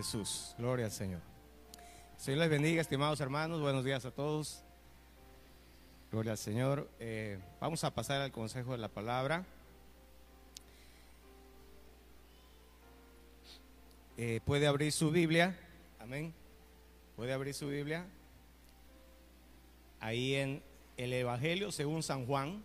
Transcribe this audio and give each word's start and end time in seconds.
Jesús, 0.00 0.54
gloria 0.56 0.86
al 0.86 0.92
Señor. 0.92 1.20
Señor 2.16 2.40
les 2.40 2.48
bendiga, 2.48 2.80
estimados 2.80 3.20
hermanos, 3.20 3.60
buenos 3.60 3.84
días 3.84 4.06
a 4.06 4.10
todos. 4.10 4.62
Gloria 6.10 6.32
al 6.32 6.38
Señor. 6.38 6.88
Eh, 6.98 7.38
vamos 7.60 7.84
a 7.84 7.90
pasar 7.94 8.22
al 8.22 8.32
consejo 8.32 8.72
de 8.72 8.78
la 8.78 8.88
palabra. 8.88 9.44
Eh, 14.16 14.40
puede 14.46 14.66
abrir 14.66 14.90
su 14.90 15.10
Biblia, 15.10 15.54
amén. 15.98 16.32
Puede 17.14 17.34
abrir 17.34 17.52
su 17.52 17.68
Biblia. 17.68 18.06
Ahí 20.00 20.34
en 20.34 20.62
el 20.96 21.12
Evangelio 21.12 21.72
según 21.72 22.02
San 22.02 22.24
Juan, 22.24 22.64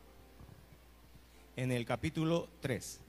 en 1.58 1.74
el 1.74 1.86
capítulo 1.86 2.48
3. 2.62 3.02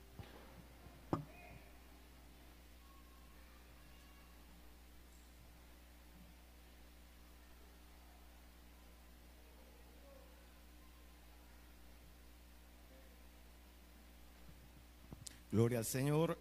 Gloria 15.53 15.79
al 15.79 15.85
Señor. 15.85 16.39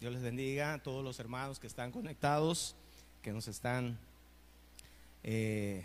Dios 0.00 0.12
les 0.12 0.22
bendiga 0.22 0.74
a 0.74 0.82
todos 0.82 1.02
los 1.02 1.18
hermanos 1.18 1.58
que 1.58 1.66
están 1.66 1.90
conectados, 1.90 2.74
que 3.22 3.32
nos 3.32 3.48
están, 3.48 3.98
eh, 5.22 5.84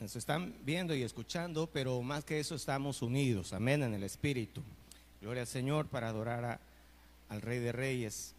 nos 0.00 0.16
están 0.16 0.54
viendo 0.64 0.94
y 0.94 1.02
escuchando, 1.02 1.68
pero 1.72 2.00
más 2.02 2.24
que 2.24 2.40
eso 2.40 2.54
estamos 2.54 3.02
unidos, 3.02 3.52
amén, 3.52 3.82
en 3.82 3.94
el 3.94 4.02
Espíritu. 4.02 4.62
Gloria 5.20 5.42
al 5.42 5.48
Señor 5.48 5.86
para 5.88 6.08
adorar 6.08 6.44
a- 6.44 6.60
al 7.28 7.42
Rey 7.42 7.58
de 7.58 7.72
Reyes 7.72 8.34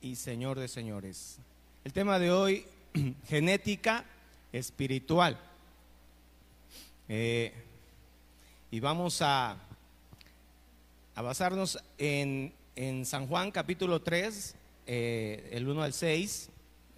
y 0.00 0.16
Señor 0.16 0.58
de 0.58 0.68
Señores. 0.68 1.38
El 1.84 1.92
tema 1.92 2.18
de 2.18 2.30
hoy, 2.30 2.64
genética 3.28 4.04
espiritual. 4.52 5.38
Eh, 7.08 7.52
y 8.70 8.80
vamos 8.80 9.20
a 9.22 9.56
a 11.16 11.22
basarnos 11.22 11.78
en, 11.98 12.52
en 12.76 13.04
San 13.06 13.26
Juan 13.26 13.50
capítulo 13.50 14.00
3, 14.02 14.54
eh, 14.86 15.48
el 15.52 15.66
1 15.68 15.82
al 15.82 15.92
6. 15.92 16.50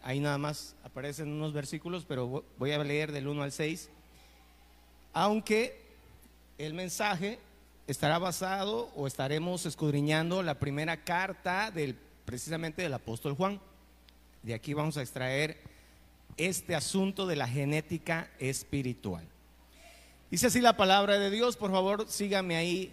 Ahí 0.02 0.20
nada 0.20 0.38
más 0.38 0.74
aparecen 0.84 1.28
unos 1.28 1.52
versículos, 1.52 2.05
pero 2.06 2.28
vo- 2.28 2.44
voy 2.58 2.72
a 2.72 2.78
leer 2.84 3.12
del 3.12 3.27
1 3.28 3.42
al 3.42 3.52
6. 3.52 3.89
Aunque 5.12 5.80
el 6.58 6.74
mensaje 6.74 7.39
estará 7.86 8.19
basado 8.19 8.91
o 8.96 9.06
estaremos 9.06 9.64
escudriñando 9.66 10.42
la 10.42 10.58
primera 10.58 11.05
carta 11.05 11.70
del, 11.70 11.94
precisamente 12.24 12.83
del 12.83 12.94
apóstol 12.94 13.34
Juan. 13.34 13.61
De 14.42 14.55
aquí 14.55 14.74
vamos 14.74 14.96
a 14.96 15.02
extraer 15.02 15.58
este 16.36 16.74
asunto 16.74 17.27
de 17.27 17.36
la 17.36 17.48
genética 17.48 18.30
espiritual. 18.39 19.24
Dice 20.30 20.48
así 20.48 20.61
la 20.61 20.77
palabra 20.77 21.19
de 21.19 21.30
Dios, 21.30 21.56
por 21.56 21.70
favor 21.70 22.06
sígame 22.08 22.56
ahí 22.56 22.92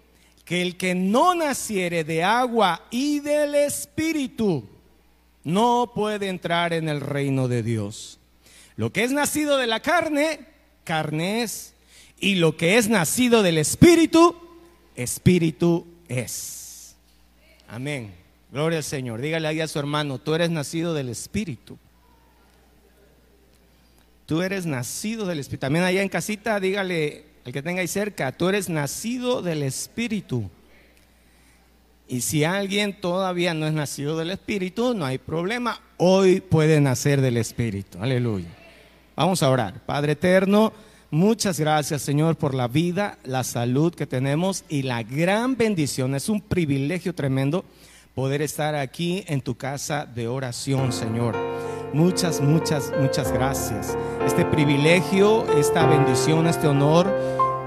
que 0.45 0.61
el 0.61 0.77
que 0.77 0.95
no 0.95 1.35
naciere 1.35 2.03
de 2.03 2.23
agua 2.23 2.85
y 2.89 3.19
del 3.19 3.55
Espíritu 3.55 4.67
no 5.43 5.91
puede 5.93 6.27
entrar 6.27 6.73
en 6.73 6.89
el 6.89 7.01
reino 7.01 7.47
de 7.47 7.63
Dios. 7.63 8.19
Lo 8.75 8.91
que 8.91 9.03
es 9.03 9.11
nacido 9.11 9.57
de 9.57 9.67
la 9.67 9.79
carne, 9.79 10.47
carne 10.83 11.43
es. 11.43 11.73
Y 12.19 12.35
lo 12.35 12.55
que 12.57 12.77
es 12.77 12.87
nacido 12.87 13.43
del 13.43 13.57
Espíritu, 13.57 14.35
Espíritu 14.95 15.87
es. 16.07 16.95
Amén. 17.67 18.13
Gloria 18.51 18.79
al 18.79 18.83
Señor. 18.83 19.21
Dígale 19.21 19.47
ahí 19.47 19.61
a 19.61 19.67
su 19.67 19.79
hermano, 19.79 20.19
tú 20.19 20.35
eres 20.35 20.49
nacido 20.49 20.93
del 20.93 21.09
Espíritu. 21.09 21.77
Tú 24.25 24.41
eres 24.41 24.65
nacido 24.65 25.25
del 25.25 25.39
Espíritu. 25.39 25.61
También 25.61 25.85
allá 25.85 26.01
en 26.01 26.09
casita, 26.09 26.59
dígale 26.59 27.30
al 27.45 27.53
que 27.53 27.61
tenga 27.61 27.81
ahí 27.81 27.87
cerca, 27.87 28.31
tú 28.31 28.49
eres 28.49 28.69
nacido 28.69 29.41
del 29.41 29.63
Espíritu. 29.63 30.49
Y 32.07 32.21
si 32.21 32.43
alguien 32.43 32.99
todavía 32.99 33.53
no 33.53 33.65
es 33.65 33.73
nacido 33.73 34.17
del 34.17 34.31
Espíritu, 34.31 34.93
no 34.93 35.05
hay 35.05 35.17
problema. 35.17 35.79
Hoy 35.97 36.41
puede 36.41 36.81
nacer 36.81 37.21
del 37.21 37.37
Espíritu. 37.37 37.97
Aleluya. 38.01 38.49
Vamos 39.15 39.41
a 39.41 39.49
orar. 39.49 39.85
Padre 39.85 40.13
eterno, 40.13 40.73
muchas 41.09 41.59
gracias 41.59 42.01
Señor 42.01 42.35
por 42.35 42.53
la 42.53 42.67
vida, 42.67 43.17
la 43.23 43.43
salud 43.43 43.93
que 43.93 44.07
tenemos 44.07 44.65
y 44.67 44.83
la 44.83 45.03
gran 45.03 45.55
bendición. 45.55 46.15
Es 46.15 46.27
un 46.27 46.41
privilegio 46.41 47.15
tremendo 47.15 47.63
poder 48.13 48.41
estar 48.41 48.75
aquí 48.75 49.23
en 49.27 49.41
tu 49.41 49.55
casa 49.55 50.05
de 50.05 50.27
oración, 50.27 50.91
Señor. 50.91 51.37
Muchas, 51.93 52.39
muchas, 52.39 52.93
muchas 53.01 53.31
gracias. 53.33 53.97
Este 54.25 54.45
privilegio, 54.45 55.45
esta 55.57 55.85
bendición, 55.85 56.47
este 56.47 56.67
honor, 56.67 57.13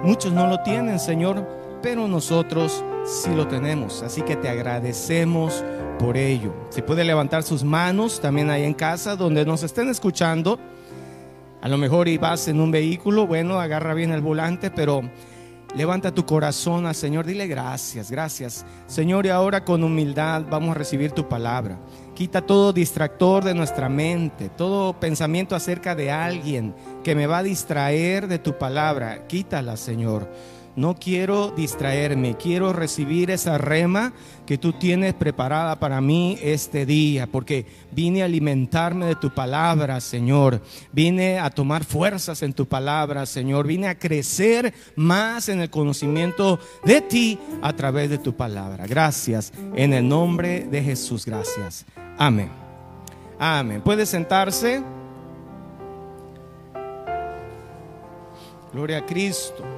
muchos 0.03 0.33
no 0.33 0.47
lo 0.47 0.61
tienen, 0.61 0.99
Señor, 0.99 1.47
pero 1.83 2.09
nosotros 2.09 2.83
sí 3.05 3.35
lo 3.35 3.47
tenemos. 3.47 4.03
Así 4.03 4.23
que 4.23 4.37
te 4.37 4.49
agradecemos 4.49 5.63
por 5.99 6.17
ello. 6.17 6.55
Si 6.71 6.81
puede 6.81 7.05
levantar 7.05 7.43
sus 7.43 7.65
manos 7.65 8.19
también 8.19 8.49
ahí 8.49 8.65
en 8.65 8.73
casa, 8.73 9.15
donde 9.15 9.45
nos 9.45 9.63
estén 9.63 9.91
escuchando. 9.91 10.59
A 11.61 11.69
lo 11.69 11.77
mejor 11.77 12.09
y 12.09 12.17
vas 12.17 12.49
en 12.49 12.61
un 12.61 12.71
vehículo, 12.71 13.27
bueno, 13.27 13.61
agarra 13.61 13.95
bien 13.95 14.13
el 14.13 14.21
volante, 14.23 14.71
pero 14.71 15.03
levanta 15.75 16.13
tu 16.13 16.25
corazón 16.25 16.87
al 16.87 16.95
Señor, 16.95 17.27
dile 17.27 17.47
gracias, 17.47 18.11
gracias. 18.11 18.65
Señor, 18.87 19.27
y 19.27 19.31
ahora 19.31 19.65
con 19.65 19.83
humildad 19.83 20.45
vamos 20.51 20.71
a 20.71 20.79
recibir 20.79 21.13
tu 21.13 21.29
palabra. 21.29 21.79
Quita 22.15 22.43
todo 22.43 22.73
distractor 22.73 23.43
de 23.43 23.55
nuestra 23.55 23.89
mente, 23.89 24.49
todo 24.49 24.93
pensamiento 25.01 25.57
acerca 25.57 25.97
de 25.97 26.13
alguien 26.13 26.73
que 27.03 27.17
me 27.17 27.27
va 27.27 27.39
a 27.39 27.43
distraer 27.43 28.29
de 28.29 28.39
tu 28.39 28.57
palabra. 28.57 29.27
Quítala, 29.27 29.77
Señor. 29.77 30.29
No 30.77 30.97
quiero 30.97 31.53
distraerme, 31.53 32.37
quiero 32.37 32.73
recibir 32.73 33.31
esa 33.31 33.59
rema 33.59 34.13
que 34.45 34.59
tú 34.59 34.73
tienes 34.73 35.15
preparada 35.15 35.79
para 35.79 36.01
mí 36.01 36.37
este 36.43 36.85
día, 36.85 37.29
porque 37.29 37.65
vine 37.93 38.23
a 38.23 38.25
alimentarme 38.25 39.07
de 39.07 39.15
tu 39.15 39.33
palabra, 39.33 40.01
Señor. 40.01 40.61
Vine 40.91 41.39
a 41.39 41.51
tomar 41.51 41.85
fuerzas 41.85 42.43
en 42.43 42.53
tu 42.53 42.67
palabra, 42.67 43.25
Señor. 43.25 43.69
Vine 43.69 43.87
a 43.87 43.99
crecer 43.99 44.75
más 44.97 45.49
en 45.49 45.61
el 45.61 45.71
conocimiento 45.71 46.59
de 46.85 47.01
ti 47.01 47.39
a 47.63 47.73
través 47.73 48.11
de 48.11 48.19
tu 48.19 48.35
palabra. 48.35 48.87
Gracias. 48.87 49.53
En 49.77 49.93
el 49.93 50.09
nombre 50.09 50.65
de 50.65 50.83
Jesús, 50.83 51.25
gracias. 51.25 51.85
Amén. 52.19 52.51
Amén. 53.39 53.81
Puede 53.81 54.07
sentarse. 54.07 54.83
Gloria 58.73 58.99
a 58.99 59.07
Cristo. 59.07 59.74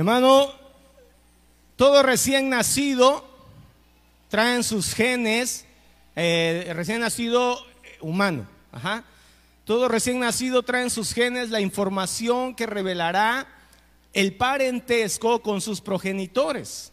Hermano, 0.00 0.50
todo 1.76 2.02
recién 2.02 2.48
nacido 2.48 3.22
traen 4.30 4.64
sus 4.64 4.94
genes, 4.94 5.66
eh, 6.16 6.72
recién 6.74 7.00
nacido 7.00 7.58
eh, 7.84 7.98
humano. 8.00 8.46
Todo 9.66 9.88
recién 9.88 10.18
nacido 10.18 10.62
traen 10.62 10.88
sus 10.88 11.12
genes 11.12 11.50
la 11.50 11.60
información 11.60 12.54
que 12.54 12.64
revelará 12.64 13.46
el 14.14 14.34
parentesco 14.36 15.42
con 15.42 15.60
sus 15.60 15.82
progenitores, 15.82 16.92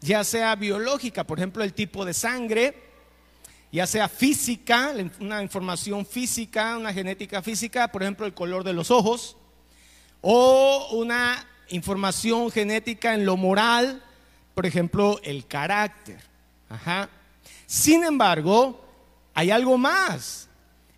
ya 0.00 0.24
sea 0.24 0.56
biológica, 0.56 1.22
por 1.22 1.38
ejemplo, 1.38 1.62
el 1.62 1.72
tipo 1.72 2.04
de 2.04 2.14
sangre, 2.14 2.74
ya 3.70 3.86
sea 3.86 4.08
física, 4.08 4.92
una 5.20 5.40
información 5.40 6.04
física, 6.04 6.78
una 6.78 6.92
genética 6.92 7.42
física, 7.42 7.92
por 7.92 8.02
ejemplo, 8.02 8.26
el 8.26 8.34
color 8.34 8.64
de 8.64 8.72
los 8.72 8.90
ojos, 8.90 9.36
o 10.20 10.88
una 10.94 11.53
información 11.68 12.50
genética 12.50 13.14
en 13.14 13.26
lo 13.26 13.36
moral, 13.36 14.02
por 14.54 14.66
ejemplo, 14.66 15.20
el 15.22 15.46
carácter. 15.46 16.18
Ajá. 16.68 17.08
Sin 17.66 18.04
embargo, 18.04 18.84
hay 19.34 19.50
algo 19.50 19.76
más. 19.76 20.48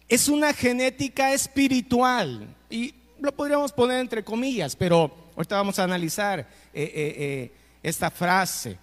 Es 0.08 0.28
una 0.28 0.52
genética 0.52 1.32
espiritual. 1.32 2.54
Y 2.70 2.94
lo 3.20 3.32
podríamos 3.32 3.72
poner 3.72 4.00
entre 4.00 4.24
comillas, 4.24 4.76
pero 4.76 5.10
ahorita 5.36 5.56
vamos 5.56 5.78
a 5.78 5.84
analizar 5.84 6.40
eh, 6.40 6.46
eh, 6.72 6.92
eh, 6.94 7.52
esta 7.82 8.10
frase 8.10 8.78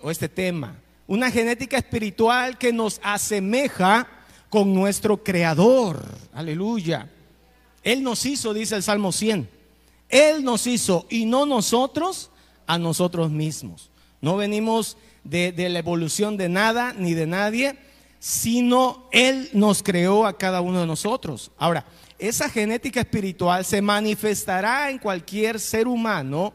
o 0.00 0.10
este 0.10 0.28
tema. 0.28 0.76
Una 1.06 1.30
genética 1.30 1.76
espiritual 1.78 2.58
que 2.58 2.72
nos 2.72 3.00
asemeja 3.02 4.08
con 4.48 4.74
nuestro 4.74 5.22
Creador. 5.22 6.04
Aleluya. 6.34 7.08
Él 7.82 8.02
nos 8.02 8.24
hizo, 8.26 8.54
dice 8.54 8.76
el 8.76 8.82
Salmo 8.82 9.10
100. 9.12 9.48
Él 10.12 10.44
nos 10.44 10.66
hizo 10.66 11.06
y 11.08 11.24
no 11.24 11.46
nosotros 11.46 12.30
a 12.66 12.78
nosotros 12.78 13.30
mismos. 13.30 13.90
No 14.20 14.36
venimos 14.36 14.98
de, 15.24 15.54
la 15.70 15.78
evolución 15.78 16.36
de 16.36 16.50
nada 16.50 16.92
ni 16.92 17.14
de 17.14 17.26
nadie, 17.26 17.76
sino 18.18 19.08
Él 19.10 19.48
nos 19.54 19.82
creó 19.82 20.26
a 20.26 20.36
cada 20.36 20.60
uno 20.60 20.80
de 20.80 20.86
nosotros. 20.86 21.50
Ahora, 21.56 21.86
esa 22.18 22.50
genética 22.50 23.00
espiritual 23.00 23.64
se 23.64 23.80
manifestará 23.80 24.90
en 24.90 24.98
cualquier 24.98 25.58
ser 25.58 25.88
humano 25.88 26.52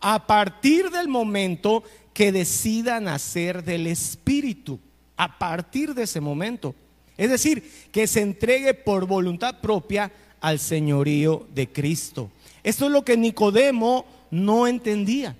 a 0.00 0.26
partir 0.26 0.90
del 0.90 1.06
momento 1.06 1.84
que 2.12 2.32
decida 2.32 2.98
nacer 2.98 3.62
del 3.62 3.86
Espíritu. 3.86 4.80
A 5.16 5.38
partir 5.38 5.94
de 5.94 6.02
ese 6.02 6.20
momento. 6.20 6.74
Es 7.16 7.30
decir, 7.30 7.70
que 7.92 8.06
se 8.08 8.20
entregue 8.20 8.74
por 8.74 9.06
voluntad 9.06 9.60
propia 9.60 10.12
al 10.40 10.58
señorío 10.58 11.46
de 11.54 11.72
Cristo. 11.72 12.30
Esto 12.66 12.86
es 12.86 12.90
lo 12.90 13.04
que 13.04 13.16
Nicodemo 13.16 14.04
no 14.32 14.66
entendía. 14.66 15.36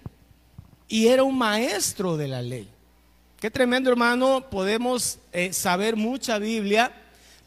Y 0.86 1.08
era 1.08 1.24
un 1.24 1.36
maestro 1.36 2.16
de 2.16 2.28
la 2.28 2.40
ley. 2.40 2.68
Qué 3.40 3.50
tremendo 3.50 3.90
hermano, 3.90 4.48
podemos 4.48 5.18
eh, 5.32 5.52
saber 5.52 5.96
mucha 5.96 6.38
Biblia, 6.38 6.92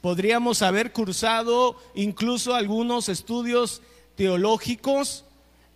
podríamos 0.02 0.64
haber 0.64 0.92
cursado 0.92 1.78
incluso 1.96 2.56
algunos 2.56 3.08
estudios 3.08 3.82
teológicos, 4.16 5.24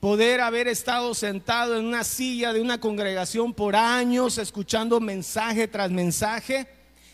poder 0.02 0.42
haber 0.42 0.68
estado 0.68 1.14
sentado 1.14 1.78
en 1.78 1.86
una 1.86 2.04
silla 2.04 2.52
de 2.52 2.60
una 2.60 2.82
congregación 2.82 3.54
por 3.54 3.74
años 3.74 4.38
escuchando 4.38 5.00
mensaje 5.00 5.66
tras 5.70 5.92
mensaje 5.92 6.68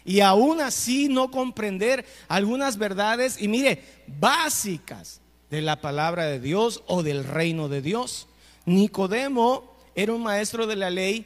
y 0.03 0.21
aún 0.21 0.59
así 0.59 1.07
no 1.07 1.29
comprender 1.29 2.03
algunas 2.27 2.79
verdades 2.79 3.39
y 3.39 3.47
mire, 3.47 3.83
básicas 4.07 5.18
de 5.49 5.61
la 5.61 5.81
palabra 5.81 6.25
de 6.25 6.39
Dios 6.39 6.83
o 6.87 7.03
del 7.03 7.23
reino 7.23 7.69
de 7.69 7.81
Dios. 7.81 8.27
Nicodemo 8.65 9.75
era 9.95 10.13
un 10.13 10.23
maestro 10.23 10.67
de 10.67 10.75
la 10.75 10.89
ley 10.89 11.25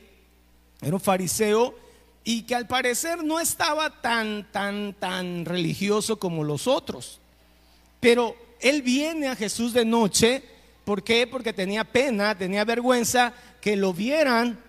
era 0.83 0.95
un 0.95 1.01
fariseo 1.01 1.75
y 2.23 2.43
que 2.43 2.55
al 2.55 2.67
parecer 2.67 3.23
no 3.23 3.39
estaba 3.39 4.01
tan, 4.01 4.51
tan, 4.51 4.93
tan 4.93 5.45
religioso 5.45 6.19
como 6.19 6.43
los 6.43 6.67
otros. 6.67 7.19
Pero 7.99 8.35
él 8.59 8.81
viene 8.81 9.27
a 9.27 9.35
Jesús 9.35 9.73
de 9.73 9.85
noche, 9.85 10.43
¿por 10.85 11.03
qué? 11.03 11.27
Porque 11.27 11.53
tenía 11.53 11.83
pena, 11.83 12.37
tenía 12.37 12.65
vergüenza 12.65 13.33
que 13.61 13.75
lo 13.75 13.93
vieran 13.93 14.59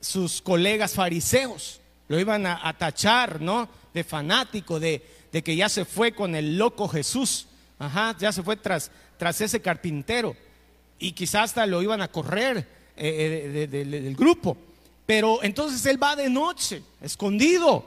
sus 0.00 0.40
colegas 0.40 0.94
fariseos. 0.94 1.80
Lo 2.08 2.18
iban 2.20 2.46
a, 2.46 2.72
tachar, 2.78 3.40
¿no? 3.40 3.68
De 3.92 4.04
fanático, 4.04 4.78
de, 4.78 5.02
que 5.32 5.56
ya 5.56 5.68
se 5.68 5.84
fue 5.84 6.12
con 6.12 6.36
el 6.36 6.56
loco 6.56 6.86
Jesús. 6.86 7.48
Ajá, 7.78 8.16
ya 8.18 8.32
se 8.32 8.42
fue 8.42 8.56
tras, 8.56 8.90
tras 9.18 9.40
ese 9.40 9.60
carpintero. 9.60 10.36
Y 10.98 11.12
quizás 11.12 11.50
hasta 11.50 11.66
lo 11.66 11.82
iban 11.82 12.00
a 12.00 12.08
correr 12.08 12.58
eh, 12.96 13.66
eh, 13.66 13.66
del 13.66 14.16
grupo. 14.16 14.56
Pero 15.04 15.42
entonces 15.42 15.84
él 15.86 16.02
va 16.02 16.16
de 16.16 16.28
noche, 16.28 16.82
escondido. 17.00 17.84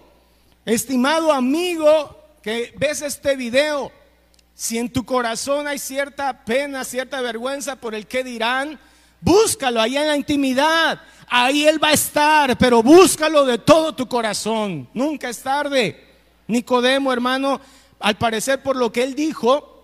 Estimado 0.65 1.31
amigo 1.31 2.17
que 2.41 2.73
ves 2.77 3.01
este 3.01 3.35
video, 3.35 3.91
si 4.53 4.77
en 4.77 4.89
tu 4.91 5.05
corazón 5.05 5.67
hay 5.67 5.79
cierta 5.79 6.45
pena, 6.45 6.83
cierta 6.83 7.21
vergüenza 7.21 7.75
por 7.77 7.95
el 7.95 8.07
que 8.07 8.23
dirán, 8.23 8.79
búscalo 9.21 9.81
ahí 9.81 9.97
en 9.97 10.07
la 10.07 10.15
intimidad. 10.15 11.01
Ahí 11.27 11.67
él 11.67 11.83
va 11.83 11.89
a 11.89 11.93
estar, 11.93 12.57
pero 12.57 12.81
búscalo 12.81 13.45
de 13.45 13.57
todo 13.57 13.93
tu 13.93 14.07
corazón. 14.07 14.87
Nunca 14.93 15.29
es 15.29 15.41
tarde. 15.41 16.05
Nicodemo, 16.47 17.11
hermano, 17.13 17.59
al 17.99 18.17
parecer 18.17 18.63
por 18.63 18.75
lo 18.75 18.91
que 18.91 19.03
él 19.03 19.13
dijo, 19.13 19.78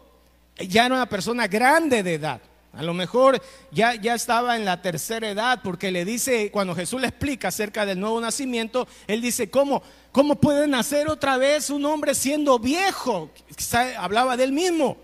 ya 0.57 0.85
era 0.85 0.95
una 0.95 1.09
persona 1.09 1.47
grande 1.47 2.03
de 2.03 2.13
edad. 2.15 2.41
A 2.73 2.83
lo 2.83 2.93
mejor 2.93 3.41
ya, 3.71 3.95
ya 3.95 4.15
estaba 4.15 4.57
en 4.57 4.65
la 4.65 4.81
tercera 4.81 5.29
edad 5.29 5.61
porque 5.63 5.91
le 5.91 6.03
dice, 6.03 6.51
cuando 6.51 6.75
Jesús 6.75 6.99
le 6.99 7.07
explica 7.07 7.47
acerca 7.47 7.85
del 7.85 7.99
nuevo 7.99 8.19
nacimiento, 8.19 8.85
él 9.07 9.21
dice, 9.21 9.49
¿cómo, 9.49 9.81
cómo 10.11 10.35
puede 10.35 10.67
nacer 10.67 11.07
otra 11.07 11.37
vez 11.37 11.69
un 11.69 11.85
hombre 11.85 12.13
siendo 12.13 12.59
viejo? 12.59 13.31
hablaba 13.97 14.35
de 14.35 14.43
él 14.43 14.51
mismo. 14.51 14.97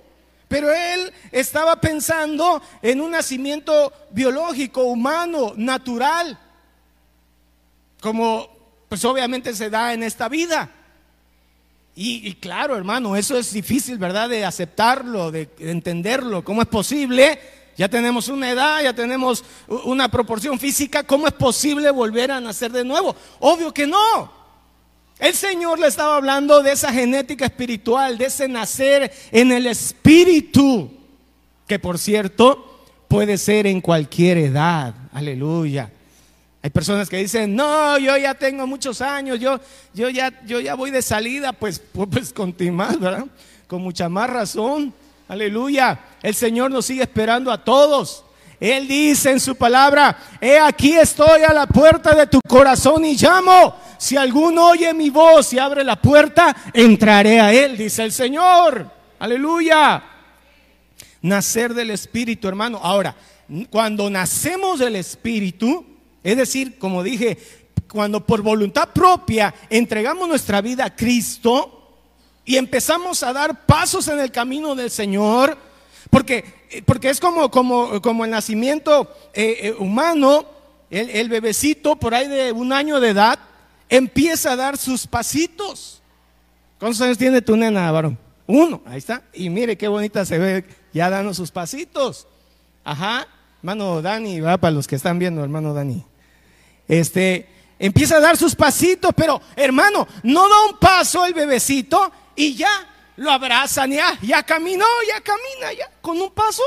Pero 0.49 0.69
él 0.69 1.13
estaba 1.31 1.79
pensando 1.79 2.61
en 2.81 2.99
un 2.99 3.11
nacimiento 3.11 3.93
biológico, 4.09 4.83
humano, 4.83 5.53
natural, 5.55 6.37
como 8.01 8.49
pues 8.89 9.05
obviamente 9.05 9.55
se 9.55 9.69
da 9.69 9.93
en 9.93 10.03
esta 10.03 10.27
vida. 10.27 10.69
Y, 11.95 12.33
claro, 12.35 12.77
hermano, 12.77 13.15
eso 13.15 13.37
es 13.37 13.51
difícil, 13.51 13.97
¿verdad? 13.97 14.29
De 14.29 14.45
aceptarlo, 14.45 15.29
de 15.29 15.49
entenderlo. 15.59 16.43
¿Cómo 16.43 16.61
es 16.61 16.67
posible 16.67 17.37
ya 17.77 17.89
tenemos 17.89 18.27
una 18.27 18.51
edad, 18.51 18.83
ya 18.83 18.93
tenemos 18.93 19.43
una 19.67 20.09
proporción 20.09 20.59
física. 20.59 21.03
¿Cómo 21.03 21.27
es 21.27 21.33
posible 21.33 21.89
volver 21.89 22.31
a 22.31 22.39
nacer 22.39 22.71
de 22.71 22.83
nuevo? 22.83 23.15
Obvio 23.39 23.73
que 23.73 23.87
no. 23.87 24.31
El 25.17 25.33
Señor 25.33 25.79
le 25.79 25.87
estaba 25.87 26.17
hablando 26.17 26.61
de 26.61 26.73
esa 26.73 26.91
genética 26.91 27.45
espiritual, 27.45 28.17
de 28.17 28.25
ese 28.25 28.47
nacer 28.47 29.11
en 29.31 29.51
el 29.51 29.67
espíritu, 29.67 30.91
que 31.67 31.79
por 31.79 31.97
cierto 31.97 32.85
puede 33.07 33.37
ser 33.37 33.67
en 33.67 33.81
cualquier 33.81 34.37
edad. 34.37 34.93
Aleluya. 35.13 35.91
Hay 36.63 36.69
personas 36.69 37.09
que 37.09 37.17
dicen, 37.17 37.55
no, 37.55 37.97
yo 37.97 38.15
ya 38.17 38.35
tengo 38.35 38.67
muchos 38.67 39.01
años, 39.01 39.39
yo, 39.39 39.59
yo, 39.93 40.09
ya, 40.09 40.31
yo 40.45 40.59
ya 40.59 40.75
voy 40.75 40.91
de 40.91 41.01
salida, 41.01 41.53
pues, 41.53 41.81
pues, 41.91 42.07
pues 42.11 42.33
con 42.33 42.55
¿verdad? 42.55 43.25
Con 43.67 43.81
mucha 43.81 44.09
más 44.09 44.29
razón. 44.29 44.93
Aleluya. 45.27 45.99
El 46.21 46.35
Señor 46.35 46.69
nos 46.69 46.85
sigue 46.85 47.01
esperando 47.03 47.51
a 47.51 47.63
todos. 47.63 48.25
Él 48.59 48.87
dice 48.87 49.31
en 49.31 49.39
su 49.39 49.55
palabra, 49.55 50.15
he 50.39 50.59
aquí 50.59 50.93
estoy 50.93 51.41
a 51.41 51.51
la 51.51 51.65
puerta 51.65 52.13
de 52.13 52.27
tu 52.27 52.39
corazón 52.47 53.03
y 53.05 53.15
llamo. 53.15 53.75
Si 53.97 54.15
alguno 54.15 54.67
oye 54.67 54.93
mi 54.93 55.09
voz 55.09 55.51
y 55.53 55.57
abre 55.57 55.83
la 55.83 55.99
puerta, 55.99 56.55
entraré 56.73 57.39
a 57.39 57.51
él, 57.51 57.75
dice 57.75 58.03
el 58.03 58.11
Señor. 58.11 58.87
Aleluya. 59.17 60.03
Nacer 61.23 61.73
del 61.73 61.89
Espíritu, 61.89 62.47
hermano. 62.47 62.79
Ahora, 62.83 63.15
cuando 63.71 64.11
nacemos 64.11 64.77
del 64.77 64.95
Espíritu, 64.95 65.90
es 66.23 66.37
decir, 66.37 66.77
como 66.77 67.03
dije, 67.03 67.37
cuando 67.91 68.25
por 68.25 68.41
voluntad 68.41 68.89
propia 68.89 69.53
entregamos 69.69 70.27
nuestra 70.27 70.61
vida 70.61 70.85
a 70.85 70.95
Cristo, 70.95 71.81
y 72.45 72.57
empezamos 72.57 73.23
a 73.23 73.33
dar 73.33 73.65
pasos 73.65 74.07
en 74.07 74.19
el 74.19 74.31
camino 74.31 74.75
del 74.75 74.89
Señor, 74.89 75.57
porque, 76.09 76.43
porque 76.85 77.09
es 77.09 77.19
como, 77.19 77.51
como, 77.51 78.01
como 78.01 78.25
el 78.25 78.31
nacimiento 78.31 79.13
eh, 79.33 79.57
eh, 79.61 79.75
humano, 79.77 80.45
el, 80.89 81.29
bebecito 81.29 81.95
por 81.95 82.13
ahí 82.13 82.27
de 82.27 82.51
un 82.51 82.73
año 82.73 82.99
de 82.99 83.09
edad 83.09 83.39
empieza 83.87 84.51
a 84.51 84.55
dar 84.55 84.77
sus 84.77 85.07
pasitos. 85.07 86.01
¿Cuántos 86.79 86.99
años 87.01 87.17
tiene 87.17 87.41
tu 87.41 87.55
nena, 87.55 87.89
varón? 87.91 88.17
Uno, 88.47 88.81
ahí 88.85 88.97
está. 88.97 89.23
Y 89.33 89.49
mire 89.49 89.77
qué 89.77 89.87
bonita 89.87 90.25
se 90.25 90.37
ve 90.37 90.65
ya 90.91 91.09
dando 91.09 91.33
sus 91.33 91.51
pasitos. 91.51 92.27
Ajá, 92.83 93.27
hermano 93.59 94.01
Dani, 94.01 94.41
va 94.41 94.57
para 94.57 94.71
los 94.71 94.87
que 94.87 94.95
están 94.95 95.19
viendo, 95.19 95.41
hermano 95.43 95.73
Dani. 95.73 96.03
Este, 96.91 97.47
empieza 97.79 98.17
a 98.17 98.19
dar 98.19 98.35
sus 98.35 98.53
pasitos, 98.53 99.13
pero 99.15 99.41
hermano, 99.55 100.05
no 100.23 100.49
da 100.49 100.65
un 100.65 100.77
paso 100.77 101.25
el 101.25 101.33
bebecito 101.33 102.11
y 102.35 102.53
ya 102.53 102.85
lo 103.15 103.31
abrazan, 103.31 103.93
ya, 103.93 104.19
ya 104.21 104.43
caminó, 104.43 104.85
ya 105.07 105.21
camina, 105.21 105.71
ya, 105.71 105.89
con 106.01 106.19
un 106.19 106.29
paso. 106.31 106.61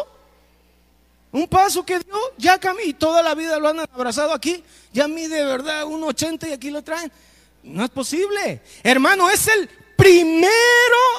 Un 1.31 1.47
paso 1.47 1.85
que 1.85 1.99
dio, 1.99 2.17
ya 2.39 2.59
camina. 2.59 2.89
Y 2.89 2.95
toda 2.95 3.23
la 3.23 3.35
vida 3.35 3.59
lo 3.59 3.69
han 3.69 3.81
abrazado 3.81 4.33
aquí. 4.33 4.65
Ya 4.95 5.09
mide, 5.09 5.37
de 5.37 5.45
verdad, 5.45 5.85
un 5.85 6.03
80 6.03 6.49
y 6.49 6.53
aquí 6.53 6.71
lo 6.71 6.83
traen. 6.83 7.13
No 7.63 7.85
es 7.85 7.91
posible. 7.91 8.63
Hermano, 8.83 9.29
es 9.29 9.47
el 9.49 9.69
primero 9.95 10.49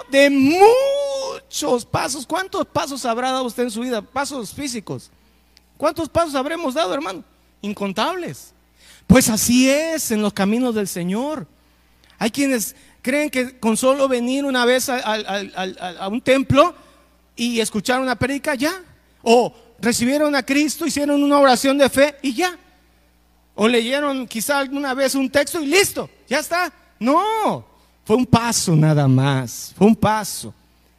de 0.09 0.31
muchos 0.31 1.85
pasos. 1.85 2.25
¿Cuántos 2.25 2.65
pasos 2.65 3.05
habrá 3.05 3.31
dado 3.31 3.43
usted 3.43 3.63
en 3.63 3.71
su 3.71 3.81
vida? 3.81 4.01
Pasos 4.01 4.51
físicos. 4.51 5.11
¿Cuántos 5.77 6.09
pasos 6.09 6.33
habremos 6.33 6.73
dado, 6.73 6.91
hermano? 6.91 7.23
Incontables. 7.61 8.54
Pues 9.07 9.29
así 9.29 9.69
es 9.69 10.11
en 10.11 10.21
los 10.21 10.33
caminos 10.33 10.75
del 10.75 10.87
Señor. 10.87 11.47
Hay 12.17 12.31
quienes 12.31 12.75
creen 13.01 13.29
que 13.29 13.59
con 13.59 13.77
solo 13.77 14.07
venir 14.07 14.45
una 14.45 14.65
vez 14.65 14.89
a, 14.89 16.07
un 16.07 16.21
templo 16.21 16.73
y 17.35 17.59
escuchar 17.59 18.01
una 18.01 18.15
predica 18.15 18.55
ya. 18.55 18.81
O 19.21 19.53
recibieron 19.79 20.35
a 20.35 20.43
Cristo, 20.43 20.85
hicieron 20.85 21.23
una 21.23 21.39
oración 21.39 21.77
de 21.77 21.89
fe 21.89 22.15
y 22.21 22.33
ya. 22.33 22.57
O 23.53 23.67
leyeron 23.67 24.27
quizá 24.27 24.59
alguna 24.59 24.93
vez 24.93 25.15
un 25.15 25.29
texto 25.29 25.61
y 25.61 25.67
listo, 25.67 26.09
ya 26.27 26.39
está. 26.39 26.73
No, 26.99 27.65
fue 28.03 28.15
un 28.15 28.25
paso 28.25 28.75
nada 28.75 29.07
más, 29.07 29.73
fue 29.77 29.87
un 29.87 29.95
paso 29.95 30.53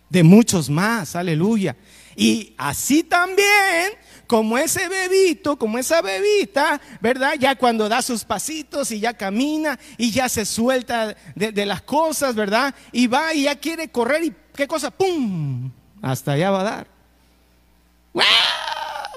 de 0.08 0.22
muchos 0.22 0.70
más, 0.70 1.16
aleluya. 1.16 1.76
Y 2.16 2.54
así 2.56 3.02
también, 3.02 3.92
como 4.26 4.58
ese 4.58 4.88
bebito, 4.88 5.56
como 5.56 5.78
esa 5.78 6.02
bebita, 6.02 6.80
¿verdad? 7.00 7.34
Ya 7.38 7.54
cuando 7.54 7.88
da 7.88 8.02
sus 8.02 8.24
pasitos 8.24 8.90
y 8.90 9.00
ya 9.00 9.14
camina 9.14 9.78
y 9.96 10.10
ya 10.10 10.28
se 10.28 10.44
suelta 10.44 11.16
de, 11.34 11.66
las 11.66 11.82
cosas, 11.82 12.34
¿verdad? 12.34 12.74
Y 12.92 13.06
va 13.06 13.34
y 13.34 13.44
ya 13.44 13.56
quiere 13.56 13.88
correr 13.88 14.24
y 14.24 14.34
qué 14.54 14.66
cosa, 14.66 14.90
¡pum! 14.90 15.70
Hasta 16.02 16.32
allá 16.32 16.50
va 16.50 16.60
a 16.60 16.64
dar. 16.64 16.86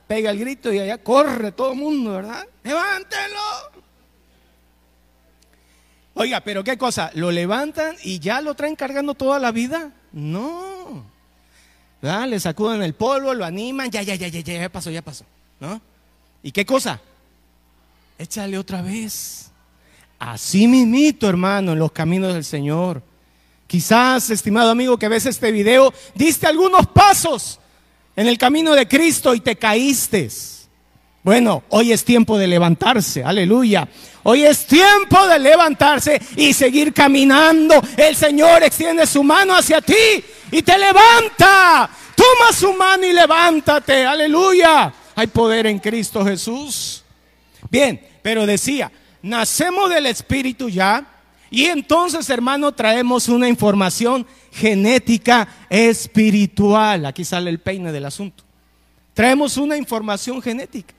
Pega 0.07 0.31
el 0.31 0.39
grito 0.39 0.73
y 0.73 0.79
allá 0.79 0.97
corre 0.97 1.51
todo 1.51 1.71
el 1.73 1.77
mundo, 1.77 2.13
¿verdad? 2.13 2.47
Levántelo. 2.63 3.39
Oiga, 6.15 6.41
pero 6.41 6.63
qué 6.63 6.77
cosa, 6.77 7.11
¿lo 7.13 7.31
levantan 7.31 7.95
y 8.03 8.19
ya 8.19 8.41
lo 8.41 8.55
traen 8.55 8.75
cargando 8.75 9.13
toda 9.13 9.39
la 9.39 9.51
vida? 9.51 9.91
No. 10.11 11.05
Le 12.01 12.39
sacuden 12.39 12.81
el 12.81 12.93
polvo, 12.93 13.33
lo 13.33 13.43
animan, 13.43 13.91
ya, 13.91 14.01
ya, 14.01 14.15
ya, 14.15 14.27
ya, 14.27 14.39
ya, 14.39 14.69
pasó, 14.69 14.89
ya 14.89 15.01
pasó. 15.01 15.25
¿No? 15.59 15.81
¿Y 16.41 16.51
qué 16.51 16.65
cosa? 16.65 17.01
Échale 18.17 18.57
otra 18.57 18.81
vez. 18.81 19.51
Así 20.17 20.67
mismito, 20.67 21.27
hermano, 21.27 21.73
en 21.73 21.79
los 21.79 21.91
caminos 21.91 22.33
del 22.33 22.45
Señor. 22.45 23.01
Quizás, 23.67 24.29
estimado 24.29 24.71
amigo, 24.71 24.97
que 24.97 25.07
ves 25.07 25.25
este 25.25 25.51
video, 25.51 25.93
diste 26.15 26.47
algunos 26.47 26.87
pasos 26.87 27.59
en 28.15 28.27
el 28.27 28.37
camino 28.37 28.73
de 28.73 28.87
Cristo 28.87 29.35
y 29.35 29.41
te 29.41 29.55
caíste. 29.57 30.29
Bueno, 31.21 31.63
hoy 31.69 31.91
es 31.91 32.05
tiempo 32.05 32.37
de 32.37 32.47
levantarse, 32.47 33.23
aleluya. 33.23 33.87
Hoy 34.23 34.43
es 34.43 34.65
tiempo 34.65 35.27
de 35.27 35.39
levantarse 35.39 36.21
y 36.37 36.53
seguir 36.53 36.93
caminando. 36.93 37.81
El 37.97 38.15
Señor 38.15 38.63
extiende 38.63 39.05
su 39.05 39.23
mano 39.23 39.55
hacia 39.55 39.81
ti 39.81 40.23
y 40.51 40.61
te 40.61 40.77
levanta. 40.77 41.89
Toma 42.15 42.53
su 42.53 42.73
mano 42.73 43.05
y 43.05 43.11
levántate, 43.11 44.05
aleluya. 44.05 44.93
Hay 45.15 45.27
poder 45.27 45.67
en 45.67 45.79
Cristo 45.79 46.23
Jesús. 46.23 47.03
Bien, 47.69 48.01
pero 48.21 48.45
decía, 48.45 48.91
nacemos 49.21 49.89
del 49.89 50.05
Espíritu 50.05 50.69
ya. 50.69 51.05
Y 51.51 51.65
entonces, 51.65 52.29
hermano, 52.29 52.71
traemos 52.71 53.27
una 53.27 53.49
información 53.49 54.25
genética 54.51 55.47
espiritual. 55.69 57.05
Aquí 57.05 57.25
sale 57.25 57.49
el 57.49 57.59
peine 57.59 57.91
del 57.91 58.05
asunto. 58.05 58.43
Traemos 59.13 59.57
una 59.57 59.75
información 59.75 60.41
genética. 60.41 60.93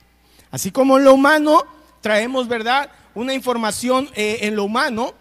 Así 0.51 0.71
como 0.71 0.99
en 0.99 1.05
lo 1.05 1.15
humano 1.15 1.65
traemos, 2.01 2.49
¿verdad? 2.49 2.91
Una 3.15 3.35
información 3.35 4.09
eh, 4.15 4.39
en 4.43 4.57
lo 4.57 4.65
humano, 4.65 5.15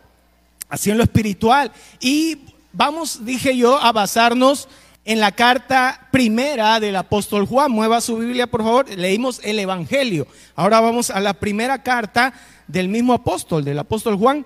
así 0.69 0.89
en 0.89 0.97
lo 0.97 1.03
espiritual. 1.03 1.71
Y 1.99 2.39
vamos, 2.73 3.25
dije 3.25 3.55
yo, 3.55 3.77
a 3.77 3.91
basarnos 3.91 4.67
en 5.05 5.19
la 5.19 5.31
carta 5.31 6.07
primera 6.11 6.79
del 6.79 6.95
apóstol 6.95 7.45
Juan. 7.45 7.71
Mueva 7.71 8.01
su 8.01 8.17
Biblia, 8.17 8.47
por 8.47 8.63
favor. 8.63 8.89
Leímos 8.89 9.41
el 9.43 9.59
Evangelio. 9.59 10.27
Ahora 10.55 10.79
vamos 10.79 11.09
a 11.09 11.19
la 11.19 11.33
primera 11.33 11.81
carta 11.81 12.33
del 12.67 12.87
mismo 12.87 13.13
apóstol, 13.13 13.63
del 13.63 13.79
apóstol 13.79 14.17
Juan. 14.17 14.45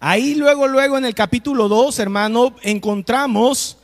Ahí 0.00 0.34
luego, 0.34 0.68
luego 0.68 0.96
en 0.96 1.04
el 1.04 1.14
capítulo 1.14 1.68
2, 1.68 1.98
hermano, 1.98 2.54
encontramos 2.62 3.78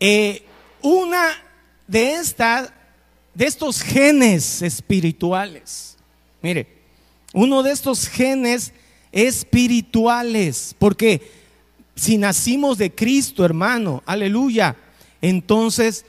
eh, 0.00 0.44
una 0.80 1.30
de 1.86 2.14
estas 2.14 2.72
de 3.34 3.46
estos 3.46 3.82
genes 3.82 4.62
espirituales. 4.62 5.96
Mire, 6.42 6.68
uno 7.32 7.62
de 7.62 7.72
estos 7.72 8.06
genes 8.06 8.72
espirituales, 9.12 10.74
porque 10.78 11.30
si 11.96 12.16
nacimos 12.18 12.78
de 12.78 12.94
Cristo, 12.94 13.44
hermano, 13.44 14.02
aleluya, 14.06 14.76
entonces 15.20 16.04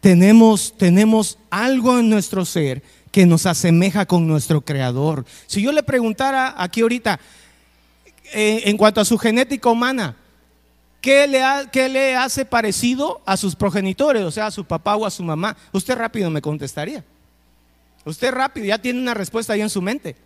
tenemos, 0.00 0.74
tenemos 0.76 1.38
algo 1.50 1.98
en 1.98 2.08
nuestro 2.08 2.44
ser 2.44 2.82
que 3.10 3.26
nos 3.26 3.46
asemeja 3.46 4.06
con 4.06 4.26
nuestro 4.26 4.60
creador. 4.60 5.24
Si 5.46 5.62
yo 5.62 5.72
le 5.72 5.82
preguntara 5.82 6.54
aquí 6.56 6.82
ahorita, 6.82 7.18
eh, 8.32 8.62
en 8.66 8.76
cuanto 8.76 9.00
a 9.00 9.04
su 9.04 9.18
genética 9.18 9.68
humana, 9.68 10.16
¿Qué 11.00 11.26
le, 11.28 11.88
le 11.88 12.16
hace 12.16 12.44
parecido 12.44 13.20
a 13.24 13.36
sus 13.36 13.54
progenitores, 13.54 14.22
o 14.22 14.30
sea, 14.30 14.46
a 14.46 14.50
su 14.50 14.64
papá 14.64 14.96
o 14.96 15.06
a 15.06 15.10
su 15.10 15.22
mamá? 15.22 15.56
Usted 15.72 15.96
rápido 15.96 16.28
me 16.30 16.42
contestaría. 16.42 17.04
Usted 18.04 18.32
rápido, 18.32 18.66
ya 18.66 18.78
tiene 18.78 19.00
una 19.00 19.14
respuesta 19.14 19.52
ahí 19.52 19.60
en 19.60 19.70
su 19.70 19.80
mente. 19.80 20.16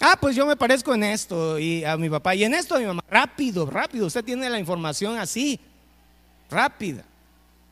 Ah, 0.00 0.16
pues 0.20 0.34
yo 0.34 0.46
me 0.46 0.56
parezco 0.56 0.94
en 0.94 1.04
esto 1.04 1.58
y 1.58 1.84
a 1.84 1.96
mi 1.96 2.08
papá 2.08 2.34
y 2.34 2.44
en 2.44 2.54
esto 2.54 2.74
a 2.74 2.78
mi 2.78 2.86
mamá. 2.86 3.02
Rápido, 3.10 3.66
rápido. 3.66 4.06
Usted 4.06 4.24
tiene 4.24 4.48
la 4.48 4.58
información 4.58 5.18
así, 5.18 5.60
rápida. 6.50 7.04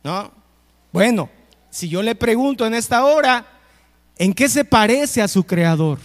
¿No? 0.05 0.31
Bueno, 0.93 1.29
si 1.71 1.89
yo 1.89 2.03
le 2.03 2.15
pregunto 2.15 2.67
en 2.67 2.75
esta 2.75 3.05
hora, 3.05 3.47
¿en 4.17 4.33
qué 4.33 4.49
se 4.49 4.65
parece 4.65 5.21
a 5.21 5.29
su 5.29 5.45
creador? 5.45 5.99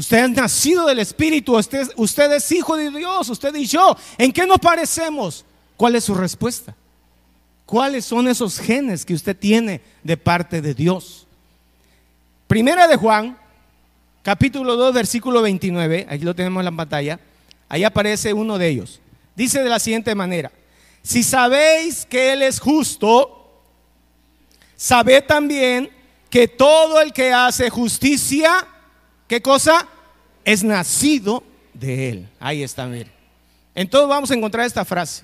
Usted 0.00 0.24
es 0.24 0.30
nacido 0.30 0.86
del 0.86 0.98
Espíritu, 0.98 1.58
usted, 1.58 1.86
usted 1.96 2.32
es 2.32 2.50
hijo 2.52 2.74
de 2.74 2.90
Dios, 2.90 3.28
usted 3.28 3.54
y 3.54 3.66
yo. 3.66 3.94
¿En 4.16 4.32
qué 4.32 4.46
nos 4.46 4.58
parecemos? 4.58 5.44
¿Cuál 5.76 5.94
es 5.94 6.04
su 6.04 6.14
respuesta? 6.14 6.74
¿Cuáles 7.66 8.06
son 8.06 8.26
esos 8.26 8.58
genes 8.58 9.04
que 9.04 9.12
usted 9.12 9.36
tiene 9.36 9.82
de 10.02 10.16
parte 10.16 10.62
de 10.62 10.72
Dios? 10.72 11.26
Primera 12.46 12.88
de 12.88 12.96
Juan, 12.96 13.36
capítulo 14.22 14.74
2, 14.74 14.94
versículo 14.94 15.42
29, 15.42 16.06
aquí 16.08 16.24
lo 16.24 16.34
tenemos 16.34 16.62
en 16.62 16.64
la 16.64 16.72
pantalla, 16.72 17.20
ahí 17.68 17.84
aparece 17.84 18.32
uno 18.32 18.56
de 18.56 18.68
ellos. 18.68 19.00
Dice 19.36 19.62
de 19.62 19.68
la 19.68 19.78
siguiente 19.78 20.14
manera, 20.14 20.50
si 21.02 21.22
sabéis 21.22 22.06
que 22.06 22.32
Él 22.32 22.40
es 22.40 22.58
justo, 22.58 23.60
sabed 24.76 25.24
también 25.26 25.90
que 26.30 26.48
todo 26.48 27.02
el 27.02 27.12
que 27.12 27.34
hace 27.34 27.68
justicia, 27.68 28.66
¿Qué 29.30 29.40
cosa? 29.40 29.86
Es 30.44 30.64
nacido 30.64 31.44
de 31.72 32.08
Él. 32.08 32.28
Ahí 32.40 32.64
está, 32.64 32.86
mire. 32.86 33.12
Entonces 33.76 34.08
vamos 34.08 34.28
a 34.32 34.34
encontrar 34.34 34.66
esta 34.66 34.84
frase. 34.84 35.22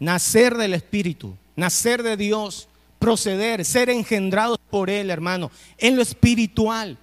Nacer 0.00 0.56
del 0.56 0.72
Espíritu, 0.72 1.36
nacer 1.54 2.02
de 2.02 2.16
Dios, 2.16 2.68
proceder, 2.98 3.66
ser 3.66 3.90
engendrados 3.90 4.58
por 4.70 4.88
Él, 4.88 5.10
hermano, 5.10 5.50
en 5.76 5.96
lo 5.96 6.00
espiritual. 6.00 6.96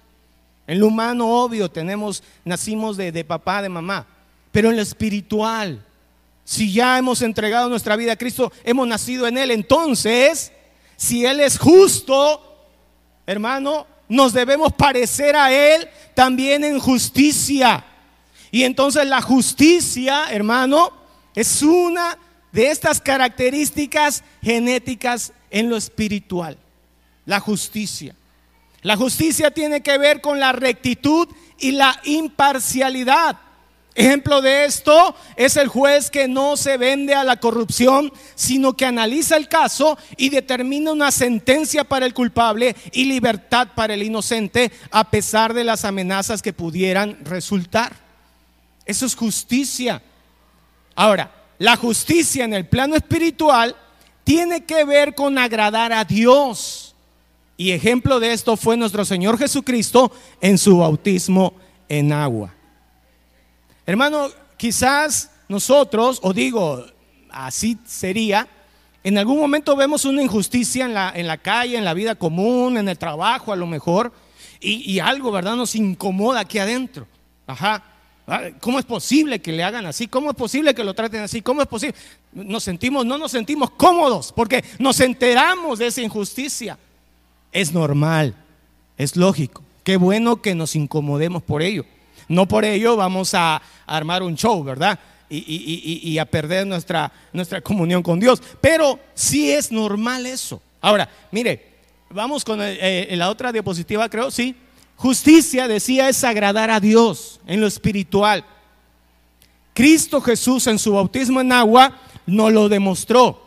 En 0.66 0.80
lo 0.80 0.88
humano, 0.88 1.28
obvio, 1.28 1.70
tenemos, 1.70 2.24
nacimos 2.44 2.96
de, 2.96 3.12
de 3.12 3.24
papá, 3.24 3.62
de 3.62 3.68
mamá, 3.68 4.04
pero 4.50 4.70
en 4.70 4.74
lo 4.74 4.82
espiritual, 4.82 5.80
si 6.42 6.72
ya 6.72 6.98
hemos 6.98 7.22
entregado 7.22 7.68
nuestra 7.68 7.94
vida 7.94 8.14
a 8.14 8.16
Cristo, 8.16 8.50
hemos 8.64 8.88
nacido 8.88 9.28
en 9.28 9.38
Él, 9.38 9.52
entonces, 9.52 10.50
si 10.96 11.24
Él 11.24 11.38
es 11.38 11.56
justo, 11.56 12.66
hermano, 13.28 13.86
nos 14.08 14.32
debemos 14.32 14.72
parecer 14.72 15.36
a 15.36 15.52
Él 15.52 15.88
también 16.14 16.64
en 16.64 16.78
justicia. 16.78 17.84
Y 18.50 18.62
entonces 18.62 19.06
la 19.06 19.20
justicia, 19.20 20.26
hermano, 20.30 20.92
es 21.34 21.62
una 21.62 22.18
de 22.52 22.70
estas 22.70 23.00
características 23.00 24.24
genéticas 24.42 25.32
en 25.50 25.68
lo 25.68 25.76
espiritual. 25.76 26.56
La 27.24 27.40
justicia. 27.40 28.14
La 28.82 28.96
justicia 28.96 29.50
tiene 29.50 29.82
que 29.82 29.98
ver 29.98 30.20
con 30.20 30.38
la 30.38 30.52
rectitud 30.52 31.28
y 31.58 31.72
la 31.72 32.00
imparcialidad. 32.04 33.36
Ejemplo 33.96 34.42
de 34.42 34.66
esto 34.66 35.16
es 35.36 35.56
el 35.56 35.68
juez 35.68 36.10
que 36.10 36.28
no 36.28 36.58
se 36.58 36.76
vende 36.76 37.14
a 37.14 37.24
la 37.24 37.40
corrupción, 37.40 38.12
sino 38.34 38.74
que 38.74 38.84
analiza 38.84 39.38
el 39.38 39.48
caso 39.48 39.96
y 40.18 40.28
determina 40.28 40.92
una 40.92 41.10
sentencia 41.10 41.82
para 41.82 42.04
el 42.04 42.12
culpable 42.12 42.76
y 42.92 43.06
libertad 43.06 43.68
para 43.74 43.94
el 43.94 44.02
inocente, 44.02 44.70
a 44.90 45.10
pesar 45.10 45.54
de 45.54 45.64
las 45.64 45.86
amenazas 45.86 46.42
que 46.42 46.52
pudieran 46.52 47.24
resultar. 47.24 47.96
Eso 48.84 49.06
es 49.06 49.16
justicia. 49.16 50.02
Ahora, 50.94 51.32
la 51.56 51.76
justicia 51.76 52.44
en 52.44 52.52
el 52.52 52.66
plano 52.66 52.96
espiritual 52.96 53.74
tiene 54.24 54.66
que 54.66 54.84
ver 54.84 55.14
con 55.14 55.38
agradar 55.38 55.94
a 55.94 56.04
Dios. 56.04 56.94
Y 57.56 57.70
ejemplo 57.70 58.20
de 58.20 58.34
esto 58.34 58.58
fue 58.58 58.76
nuestro 58.76 59.06
Señor 59.06 59.38
Jesucristo 59.38 60.12
en 60.42 60.58
su 60.58 60.76
bautismo 60.76 61.54
en 61.88 62.12
agua. 62.12 62.55
Hermano, 63.86 64.28
quizás 64.56 65.30
nosotros, 65.48 66.18
o 66.22 66.32
digo, 66.32 66.84
así 67.30 67.78
sería, 67.86 68.48
en 69.04 69.16
algún 69.18 69.38
momento 69.38 69.76
vemos 69.76 70.04
una 70.04 70.22
injusticia 70.22 70.84
en 70.84 70.94
la, 70.94 71.12
en 71.14 71.28
la 71.28 71.38
calle, 71.38 71.78
en 71.78 71.84
la 71.84 71.94
vida 71.94 72.16
común, 72.16 72.76
en 72.76 72.88
el 72.88 72.98
trabajo 72.98 73.52
a 73.52 73.56
lo 73.56 73.66
mejor, 73.66 74.12
y, 74.60 74.90
y 74.90 74.98
algo, 74.98 75.30
¿verdad? 75.30 75.54
Nos 75.54 75.76
incomoda 75.76 76.40
aquí 76.40 76.58
adentro. 76.58 77.06
Ajá. 77.46 77.84
Ah, 78.26 78.48
¿Cómo 78.60 78.80
es 78.80 78.84
posible 78.84 79.40
que 79.40 79.52
le 79.52 79.62
hagan 79.62 79.86
así? 79.86 80.08
¿Cómo 80.08 80.30
es 80.30 80.36
posible 80.36 80.74
que 80.74 80.82
lo 80.82 80.94
traten 80.94 81.22
así? 81.22 81.42
¿Cómo 81.42 81.62
es 81.62 81.68
posible? 81.68 81.94
Nos 82.32 82.64
sentimos, 82.64 83.06
no 83.06 83.16
nos 83.18 83.30
sentimos 83.30 83.70
cómodos 83.70 84.32
porque 84.34 84.64
nos 84.80 84.98
enteramos 84.98 85.78
de 85.78 85.86
esa 85.86 86.02
injusticia. 86.02 86.76
Es 87.52 87.72
normal, 87.72 88.34
es 88.98 89.14
lógico. 89.14 89.62
Qué 89.84 89.96
bueno 89.96 90.42
que 90.42 90.56
nos 90.56 90.74
incomodemos 90.74 91.44
por 91.44 91.62
ello. 91.62 91.84
No 92.28 92.46
por 92.46 92.64
ello 92.64 92.96
vamos 92.96 93.34
a 93.34 93.60
armar 93.86 94.22
un 94.22 94.36
show, 94.36 94.62
¿verdad? 94.64 94.98
Y, 95.28 96.18
a 96.18 96.24
perder 96.24 96.66
nuestra, 96.66 97.12
nuestra 97.32 97.60
comunión 97.60 98.02
con 98.02 98.20
Dios. 98.20 98.42
Pero 98.60 98.98
sí 99.14 99.50
es 99.50 99.72
normal 99.72 100.26
eso. 100.26 100.62
Ahora, 100.80 101.08
mire, 101.32 101.66
vamos 102.10 102.44
con 102.44 102.60
eh, 102.62 103.08
la 103.12 103.30
otra 103.30 103.52
diapositiva, 103.52 104.08
creo, 104.08 104.30
sí. 104.30 104.54
Justicia, 104.96 105.68
decía, 105.68 106.08
es 106.08 106.24
agradar 106.24 106.70
a 106.70 106.80
Dios 106.80 107.40
en 107.46 107.60
lo 107.60 107.66
espiritual. 107.66 108.44
Cristo 109.74 110.20
Jesús 110.22 110.66
en 110.68 110.78
su 110.78 110.92
bautismo 110.92 111.40
en 111.40 111.52
agua 111.52 112.00
nos 112.24 112.52
lo 112.52 112.68
demostró. 112.68 113.46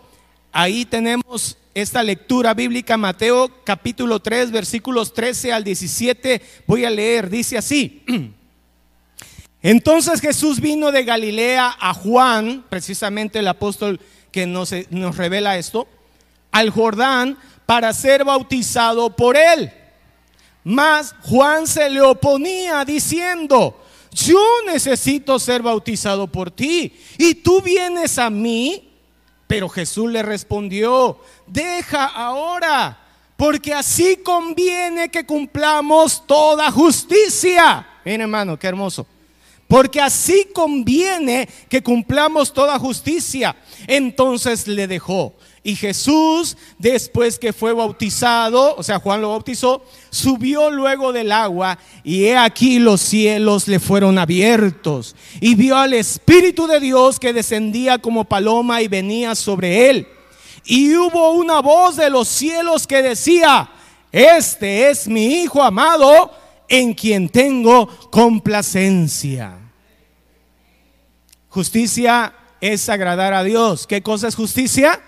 Ahí 0.51 0.85
tenemos 0.85 1.57
esta 1.73 2.03
lectura 2.03 2.53
bíblica, 2.53 2.97
Mateo 2.97 3.49
capítulo 3.63 4.19
3, 4.19 4.51
versículos 4.51 5.13
13 5.13 5.53
al 5.53 5.63
17. 5.63 6.41
Voy 6.67 6.85
a 6.85 6.89
leer, 6.89 7.29
dice 7.29 7.57
así. 7.57 8.03
Entonces 9.61 10.21
Jesús 10.21 10.59
vino 10.61 10.91
de 10.91 11.03
Galilea 11.03 11.75
a 11.79 11.93
Juan, 11.93 12.63
precisamente 12.69 13.39
el 13.39 13.47
apóstol 13.47 13.99
que 14.31 14.45
nos, 14.45 14.73
nos 14.89 15.17
revela 15.17 15.57
esto, 15.57 15.87
al 16.51 16.69
Jordán 16.69 17.37
para 17.65 17.93
ser 17.93 18.23
bautizado 18.23 19.15
por 19.15 19.35
él. 19.35 19.71
Mas 20.63 21.13
Juan 21.23 21.67
se 21.67 21.89
le 21.89 22.01
oponía 22.01 22.85
diciendo, 22.85 23.79
yo 24.11 24.41
necesito 24.65 25.37
ser 25.39 25.61
bautizado 25.61 26.27
por 26.27 26.51
ti 26.51 26.93
y 27.17 27.35
tú 27.35 27.61
vienes 27.61 28.17
a 28.17 28.29
mí. 28.29 28.85
Pero 29.47 29.67
Jesús 29.67 30.11
le 30.11 30.21
respondió, 30.21 31.19
deja 31.47 32.05
ahora, 32.05 32.99
porque 33.35 33.73
así 33.73 34.17
conviene 34.17 35.09
que 35.09 35.25
cumplamos 35.25 36.25
toda 36.27 36.71
justicia. 36.71 37.87
Miren 38.05 38.21
hermano, 38.21 38.59
qué 38.59 38.67
hermoso. 38.67 39.07
Porque 39.69 40.01
así 40.01 40.47
conviene 40.51 41.47
que 41.69 41.83
cumplamos 41.83 42.51
toda 42.51 42.79
justicia. 42.79 43.55
Entonces 43.85 44.67
le 44.67 44.87
dejó. 44.87 45.35
Y 45.61 45.75
Jesús, 45.75 46.57
después 46.79 47.37
que 47.37 47.53
fue 47.53 47.71
bautizado, 47.71 48.75
o 48.75 48.81
sea, 48.81 48.97
Juan 48.97 49.21
lo 49.21 49.29
bautizó, 49.29 49.85
subió 50.09 50.71
luego 50.71 51.13
del 51.13 51.31
agua 51.31 51.77
y 52.03 52.25
he 52.25 52.35
aquí 52.35 52.79
los 52.79 52.99
cielos 52.99 53.67
le 53.67 53.79
fueron 53.79 54.17
abiertos. 54.17 55.15
Y 55.39 55.53
vio 55.53 55.77
al 55.77 55.93
Espíritu 55.93 56.65
de 56.65 56.79
Dios 56.79 57.19
que 57.19 57.31
descendía 57.31 57.99
como 57.99 58.25
paloma 58.25 58.81
y 58.81 58.87
venía 58.87 59.35
sobre 59.35 59.91
él. 59.91 60.07
Y 60.65 60.95
hubo 60.95 61.33
una 61.33 61.61
voz 61.61 61.95
de 61.95 62.09
los 62.09 62.27
cielos 62.27 62.87
que 62.87 63.03
decía, 63.03 63.69
este 64.11 64.89
es 64.89 65.07
mi 65.07 65.43
Hijo 65.43 65.61
amado 65.61 66.31
en 66.69 66.93
quien 66.93 67.27
tengo 67.29 67.87
complacencia. 68.09 69.57
Justicia 71.49 72.33
es 72.61 72.87
agradar 72.87 73.33
a 73.33 73.43
Dios. 73.43 73.85
¿Qué 73.87 74.01
cosa 74.01 74.27
es 74.27 74.35
justicia? 74.35 75.01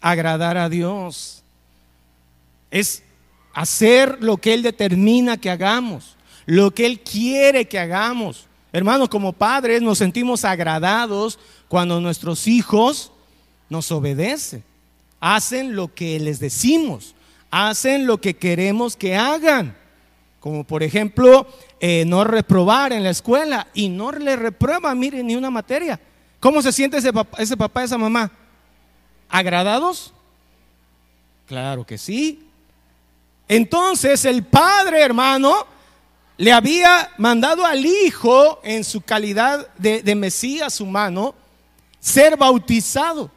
agradar 0.00 0.56
a 0.56 0.68
Dios. 0.68 1.42
Es 2.70 3.02
hacer 3.52 4.18
lo 4.22 4.36
que 4.36 4.54
Él 4.54 4.62
determina 4.62 5.36
que 5.36 5.50
hagamos, 5.50 6.16
lo 6.44 6.72
que 6.72 6.86
Él 6.86 7.00
quiere 7.00 7.66
que 7.66 7.78
hagamos. 7.78 8.46
Hermanos, 8.72 9.08
como 9.08 9.32
padres 9.32 9.82
nos 9.82 9.98
sentimos 9.98 10.44
agradados 10.44 11.38
cuando 11.68 12.00
nuestros 12.00 12.46
hijos 12.46 13.10
nos 13.68 13.90
obedecen, 13.90 14.62
hacen 15.18 15.74
lo 15.74 15.92
que 15.92 16.20
les 16.20 16.38
decimos, 16.38 17.14
hacen 17.50 18.06
lo 18.06 18.20
que 18.20 18.34
queremos 18.36 18.96
que 18.96 19.16
hagan. 19.16 19.76
Como 20.40 20.64
por 20.64 20.82
ejemplo, 20.82 21.46
eh, 21.80 22.04
no 22.06 22.24
reprobar 22.24 22.92
en 22.92 23.02
la 23.02 23.10
escuela 23.10 23.66
y 23.74 23.88
no 23.88 24.12
le 24.12 24.36
reprueba, 24.36 24.94
miren, 24.94 25.26
ni 25.26 25.36
una 25.36 25.50
materia. 25.50 25.98
¿Cómo 26.40 26.62
se 26.62 26.72
siente 26.72 26.98
ese 26.98 27.12
papá, 27.12 27.42
ese 27.42 27.56
papá 27.56 27.84
esa 27.84 27.98
mamá? 27.98 28.30
agradados? 29.28 30.12
Claro 31.46 31.84
que 31.84 31.98
sí. 31.98 32.48
Entonces 33.48 34.24
el 34.24 34.44
padre, 34.44 35.02
hermano, 35.02 35.66
le 36.36 36.52
había 36.52 37.10
mandado 37.18 37.64
al 37.64 37.84
hijo 37.84 38.60
en 38.62 38.84
su 38.84 39.00
calidad 39.00 39.68
de, 39.76 40.14
Mesías 40.14 40.80
humano 40.80 41.34
ser 42.00 42.36
bautizado. 42.36 43.30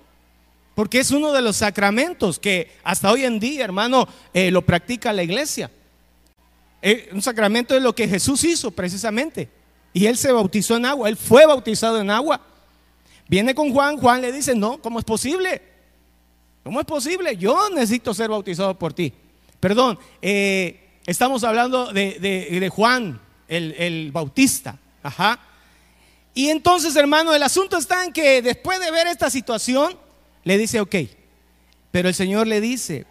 Porque 0.79 0.99
es 0.99 1.11
uno 1.11 1.33
de 1.33 1.41
los 1.41 1.57
sacramentos 1.57 2.39
que 2.39 2.71
hasta 2.85 3.11
hoy 3.11 3.25
en 3.25 3.37
día, 3.37 3.65
hermano, 3.65 4.07
eh, 4.33 4.49
lo 4.49 4.65
practica 4.65 5.11
la 5.11 5.23
iglesia. 5.23 5.69
Eh, 6.81 7.09
un 7.11 7.21
sacramento 7.21 7.75
es 7.75 7.83
lo 7.83 7.93
que 7.93 8.07
Jesús 8.07 8.45
hizo 8.45 8.71
precisamente. 8.71 9.49
Y 9.91 10.05
él 10.05 10.15
se 10.15 10.31
bautizó 10.31 10.77
en 10.77 10.85
agua, 10.85 11.09
él 11.09 11.17
fue 11.17 11.45
bautizado 11.45 11.99
en 11.99 12.09
agua. 12.09 12.39
Viene 13.27 13.53
con 13.53 13.73
Juan, 13.73 13.97
Juan 13.97 14.21
le 14.21 14.31
dice, 14.31 14.55
no, 14.55 14.81
¿cómo 14.81 14.99
es 14.99 15.03
posible? 15.03 15.61
¿Cómo 16.63 16.79
es 16.79 16.85
posible? 16.85 17.35
Yo 17.35 17.69
necesito 17.71 18.13
ser 18.13 18.29
bautizado 18.29 18.79
por 18.79 18.93
ti. 18.93 19.11
Perdón, 19.59 19.99
eh, 20.21 20.91
estamos 21.05 21.43
hablando 21.43 21.91
de, 21.91 22.71
Juan, 22.73 23.19
el, 23.49 23.75
el, 23.77 24.11
Bautista. 24.13 24.79
Ajá. 25.03 25.41
Y 26.33 26.47
entonces, 26.47 26.95
hermano, 26.95 27.35
el 27.35 27.43
asunto 27.43 27.75
está 27.75 28.05
en 28.05 28.13
que 28.13 28.41
después 28.41 28.79
de 28.79 28.91
ver 28.91 29.07
esta 29.07 29.29
situación, 29.29 30.07
le 30.43 30.57
dice, 30.57 30.79
ok, 30.79 30.95
pero 31.91 32.07
el 32.09 32.15
Señor 32.15 32.47
le 32.47 32.61
dice, 32.61 33.05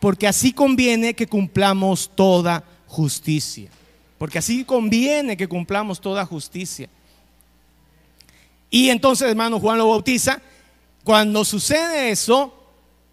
porque 0.00 0.26
así 0.26 0.52
conviene 0.52 1.14
que 1.14 1.26
cumplamos 1.26 2.10
toda 2.14 2.64
justicia. 2.86 3.70
Porque 4.18 4.38
así 4.38 4.64
conviene 4.64 5.36
que 5.36 5.48
cumplamos 5.48 6.00
toda 6.00 6.24
justicia. 6.24 6.88
Y 8.70 8.88
entonces, 8.90 9.28
hermano, 9.28 9.60
Juan 9.60 9.78
lo 9.78 9.88
bautiza. 9.88 10.40
Cuando 11.04 11.44
sucede 11.44 12.10
eso, 12.10 12.55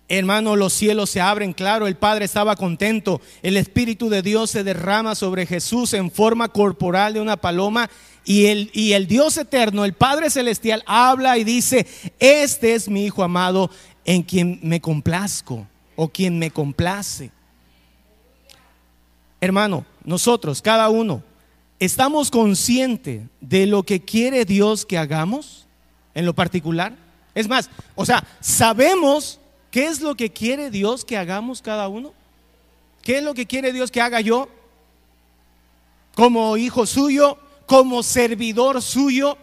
Hermano, 0.09 0.55
los 0.55 0.73
cielos 0.73 1.09
se 1.09 1.21
abren, 1.21 1.53
claro, 1.53 1.87
el 1.87 1.95
Padre 1.95 2.25
estaba 2.25 2.55
contento, 2.55 3.21
el 3.41 3.55
Espíritu 3.55 4.09
de 4.09 4.21
Dios 4.21 4.51
se 4.51 4.63
derrama 4.63 5.15
sobre 5.15 5.45
Jesús 5.45 5.93
en 5.93 6.11
forma 6.11 6.49
corporal 6.49 7.13
de 7.13 7.21
una 7.21 7.37
paloma 7.37 7.89
y 8.25 8.47
el, 8.47 8.69
y 8.73 8.93
el 8.93 9.07
Dios 9.07 9.37
eterno, 9.37 9.85
el 9.85 9.93
Padre 9.93 10.29
celestial, 10.29 10.83
habla 10.85 11.37
y 11.37 11.45
dice, 11.45 11.87
este 12.19 12.75
es 12.75 12.89
mi 12.89 13.05
Hijo 13.05 13.23
amado 13.23 13.71
en 14.03 14.23
quien 14.23 14.59
me 14.61 14.81
complazco 14.81 15.67
o 15.95 16.09
quien 16.09 16.37
me 16.37 16.51
complace. 16.51 17.31
Hermano, 19.39 19.85
nosotros, 20.03 20.61
cada 20.61 20.89
uno, 20.89 21.23
¿estamos 21.79 22.29
conscientes 22.29 23.23
de 23.39 23.65
lo 23.67 23.83
que 23.83 24.01
quiere 24.01 24.45
Dios 24.45 24.85
que 24.85 24.97
hagamos 24.97 25.65
en 26.13 26.25
lo 26.25 26.33
particular? 26.33 26.93
Es 27.35 27.47
más, 27.47 27.69
o 27.95 28.05
sea, 28.05 28.25
sabemos 28.41 29.39
¿Qué 29.73 29.87
es 29.87 30.01
lo 30.01 30.13
que 30.13 30.31
quiere 30.31 30.69
Dios 30.69 31.03
que 31.03 31.17
hagamos 31.17 31.63
cada 31.63 31.87
uno? 31.87 32.13
¿Qué 33.01 33.17
es 33.17 33.23
lo 33.23 33.33
que 33.33 33.47
quiere 33.47 33.73
Dios 33.73 33.89
que 33.89 34.01
haga 34.01 34.21
yo? 34.21 34.47
Como 36.13 36.57
hijo 36.57 36.85
suyo, 36.85 37.39
como 37.65 38.03
servidor 38.03 38.83
suyo. 38.83 39.35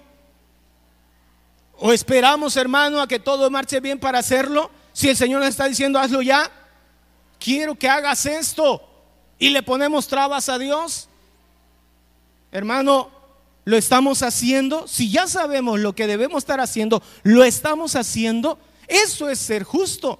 ¿O 1.78 1.92
esperamos, 1.92 2.56
hermano, 2.56 3.00
a 3.00 3.08
que 3.08 3.18
todo 3.18 3.50
marche 3.50 3.80
bien 3.80 3.98
para 3.98 4.20
hacerlo? 4.20 4.70
Si 4.92 5.08
el 5.08 5.16
Señor 5.16 5.40
nos 5.40 5.48
está 5.48 5.66
diciendo, 5.66 5.98
hazlo 5.98 6.22
ya, 6.22 6.48
quiero 7.40 7.74
que 7.74 7.88
hagas 7.88 8.24
esto. 8.24 8.88
Y 9.36 9.50
le 9.50 9.64
ponemos 9.64 10.06
trabas 10.06 10.48
a 10.48 10.60
Dios. 10.60 11.08
Hermano, 12.52 13.10
¿lo 13.64 13.76
estamos 13.76 14.22
haciendo? 14.22 14.86
Si 14.86 15.10
ya 15.10 15.26
sabemos 15.26 15.80
lo 15.80 15.92
que 15.96 16.06
debemos 16.06 16.44
estar 16.44 16.60
haciendo, 16.60 17.02
¿lo 17.24 17.42
estamos 17.42 17.96
haciendo? 17.96 18.60
Eso 18.90 19.28
es 19.28 19.38
ser 19.38 19.62
justo. 19.62 20.18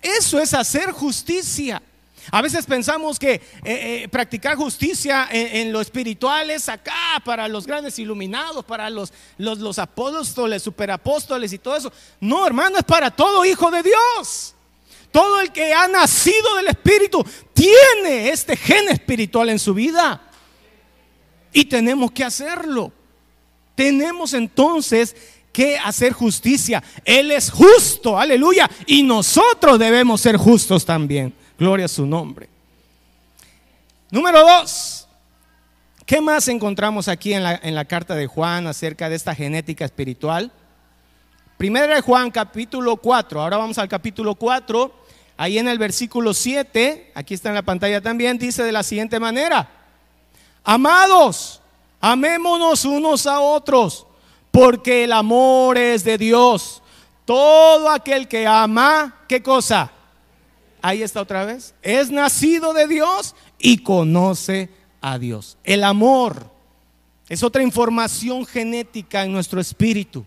Eso 0.00 0.40
es 0.40 0.54
hacer 0.54 0.90
justicia. 0.90 1.82
A 2.30 2.40
veces 2.40 2.64
pensamos 2.64 3.18
que 3.18 3.34
eh, 3.34 3.42
eh, 3.64 4.08
practicar 4.10 4.56
justicia 4.56 5.28
en, 5.30 5.72
lo 5.72 5.80
espiritual 5.80 6.50
es 6.50 6.68
acá 6.68 7.20
para 7.24 7.46
los 7.48 7.66
grandes 7.66 7.98
iluminados, 7.98 8.64
para 8.64 8.88
los, 8.88 9.12
los, 9.38 9.58
los 9.58 9.78
apóstoles, 9.78 10.62
superapóstoles 10.62 11.52
y 11.52 11.58
todo 11.58 11.76
eso. 11.76 11.92
No, 12.20 12.46
hermano, 12.46 12.78
es 12.78 12.84
para 12.84 13.10
todo 13.10 13.44
hijo 13.44 13.70
de 13.70 13.82
Dios. 13.82 14.54
Todo 15.10 15.40
el 15.40 15.52
que 15.52 15.74
ha 15.74 15.86
nacido 15.88 16.54
del 16.56 16.68
Espíritu 16.68 17.22
tiene 17.52 18.30
este 18.30 18.56
gen 18.56 18.88
espiritual 18.88 19.50
en 19.50 19.58
su 19.58 19.74
vida. 19.74 20.22
Y 21.52 21.66
tenemos 21.66 22.12
que 22.12 22.24
hacerlo. 22.24 22.92
Tenemos 23.74 24.32
entonces 24.32 25.14
que 25.52 25.78
hacer 25.78 26.12
justicia. 26.12 26.82
Él 27.04 27.30
es 27.30 27.50
justo, 27.50 28.18
aleluya. 28.18 28.70
Y 28.86 29.02
nosotros 29.02 29.78
debemos 29.78 30.20
ser 30.20 30.36
justos 30.36 30.84
también. 30.84 31.34
Gloria 31.58 31.84
a 31.84 31.88
su 31.88 32.06
nombre. 32.06 32.48
Número 34.10 34.40
dos, 34.40 35.02
¿Qué 36.04 36.20
más 36.20 36.48
encontramos 36.48 37.06
aquí 37.06 37.32
en 37.32 37.42
la, 37.42 37.58
en 37.62 37.74
la 37.74 37.84
carta 37.84 38.14
de 38.14 38.26
Juan 38.26 38.66
acerca 38.66 39.08
de 39.08 39.14
esta 39.14 39.34
genética 39.34 39.84
espiritual? 39.84 40.52
Primera 41.56 41.94
de 41.94 42.00
Juan 42.00 42.30
capítulo 42.30 42.96
4, 42.96 43.40
ahora 43.40 43.56
vamos 43.56 43.78
al 43.78 43.88
capítulo 43.88 44.34
4, 44.34 44.92
ahí 45.36 45.58
en 45.58 45.68
el 45.68 45.78
versículo 45.78 46.34
7, 46.34 47.12
aquí 47.14 47.34
está 47.34 47.50
en 47.50 47.54
la 47.54 47.62
pantalla 47.62 48.00
también, 48.00 48.36
dice 48.36 48.64
de 48.64 48.72
la 48.72 48.82
siguiente 48.82 49.20
manera, 49.20 49.70
amados, 50.64 51.62
amémonos 52.00 52.84
unos 52.84 53.26
a 53.28 53.38
otros, 53.38 54.06
porque 54.52 55.04
el 55.04 55.12
amor 55.12 55.76
es 55.78 56.04
de 56.04 56.18
Dios. 56.18 56.82
Todo 57.24 57.88
aquel 57.88 58.28
que 58.28 58.46
ama, 58.46 59.16
¿qué 59.26 59.42
cosa? 59.42 59.90
Ahí 60.80 61.02
está 61.02 61.20
otra 61.20 61.44
vez, 61.44 61.74
es 61.82 62.10
nacido 62.10 62.72
de 62.72 62.86
Dios 62.86 63.34
y 63.58 63.78
conoce 63.78 64.68
a 65.00 65.18
Dios. 65.18 65.56
El 65.64 65.84
amor 65.84 66.50
es 67.28 67.42
otra 67.42 67.62
información 67.62 68.44
genética 68.44 69.24
en 69.24 69.32
nuestro 69.32 69.60
espíritu. 69.60 70.24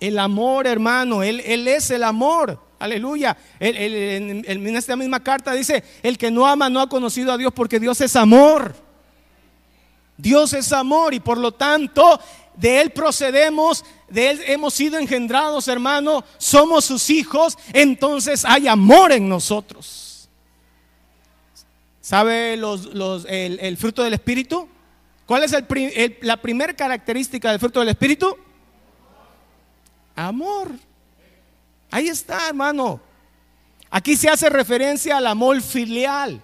El 0.00 0.18
amor, 0.18 0.66
hermano, 0.66 1.22
Él, 1.22 1.40
es 1.40 1.90
el 1.90 2.02
amor. 2.02 2.58
Aleluya. 2.78 3.36
en 3.60 4.76
esta 4.76 4.96
misma 4.96 5.22
carta 5.22 5.52
dice, 5.52 5.84
el 6.02 6.18
que 6.18 6.30
no 6.30 6.46
ama 6.46 6.68
no 6.68 6.80
ha 6.80 6.88
conocido 6.88 7.30
a 7.30 7.38
Dios 7.38 7.52
porque 7.52 7.78
Dios 7.78 8.00
es 8.00 8.16
amor. 8.16 8.74
Dios 10.16 10.52
es 10.52 10.72
amor 10.72 11.14
y 11.14 11.20
por 11.20 11.38
lo 11.38 11.52
tanto 11.52 12.20
de 12.56 12.80
Él 12.80 12.90
procedemos, 12.90 13.84
de 14.08 14.30
Él 14.30 14.40
hemos 14.46 14.74
sido 14.74 14.98
engendrados, 14.98 15.68
hermano, 15.68 16.24
somos 16.38 16.84
sus 16.84 17.10
hijos, 17.10 17.56
entonces 17.72 18.44
hay 18.44 18.68
amor 18.68 19.12
en 19.12 19.28
nosotros. 19.28 20.28
¿Sabe 22.00 22.56
los, 22.56 23.24
el, 23.28 23.76
fruto 23.76 24.02
del 24.02 24.14
Espíritu? 24.14 24.68
¿Cuál 25.24 25.44
es 25.44 25.54
la 26.20 26.36
primera 26.36 26.74
característica 26.74 27.50
del 27.50 27.60
fruto 27.60 27.80
del 27.80 27.90
Espíritu? 27.90 28.36
Amor. 30.14 30.72
Ahí 31.90 32.08
está, 32.08 32.48
hermano. 32.48 33.00
Aquí 33.90 34.16
se 34.16 34.28
hace 34.28 34.48
referencia 34.48 35.18
al 35.18 35.26
amor 35.26 35.60
filial, 35.60 36.42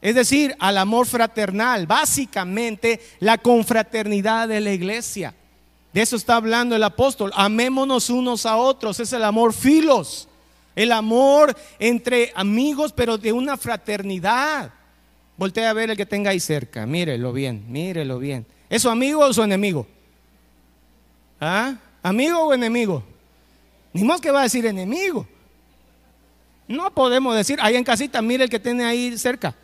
es 0.00 0.14
decir, 0.14 0.54
al 0.60 0.78
amor 0.78 1.06
fraternal, 1.06 1.86
básicamente 1.86 3.00
la 3.18 3.38
confraternidad 3.38 4.46
de 4.48 4.60
la 4.60 4.72
iglesia. 4.72 5.34
De 5.92 6.02
eso 6.02 6.16
está 6.16 6.36
hablando 6.36 6.76
el 6.76 6.84
apóstol. 6.84 7.32
Amémonos 7.34 8.08
unos 8.10 8.46
a 8.46 8.56
otros, 8.56 9.00
es 9.00 9.12
el 9.12 9.24
amor 9.24 9.52
filos, 9.52 10.28
el 10.76 10.92
amor 10.92 11.56
entre 11.78 12.32
amigos, 12.36 12.92
pero 12.92 13.18
de 13.18 13.32
una 13.32 13.56
fraternidad. 13.56 14.70
Voltea 15.36 15.70
a 15.70 15.72
ver 15.72 15.90
el 15.90 15.96
que 15.96 16.06
tenga 16.06 16.30
ahí 16.30 16.40
cerca, 16.40 16.86
mírelo 16.86 17.32
bien, 17.32 17.64
mírelo 17.68 18.18
bien. 18.18 18.46
¿Es 18.70 18.82
su 18.82 18.90
amigo 18.90 19.20
o 19.20 19.32
su 19.32 19.42
enemigo? 19.42 19.86
¿Ah? 21.40 21.74
¿Amigo 22.02 22.40
o 22.40 22.54
enemigo? 22.54 23.02
Ni 23.92 24.04
más 24.04 24.20
que 24.20 24.30
va 24.30 24.40
a 24.40 24.44
decir 24.44 24.66
enemigo. 24.66 25.26
No 26.68 26.92
podemos 26.92 27.34
decir, 27.34 27.58
ahí 27.62 27.76
en 27.76 27.84
casita, 27.84 28.20
mire 28.20 28.44
el 28.44 28.50
que 28.50 28.60
tiene 28.60 28.84
ahí 28.84 29.16
cerca. 29.16 29.54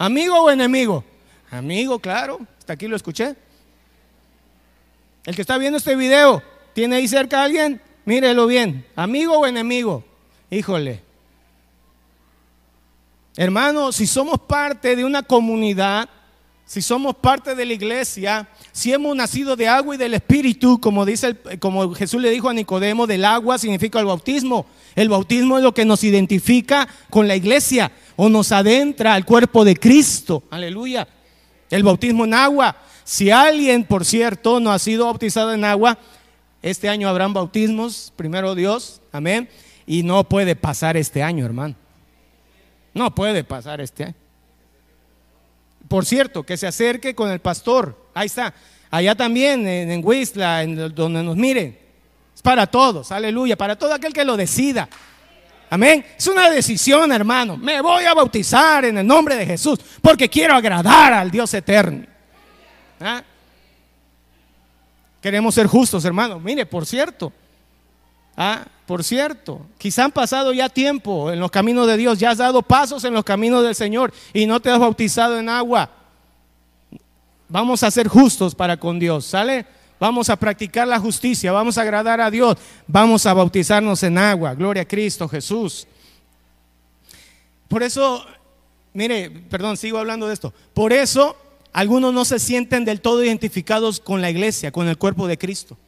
¿Amigo 0.00 0.44
o 0.44 0.50
enemigo? 0.50 1.04
Amigo, 1.50 1.98
claro. 1.98 2.40
Hasta 2.58 2.72
aquí 2.72 2.88
lo 2.88 2.96
escuché. 2.96 3.36
El 5.26 5.36
que 5.36 5.42
está 5.42 5.58
viendo 5.58 5.76
este 5.76 5.94
video, 5.94 6.42
¿tiene 6.72 6.96
ahí 6.96 7.06
cerca 7.06 7.42
a 7.42 7.44
alguien? 7.44 7.82
Mírelo 8.06 8.46
bien. 8.46 8.86
¿Amigo 8.96 9.38
o 9.38 9.46
enemigo? 9.46 10.02
Híjole. 10.48 11.02
Hermano, 13.36 13.92
si 13.92 14.06
somos 14.06 14.40
parte 14.40 14.96
de 14.96 15.04
una 15.04 15.22
comunidad, 15.22 16.08
si 16.70 16.82
somos 16.82 17.16
parte 17.16 17.56
de 17.56 17.66
la 17.66 17.72
iglesia, 17.72 18.48
si 18.70 18.92
hemos 18.92 19.16
nacido 19.16 19.56
de 19.56 19.66
agua 19.66 19.96
y 19.96 19.98
del 19.98 20.14
Espíritu, 20.14 20.80
como, 20.80 21.04
dice 21.04 21.36
como 21.58 21.92
Jesús 21.96 22.22
le 22.22 22.30
dijo 22.30 22.48
a 22.48 22.54
Nicodemo, 22.54 23.08
del 23.08 23.24
agua 23.24 23.58
significa 23.58 23.98
el 23.98 24.06
bautismo. 24.06 24.66
El 24.94 25.08
bautismo 25.08 25.58
es 25.58 25.64
lo 25.64 25.74
que 25.74 25.84
nos 25.84 26.04
identifica 26.04 26.86
con 27.10 27.26
la 27.26 27.34
iglesia 27.34 27.90
o 28.14 28.28
nos 28.28 28.52
adentra 28.52 29.14
al 29.14 29.24
cuerpo 29.24 29.64
de 29.64 29.74
Cristo. 29.74 30.44
Aleluya. 30.48 31.08
El 31.70 31.82
bautismo 31.82 32.24
en 32.24 32.34
agua. 32.34 32.76
Si 33.02 33.32
alguien, 33.32 33.82
por 33.82 34.04
cierto, 34.04 34.60
no 34.60 34.70
ha 34.70 34.78
sido 34.78 35.06
bautizado 35.06 35.52
en 35.52 35.64
agua, 35.64 35.98
este 36.62 36.88
año 36.88 37.08
habrán 37.08 37.32
bautismos, 37.32 38.12
primero 38.14 38.54
Dios, 38.54 39.00
amén. 39.10 39.48
Y 39.88 40.04
no 40.04 40.22
puede 40.22 40.54
pasar 40.54 40.96
este 40.96 41.20
año, 41.20 41.44
hermano. 41.44 41.74
No 42.94 43.12
puede 43.12 43.42
pasar 43.42 43.80
este 43.80 44.04
año. 44.04 44.14
Por 45.90 46.06
cierto, 46.06 46.44
que 46.44 46.56
se 46.56 46.68
acerque 46.68 47.16
con 47.16 47.32
el 47.32 47.40
pastor. 47.40 47.96
Ahí 48.14 48.26
está. 48.26 48.54
Allá 48.92 49.16
también, 49.16 49.66
en, 49.66 49.90
en 49.90 50.04
en 50.06 50.94
donde 50.94 51.20
nos 51.24 51.34
miren. 51.36 51.76
Es 52.32 52.40
para 52.40 52.68
todos, 52.68 53.10
aleluya, 53.10 53.56
para 53.56 53.74
todo 53.74 53.92
aquel 53.92 54.12
que 54.12 54.24
lo 54.24 54.36
decida. 54.36 54.88
Amén. 55.68 56.06
Es 56.16 56.28
una 56.28 56.48
decisión, 56.48 57.10
hermano. 57.10 57.56
Me 57.56 57.80
voy 57.80 58.04
a 58.04 58.14
bautizar 58.14 58.84
en 58.84 58.98
el 58.98 59.06
nombre 59.06 59.34
de 59.34 59.44
Jesús 59.44 59.80
porque 60.00 60.28
quiero 60.28 60.54
agradar 60.54 61.12
al 61.12 61.28
Dios 61.28 61.52
eterno. 61.54 62.06
¿Ah? 63.00 63.24
Queremos 65.20 65.56
ser 65.56 65.66
justos, 65.66 66.04
hermano. 66.04 66.38
Mire, 66.38 66.66
por 66.66 66.86
cierto, 66.86 67.32
¿ah? 68.36 68.64
Por 68.90 69.04
cierto, 69.04 69.64
quizá 69.78 70.06
han 70.06 70.10
pasado 70.10 70.52
ya 70.52 70.68
tiempo 70.68 71.30
en 71.30 71.38
los 71.38 71.52
caminos 71.52 71.86
de 71.86 71.96
Dios, 71.96 72.18
ya 72.18 72.32
has 72.32 72.38
dado 72.38 72.60
pasos 72.60 73.04
en 73.04 73.14
los 73.14 73.22
caminos 73.22 73.62
del 73.62 73.76
Señor 73.76 74.12
y 74.34 74.46
no 74.46 74.58
te 74.58 74.68
has 74.68 74.80
bautizado 74.80 75.38
en 75.38 75.48
agua. 75.48 75.88
Vamos 77.48 77.84
a 77.84 77.90
ser 77.92 78.08
justos 78.08 78.52
para 78.52 78.76
con 78.78 78.98
Dios, 78.98 79.26
¿sale? 79.26 79.64
Vamos 80.00 80.28
a 80.28 80.34
practicar 80.34 80.88
la 80.88 80.98
justicia, 80.98 81.52
vamos 81.52 81.78
a 81.78 81.82
agradar 81.82 82.20
a 82.20 82.32
Dios, 82.32 82.56
vamos 82.88 83.26
a 83.26 83.32
bautizarnos 83.32 84.02
en 84.02 84.18
agua. 84.18 84.56
Gloria 84.56 84.82
a 84.82 84.88
Cristo 84.88 85.28
Jesús. 85.28 85.86
Por 87.68 87.84
eso, 87.84 88.26
mire, 88.92 89.30
perdón, 89.30 89.76
sigo 89.76 89.98
hablando 89.98 90.26
de 90.26 90.34
esto. 90.34 90.52
Por 90.74 90.92
eso 90.92 91.36
algunos 91.72 92.12
no 92.12 92.24
se 92.24 92.40
sienten 92.40 92.84
del 92.84 93.00
todo 93.00 93.22
identificados 93.22 94.00
con 94.00 94.20
la 94.20 94.30
iglesia, 94.30 94.72
con 94.72 94.88
el 94.88 94.98
cuerpo 94.98 95.28
de 95.28 95.38
Cristo. 95.38 95.78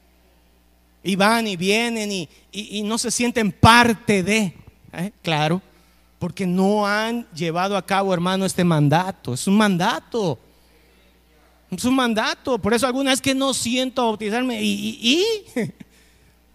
Y 1.02 1.16
van 1.16 1.46
y 1.46 1.56
vienen 1.56 2.10
y, 2.52 2.82
no 2.84 2.96
se 2.98 3.10
sienten 3.10 3.50
parte 3.50 4.22
de. 4.22 4.54
¿eh? 4.92 5.12
Claro, 5.22 5.60
porque 6.18 6.46
no 6.46 6.86
han 6.86 7.26
llevado 7.34 7.76
a 7.76 7.84
cabo, 7.84 8.14
hermano, 8.14 8.44
este 8.44 8.62
mandato. 8.62 9.34
Es 9.34 9.46
un 9.46 9.56
mandato. 9.56 10.38
Es 11.70 11.84
un 11.84 11.96
mandato. 11.96 12.58
Por 12.58 12.74
eso 12.74 12.86
algunas 12.86 13.20
que 13.20 13.34
no 13.34 13.52
siento 13.52 14.04
bautizarme. 14.04 14.62
¿Y? 14.62 15.24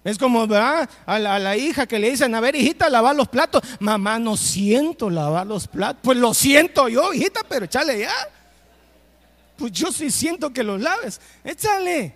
Es 0.04 0.18
como. 0.18 0.44
A, 0.44 1.20
la, 1.20 1.36
a 1.36 1.40
la 1.40 1.58
hija 1.58 1.86
que 1.86 2.00
le 2.00 2.12
dicen, 2.12 2.34
a 2.34 2.40
ver, 2.40 2.56
hijita, 2.56 2.90
lavar 2.90 3.14
los 3.14 3.28
platos. 3.28 3.62
Mamá, 3.82 4.18
no 4.18 4.38
siento 4.38 5.10
lavar 5.10 5.46
los 5.46 5.68
platos. 5.68 6.00
Pues 6.02 6.18
lo 6.18 6.34
siento 6.34 6.88
yo, 6.88 7.14
hijita, 7.14 7.42
pero 7.50 7.66
échale 7.66 8.00
ya. 8.00 8.14
Pues 9.58 9.74
yo 9.74 9.92
sí 9.92 10.10
siento 10.10 10.54
que 10.54 10.64
los 10.64 10.80
laves. 10.80 11.20
Échale. 11.44 12.14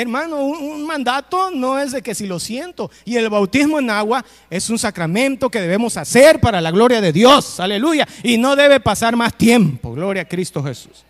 Hermano, 0.00 0.44
un, 0.44 0.86
mandato 0.86 1.50
no 1.50 1.76
es 1.76 1.90
de 1.90 2.02
que 2.02 2.14
si 2.14 2.28
lo 2.28 2.38
siento. 2.38 2.88
Y 3.04 3.16
el 3.16 3.28
bautismo 3.28 3.80
en 3.80 3.90
agua 3.90 4.24
es 4.48 4.70
un 4.70 4.78
sacramento 4.78 5.50
que 5.50 5.60
debemos 5.60 5.96
hacer 5.96 6.38
para 6.38 6.60
la 6.60 6.70
gloria 6.70 7.00
de 7.00 7.12
Dios. 7.12 7.58
Aleluya. 7.58 8.06
Y 8.22 8.38
no 8.38 8.54
debe 8.54 8.78
pasar 8.78 9.16
más 9.16 9.36
tiempo. 9.36 9.94
Gloria 9.94 10.22
a 10.22 10.28
Cristo 10.28 10.62
Jesús. 10.62 11.04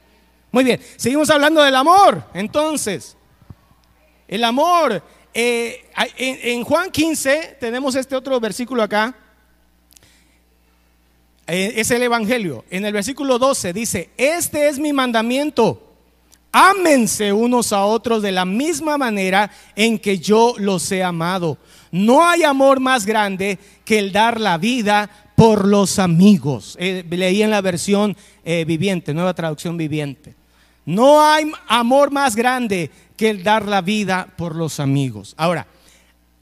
Muy 0.50 0.64
bien, 0.64 0.80
seguimos 0.96 1.28
hablando 1.28 1.62
del 1.62 1.76
amor. 1.76 2.24
Entonces, 2.32 3.14
el 4.26 4.42
amor. 4.42 5.02
Eh, 5.34 5.84
en, 6.16 6.64
Juan 6.64 6.90
15 6.90 7.58
tenemos 7.60 7.94
este 7.94 8.16
otro 8.16 8.40
versículo 8.40 8.82
acá. 8.82 9.14
Eh, 11.46 11.74
es 11.76 11.90
el 11.90 12.02
Evangelio. 12.02 12.64
En 12.70 12.86
el 12.86 12.94
versículo 12.94 13.38
12 13.38 13.74
dice, 13.74 14.08
este 14.16 14.66
es 14.66 14.78
mi 14.78 14.94
mandamiento. 14.94 15.87
Ámense 16.52 17.32
unos 17.32 17.72
a 17.72 17.84
otros 17.84 18.22
de 18.22 18.32
la 18.32 18.44
misma 18.44 18.96
manera 18.96 19.50
en 19.76 19.98
que 19.98 20.18
yo 20.18 20.54
los 20.58 20.90
he 20.90 21.02
amado. 21.02 21.58
No 21.90 22.26
hay 22.26 22.42
amor 22.42 22.80
más 22.80 23.06
grande 23.06 23.58
que 23.84 23.98
el 23.98 24.12
dar 24.12 24.40
la 24.40 24.58
vida 24.58 25.10
por 25.36 25.66
los 25.66 25.98
amigos. 25.98 26.76
Eh, 26.80 27.04
leí 27.08 27.42
en 27.42 27.50
la 27.50 27.60
versión 27.60 28.16
eh, 28.44 28.64
viviente, 28.66 29.14
nueva 29.14 29.34
traducción 29.34 29.76
viviente. 29.76 30.34
No 30.84 31.22
hay 31.22 31.50
amor 31.68 32.10
más 32.10 32.34
grande 32.34 32.90
que 33.16 33.30
el 33.30 33.42
dar 33.42 33.66
la 33.66 33.82
vida 33.82 34.28
por 34.36 34.56
los 34.56 34.80
amigos. 34.80 35.34
Ahora, 35.36 35.66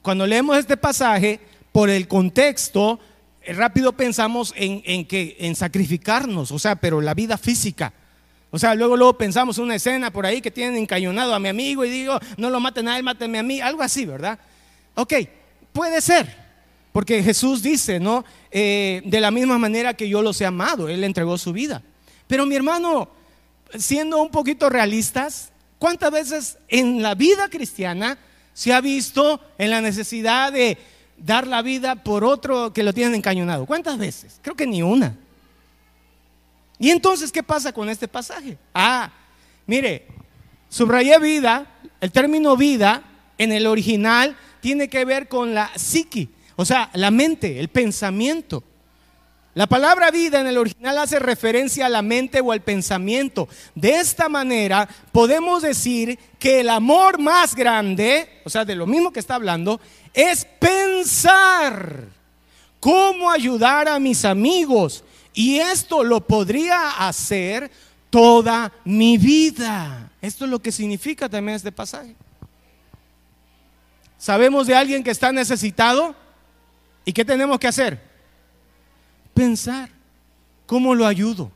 cuando 0.01 0.25
leemos 0.25 0.57
este 0.57 0.77
pasaje, 0.77 1.41
por 1.77 1.91
el 1.91 2.07
contexto, 2.07 2.99
eh, 3.39 3.53
rápido 3.53 3.93
pensamos 3.93 4.51
en, 4.55 5.05
que, 5.05 5.37
en 5.39 5.55
sacrificarnos, 5.55 6.51
o 6.51 6.57
sea, 6.57 6.75
pero 6.75 7.01
la 7.01 7.13
vida 7.13 7.37
física. 7.37 7.93
O 8.57 8.59
sea, 8.59 8.73
luego, 8.73 8.97
luego 8.97 9.15
pensamos 9.15 9.59
una 9.59 9.75
escena 9.75 10.09
por 10.09 10.25
ahí 10.25 10.41
que 10.41 10.49
tienen 10.49 10.77
encañonado 10.77 11.35
a 11.35 11.37
mi 11.37 11.47
amigo 11.47 11.85
y 11.85 11.91
digo, 11.91 12.19
no 12.37 12.49
lo 12.49 12.59
maten 12.59 12.87
a 12.87 12.97
él, 12.97 13.03
mátenme 13.03 13.37
a 13.37 13.43
mí, 13.43 13.61
algo 13.61 13.83
así, 13.83 14.03
¿verdad? 14.03 14.39
Ok, 14.95 15.13
puede 15.71 16.01
ser, 16.01 16.35
porque 16.91 17.21
Jesús 17.21 17.61
dice, 17.61 17.99
¿no? 17.99 18.25
Eh, 18.49 19.03
de 19.05 19.21
la 19.21 19.29
misma 19.29 19.59
manera 19.59 19.93
que 19.93 20.09
yo 20.09 20.23
los 20.23 20.41
he 20.41 20.45
amado, 20.47 20.89
Él 20.89 21.03
entregó 21.03 21.37
su 21.37 21.53
vida. 21.53 21.83
Pero 22.25 22.47
mi 22.47 22.55
hermano, 22.55 23.09
siendo 23.77 24.23
un 24.23 24.31
poquito 24.31 24.71
realistas, 24.71 25.51
¿cuántas 25.77 26.09
veces 26.09 26.57
en 26.67 27.03
la 27.03 27.13
vida 27.13 27.49
cristiana 27.49 28.17
se 28.55 28.73
ha 28.73 28.81
visto 28.81 29.39
en 29.59 29.69
la 29.69 29.81
necesidad 29.81 30.51
de 30.51 30.79
dar 31.15 31.45
la 31.45 31.61
vida 31.61 32.03
por 32.03 32.23
otro 32.23 32.73
que 32.73 32.81
lo 32.81 32.91
tienen 32.91 33.13
encañonado? 33.13 33.67
¿Cuántas 33.67 33.99
veces? 33.99 34.39
Creo 34.41 34.55
que 34.55 34.65
ni 34.65 34.81
una. 34.81 35.15
Y 36.79 36.91
entonces, 36.91 37.31
¿qué 37.31 37.43
pasa 37.43 37.71
con 37.73 37.89
este 37.89 38.07
pasaje? 38.07 38.57
Ah, 38.73 39.11
mire, 39.65 40.07
subrayé 40.69 41.17
vida, 41.19 41.65
el 41.99 42.11
término 42.11 42.55
vida 42.55 43.03
en 43.37 43.51
el 43.51 43.67
original 43.67 44.37
tiene 44.59 44.89
que 44.89 45.05
ver 45.05 45.27
con 45.27 45.53
la 45.53 45.71
psiqui, 45.75 46.29
o 46.55 46.65
sea, 46.65 46.89
la 46.93 47.11
mente, 47.11 47.59
el 47.59 47.69
pensamiento. 47.69 48.63
La 49.57 49.65
palabra 49.65 50.11
vida 50.11 50.39
en 50.39 50.45
el 50.45 50.59
original 50.59 50.99
hace 50.99 51.17
referencia 51.17 51.87
a 51.87 51.89
la 51.89 52.03
mente 52.03 52.41
o 52.41 52.51
al 52.51 52.61
pensamiento. 52.61 53.49
De 53.73 53.99
esta 53.99 54.29
manera 54.29 54.87
podemos 55.11 55.63
decir 55.63 56.19
que 56.37 56.59
el 56.59 56.69
amor 56.69 57.17
más 57.17 57.55
grande, 57.55 58.41
o 58.45 58.51
sea, 58.51 58.65
de 58.65 58.75
lo 58.75 58.85
mismo 58.85 59.11
que 59.11 59.19
está 59.19 59.33
hablando, 59.33 59.81
es 60.13 60.45
pensar 60.59 62.03
cómo 62.79 63.31
ayudar 63.31 63.87
a 63.87 63.97
mis 63.97 64.25
amigos. 64.25 65.03
Y 65.37 65.59
esto 65.59 66.03
lo 66.03 66.25
podría 66.25 67.07
hacer 67.07 67.69
toda 68.09 68.73
mi 68.83 69.19
vida. 69.19 70.09
Esto 70.19 70.45
es 70.45 70.49
lo 70.49 70.57
que 70.57 70.71
significa 70.71 71.29
también 71.29 71.55
este 71.55 71.71
pasaje. 71.71 72.15
¿Sabemos 74.17 74.65
de 74.65 74.73
alguien 74.73 75.03
que 75.03 75.11
está 75.11 75.31
necesitado? 75.31 76.15
¿Y 77.05 77.13
qué 77.13 77.23
tenemos 77.23 77.59
que 77.59 77.67
hacer? 77.67 78.01
Pensar. 79.35 79.91
¿Cómo 80.65 80.95
lo 80.95 81.05
ayudo? 81.05 81.51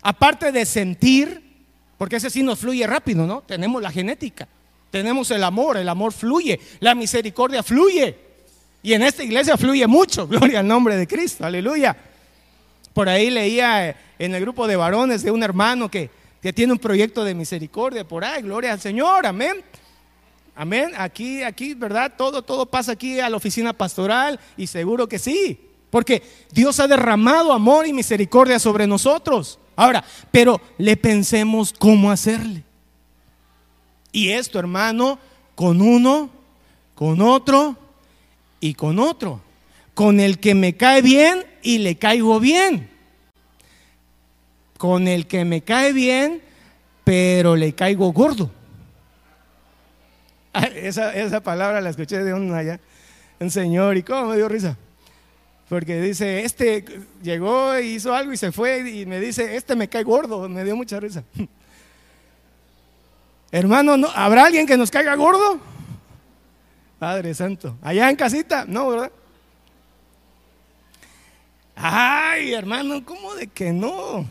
Aparte 0.00 0.50
de 0.50 0.64
sentir, 0.64 1.66
porque 1.98 2.16
ese 2.16 2.30
sí 2.30 2.42
nos 2.42 2.60
fluye 2.60 2.86
rápido, 2.86 3.26
¿no? 3.26 3.42
Tenemos 3.42 3.82
la 3.82 3.90
genética, 3.90 4.48
tenemos 4.90 5.30
el 5.32 5.44
amor, 5.44 5.76
el 5.76 5.90
amor 5.90 6.14
fluye, 6.14 6.58
la 6.80 6.94
misericordia 6.94 7.62
fluye. 7.62 8.16
Y 8.82 8.94
en 8.94 9.02
esta 9.02 9.22
iglesia 9.22 9.58
fluye 9.58 9.86
mucho, 9.86 10.26
gloria 10.28 10.60
al 10.60 10.66
nombre 10.66 10.96
de 10.96 11.06
Cristo, 11.06 11.44
aleluya. 11.44 11.94
Por 12.92 13.08
ahí 13.08 13.30
leía 13.30 13.88
eh, 13.88 13.96
en 14.18 14.34
el 14.34 14.40
grupo 14.40 14.66
de 14.66 14.76
varones 14.76 15.22
de 15.22 15.30
un 15.30 15.42
hermano 15.42 15.90
que, 15.90 16.10
que 16.40 16.52
tiene 16.52 16.72
un 16.72 16.78
proyecto 16.78 17.24
de 17.24 17.34
misericordia 17.34 18.06
por 18.06 18.24
ahí, 18.24 18.42
gloria 18.42 18.72
al 18.72 18.80
Señor, 18.80 19.26
amén. 19.26 19.64
Amén. 20.54 20.92
Aquí, 20.96 21.42
aquí, 21.42 21.74
¿verdad? 21.74 22.12
Todo, 22.16 22.42
todo 22.42 22.66
pasa 22.66 22.92
aquí 22.92 23.18
a 23.20 23.30
la 23.30 23.36
oficina 23.36 23.72
pastoral 23.72 24.38
y 24.56 24.66
seguro 24.66 25.08
que 25.08 25.18
sí. 25.18 25.58
Porque 25.90 26.22
Dios 26.50 26.80
ha 26.80 26.86
derramado 26.86 27.52
amor 27.52 27.86
y 27.86 27.92
misericordia 27.92 28.58
sobre 28.58 28.86
nosotros. 28.86 29.58
Ahora, 29.76 30.04
pero 30.30 30.60
le 30.78 30.96
pensemos 30.96 31.72
cómo 31.78 32.10
hacerle. 32.10 32.64
Y 34.10 34.28
esto, 34.30 34.58
hermano, 34.58 35.18
con 35.54 35.80
uno, 35.80 36.30
con 36.94 37.20
otro 37.22 37.76
y 38.60 38.74
con 38.74 38.98
otro. 38.98 39.40
Con 39.94 40.20
el 40.20 40.38
que 40.38 40.54
me 40.54 40.76
cae 40.76 41.02
bien 41.02 41.44
y 41.62 41.78
le 41.78 41.96
caigo 41.96 42.40
bien. 42.40 42.90
Con 44.78 45.06
el 45.06 45.26
que 45.26 45.44
me 45.44 45.62
cae 45.62 45.92
bien, 45.92 46.42
pero 47.04 47.56
le 47.56 47.74
caigo 47.74 48.12
gordo. 48.12 48.50
Esa, 50.74 51.14
esa 51.14 51.40
palabra 51.42 51.80
la 51.80 51.90
escuché 51.90 52.22
de 52.22 52.34
un 52.34 52.52
allá, 52.52 52.78
un 53.40 53.50
señor, 53.50 53.96
y 53.96 54.02
cómo 54.02 54.26
me 54.26 54.36
dio 54.36 54.48
risa. 54.48 54.76
Porque 55.68 56.00
dice, 56.02 56.44
este 56.44 56.84
llegó 57.22 57.78
y 57.78 57.94
hizo 57.94 58.14
algo 58.14 58.32
y 58.32 58.36
se 58.36 58.52
fue 58.52 58.90
y 58.90 59.06
me 59.06 59.18
dice, 59.18 59.56
este 59.56 59.74
me 59.74 59.88
cae 59.88 60.02
gordo, 60.02 60.46
me 60.48 60.64
dio 60.64 60.76
mucha 60.76 61.00
risa. 61.00 61.24
Hermano, 63.50 63.96
¿no? 63.96 64.08
¿habrá 64.14 64.44
alguien 64.44 64.66
que 64.66 64.76
nos 64.76 64.90
caiga 64.90 65.14
gordo? 65.14 65.58
Padre 66.98 67.32
Santo, 67.34 67.78
allá 67.82 68.10
en 68.10 68.16
casita, 68.16 68.64
no, 68.68 68.88
¿verdad? 68.88 69.12
Ay, 71.84 72.54
hermano, 72.54 73.04
¿cómo 73.04 73.34
de 73.34 73.48
que 73.48 73.72
no? 73.72 74.24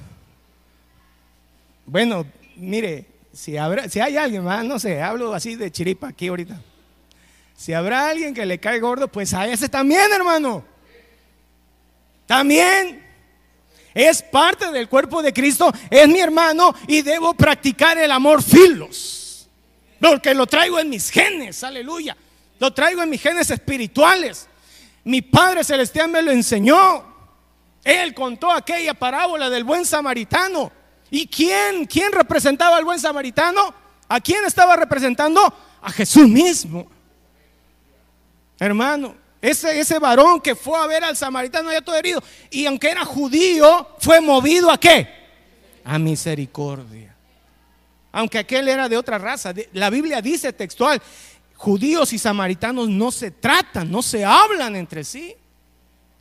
Bueno, 1.86 2.26
mire, 2.56 3.06
si, 3.34 3.58
habrá, 3.58 3.90
si 3.90 4.00
hay 4.00 4.16
alguien 4.16 4.46
más, 4.46 4.64
no 4.64 4.80
sé, 4.80 5.02
hablo 5.02 5.34
así 5.34 5.58
de 5.58 5.70
chiripa 5.70 6.08
aquí 6.08 6.30
ahorita. 6.30 6.62
Si 7.58 7.74
habrá 7.74 8.08
alguien 8.08 8.34
que 8.34 8.46
le 8.46 8.58
cae 8.58 8.80
gordo, 8.80 9.10
pues 9.10 9.34
a 9.34 9.50
ese 9.50 9.68
también, 9.68 10.10
hermano. 10.14 10.64
También. 12.26 13.06
Es 13.94 14.22
parte 14.22 14.72
del 14.72 14.88
cuerpo 14.88 15.22
de 15.22 15.34
Cristo, 15.34 15.74
es 15.90 16.08
mi 16.08 16.22
hermano 16.22 16.74
y 16.88 17.02
debo 17.02 17.34
practicar 17.34 17.98
el 17.98 18.12
amor 18.12 18.42
filos. 18.42 19.50
Porque 20.00 20.34
lo 20.34 20.48
traigo 20.48 20.80
en 20.80 20.90
mis 20.90 21.10
genes, 21.10 21.66
aleluya. 21.66 22.16
Lo 22.60 22.72
traigo 22.72 23.04
en 23.04 23.10
mis 23.10 23.22
genes 23.22 23.52
espirituales. 23.52 24.48
Mi 25.04 25.22
Padre 25.22 25.66
Celestial 25.66 26.08
me 26.10 26.22
lo 26.22 26.32
enseñó. 26.32 27.11
Él 27.84 28.14
contó 28.14 28.52
aquella 28.52 28.94
parábola 28.94 29.50
del 29.50 29.64
buen 29.64 29.86
samaritano. 29.86 30.72
¿Y 31.10 31.28
quién? 31.28 31.86
¿Quién 31.86 32.12
representaba 32.12 32.78
al 32.78 32.86
buen 32.86 33.00
samaritano? 33.00 33.74
¿A 34.08 34.20
quién 34.20 34.46
estaba 34.46 34.76
representando? 34.76 35.42
A 35.82 35.92
Jesús 35.92 36.28
mismo. 36.28 36.88
Hermano, 38.60 39.16
ese, 39.42 39.80
ese 39.80 39.98
varón 39.98 40.40
que 40.40 40.56
fue 40.56 40.78
a 40.78 40.86
ver 40.86 41.04
al 41.04 41.18
samaritano 41.18 41.72
ya 41.72 41.82
todo 41.82 41.96
herido, 41.96 42.22
y 42.52 42.68
aunque 42.68 42.92
era 42.92 43.04
judío, 43.04 43.88
fue 44.00 44.22
movido 44.22 44.70
a 44.70 44.80
qué? 44.80 45.10
A 45.84 45.98
misericordia. 45.98 47.16
Aunque 48.12 48.38
aquel 48.38 48.68
era 48.68 48.88
de 48.88 48.98
otra 48.98 49.18
raza. 49.18 49.54
La 49.74 49.90
Biblia 49.90 50.22
dice 50.22 50.54
textual, 50.54 51.02
judíos 51.56 52.14
y 52.14 52.20
samaritanos 52.20 52.90
no 52.90 53.12
se 53.12 53.32
tratan, 53.32 53.90
no 53.90 54.02
se 54.02 54.26
hablan 54.26 54.76
entre 54.76 55.04
sí. 55.04 55.36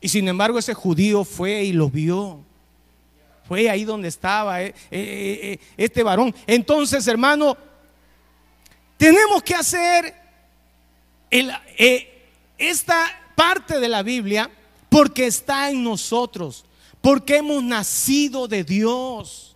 Y 0.01 0.09
sin 0.09 0.27
embargo 0.27 0.57
ese 0.57 0.73
judío 0.73 1.23
fue 1.23 1.63
y 1.63 1.73
lo 1.73 1.89
vio. 1.89 2.43
Fue 3.47 3.69
ahí 3.69 3.83
donde 3.83 4.07
estaba 4.07 4.63
eh, 4.63 4.73
eh, 4.89 5.39
eh, 5.43 5.59
este 5.77 6.01
varón. 6.01 6.33
Entonces, 6.47 7.05
hermano, 7.07 7.55
tenemos 8.97 9.43
que 9.43 9.53
hacer 9.53 10.15
esta 12.57 13.07
parte 13.35 13.79
de 13.79 13.89
la 13.89 14.03
Biblia 14.03 14.49
porque 14.89 15.27
está 15.27 15.69
en 15.69 15.83
nosotros, 15.83 16.65
porque 17.01 17.37
hemos 17.37 17.63
nacido 17.63 18.47
de 18.47 18.63
Dios. 18.63 19.55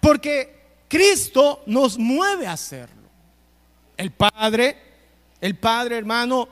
Porque 0.00 0.62
Cristo 0.88 1.62
nos 1.66 1.96
mueve 1.96 2.46
a 2.46 2.52
hacerlo. 2.52 3.02
El 3.96 4.10
Padre, 4.10 4.76
el 5.40 5.56
Padre 5.56 5.98
hermano, 5.98 6.48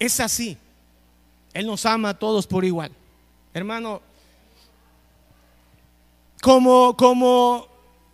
es 0.00 0.18
así. 0.18 0.56
Él 1.52 1.66
nos 1.66 1.86
ama 1.86 2.08
a 2.08 2.18
todos 2.18 2.46
por 2.46 2.64
igual. 2.64 2.90
Hermano, 3.54 4.00
como, 6.42 6.96
como 6.96 7.68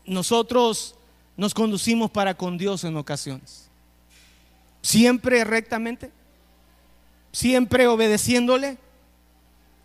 nosotros 0.05 0.95
nos 1.37 1.55
conducimos 1.55 2.11
para 2.11 2.35
con 2.35 2.59
Dios 2.59 2.85
en 2.85 2.97
ocasiones. 2.97 3.69
Siempre 4.83 5.45
rectamente, 5.45 6.11
siempre 7.33 7.87
obedeciéndole. 7.87 8.79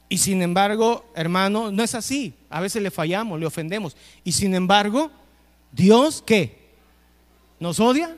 Y 0.10 0.18
sin 0.18 0.42
embargo, 0.42 1.06
hermano, 1.16 1.72
no 1.72 1.84
es 1.84 1.96
así. 1.96 2.34
A 2.50 2.60
veces 2.62 2.82
le 2.82 2.92
fallamos, 2.92 3.40
le 3.40 3.46
ofendemos. 3.46 3.96
Y 4.24 4.32
sin 4.32 4.56
embargo, 4.56 5.12
Dios, 5.72 6.22
¿qué? 6.26 6.58
¿Nos 7.60 7.80
odia? 7.80 8.18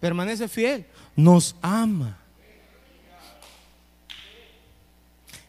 Permanece 0.00 0.48
fiel. 0.48 0.84
Nos 1.14 1.54
ama. 1.62 2.21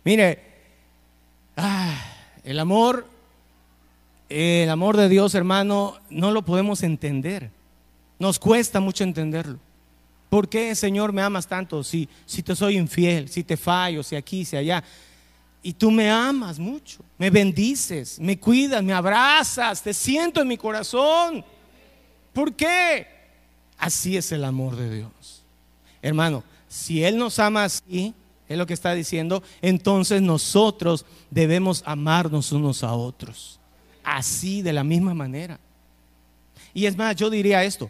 Mire, 0.04 0.54
Ah, 1.56 1.96
el 2.44 2.60
amor, 2.60 3.08
el 4.30 4.70
amor 4.70 4.98
de 4.98 5.10
Dios, 5.10 5.36
hermano, 5.36 5.98
no 6.10 6.32
lo 6.32 6.44
podemos 6.44 6.84
entender. 6.84 7.52
Nos 8.20 8.40
cuesta 8.40 8.80
mucho 8.80 9.04
entenderlo. 9.04 9.60
¿Por 10.30 10.50
qué, 10.50 10.74
Señor, 10.74 11.14
me 11.14 11.22
amas 11.22 11.46
tanto? 11.46 11.84
Si, 11.84 12.10
si 12.26 12.42
te 12.42 12.56
soy 12.56 12.78
infiel, 12.78 13.30
si 13.30 13.44
te 13.44 13.56
fallo, 13.56 14.02
si 14.02 14.16
aquí, 14.16 14.46
si 14.46 14.58
allá. 14.58 14.84
Y 15.62 15.74
tú 15.74 15.92
me 15.92 16.10
amas 16.10 16.58
mucho, 16.58 17.00
me 17.18 17.30
bendices, 17.30 18.20
me 18.20 18.40
cuidas, 18.40 18.84
me 18.84 18.94
abrazas, 18.94 19.82
te 19.82 19.94
siento 19.94 20.42
en 20.42 20.48
mi 20.48 20.58
corazón. 20.58 21.46
¿Por 22.34 22.54
qué? 22.54 23.08
Así 23.78 24.18
es 24.18 24.32
el 24.32 24.44
amor 24.44 24.76
de 24.76 24.96
Dios. 24.96 25.44
Hermano, 26.02 26.44
si 26.68 27.04
Él 27.04 27.18
nos 27.18 27.38
ama 27.38 27.66
así, 27.66 28.14
es 28.54 28.58
lo 28.58 28.66
que 28.66 28.74
está 28.74 28.94
diciendo, 28.94 29.44
entonces 29.62 30.22
nosotros 30.22 31.06
debemos 31.30 31.84
amarnos 31.86 32.52
unos 32.52 32.84
a 32.84 32.94
otros. 32.94 33.60
Así, 34.04 34.62
de 34.62 34.74
la 34.74 34.84
misma 34.84 35.14
manera. 35.14 35.60
Y 36.74 36.86
es 36.86 36.98
más, 36.98 37.16
yo 37.16 37.30
diría 37.30 37.64
esto, 37.64 37.90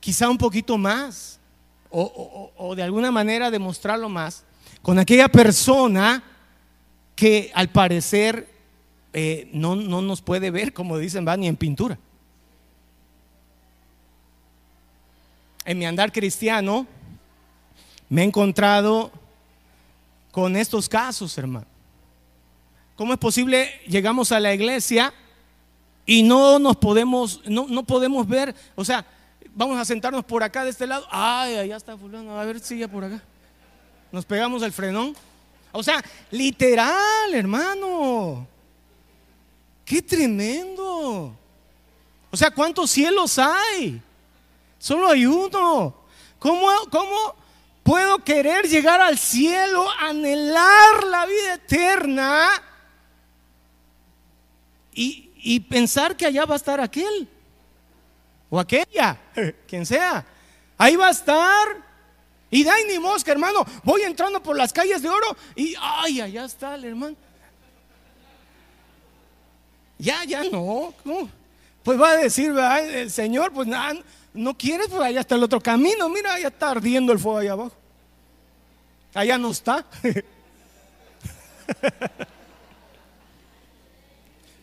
quizá 0.00 0.28
un 0.28 0.38
poquito 0.38 0.76
más, 0.76 1.38
o, 1.90 2.74
de 2.74 2.82
alguna 2.82 3.10
manera 3.10 3.50
demostrarlo 3.50 4.08
más, 4.08 4.44
con 4.80 4.98
aquella 4.98 5.28
persona 5.28 6.22
que 7.14 7.50
al 7.54 7.68
parecer 7.68 8.48
eh, 9.12 9.50
no, 9.52 9.76
no 9.76 10.00
nos 10.00 10.22
puede 10.22 10.50
ver, 10.50 10.72
como 10.72 10.98
dicen, 10.98 11.26
va 11.26 11.36
ni 11.36 11.46
en 11.46 11.56
pintura. 11.56 11.98
En 15.64 15.78
mi 15.78 15.86
andar 15.86 16.10
cristiano 16.10 16.86
me 18.08 18.22
he 18.22 18.24
encontrado 18.24 19.12
con 20.32 20.56
estos 20.56 20.88
casos, 20.88 21.38
hermano. 21.38 21.66
¿Cómo 22.96 23.12
es 23.12 23.18
posible 23.20 23.70
llegamos 23.86 24.32
a 24.32 24.40
la 24.40 24.52
iglesia 24.52 25.14
y 26.04 26.24
no 26.24 26.58
nos 26.58 26.76
podemos, 26.76 27.40
no, 27.44 27.66
no 27.68 27.84
podemos 27.84 28.26
ver, 28.26 28.54
o 28.74 28.84
sea, 28.84 29.06
vamos 29.54 29.78
a 29.78 29.84
sentarnos 29.84 30.24
por 30.24 30.42
acá 30.42 30.64
de 30.64 30.70
este 30.70 30.86
lado, 30.86 31.06
ay, 31.10 31.56
allá 31.56 31.76
está 31.76 31.96
fulano, 31.96 32.38
a 32.38 32.44
ver 32.44 32.58
si 32.58 32.78
ya 32.78 32.88
por 32.88 33.04
acá. 33.04 33.22
Nos 34.10 34.24
pegamos 34.24 34.62
el 34.62 34.72
frenón. 34.72 35.16
O 35.70 35.82
sea, 35.82 36.04
literal, 36.30 37.32
hermano. 37.32 38.46
Qué 39.84 40.02
tremendo. 40.02 41.34
O 42.30 42.36
sea, 42.36 42.50
¿cuántos 42.50 42.90
cielos 42.90 43.38
hay? 43.38 44.00
Solo 44.78 45.08
hay 45.08 45.24
uno. 45.24 45.94
¿Cómo, 46.38 46.66
cómo 46.90 47.34
puedo 47.82 48.18
querer 48.24 48.68
llegar 48.68 49.00
al 49.00 49.18
cielo, 49.18 49.86
anhelar 49.98 51.04
la 51.08 51.26
vida 51.26 51.54
eterna 51.54 52.48
y, 54.92 55.30
y 55.36 55.60
pensar 55.60 56.16
que 56.16 56.26
allá 56.26 56.44
va 56.44 56.54
a 56.54 56.56
estar 56.56 56.80
aquel 56.80 57.28
o 58.50 58.60
aquella, 58.60 59.18
quien 59.66 59.86
sea? 59.86 60.26
Ahí 60.76 60.96
va 60.96 61.08
a 61.08 61.12
estar. 61.12 61.92
Y 62.50 62.64
da 62.64 62.74
ni 62.86 62.98
mosca, 62.98 63.32
hermano. 63.32 63.64
Voy 63.82 64.02
entrando 64.02 64.42
por 64.42 64.56
las 64.56 64.72
calles 64.72 65.00
de 65.00 65.08
oro 65.08 65.36
y, 65.56 65.74
ay, 65.80 66.20
allá 66.20 66.44
está 66.44 66.74
el 66.74 66.84
hermano. 66.84 67.16
Ya, 69.96 70.24
ya 70.24 70.44
no. 70.44 70.92
Pues 71.82 72.00
va 72.00 72.10
a 72.10 72.16
decir, 72.16 72.52
el 72.90 73.10
Señor, 73.10 73.52
pues 73.52 73.68
nada, 73.68 73.98
no 74.34 74.56
quieres, 74.56 74.88
pues 74.88 75.02
allá 75.02 75.20
está 75.20 75.34
el 75.34 75.42
otro 75.42 75.60
camino. 75.60 76.08
Mira, 76.08 76.34
allá 76.34 76.48
está 76.48 76.70
ardiendo 76.70 77.12
el 77.12 77.18
fuego 77.18 77.38
allá 77.38 77.52
abajo. 77.52 77.76
Allá 79.14 79.38
no 79.38 79.50
está. 79.50 79.84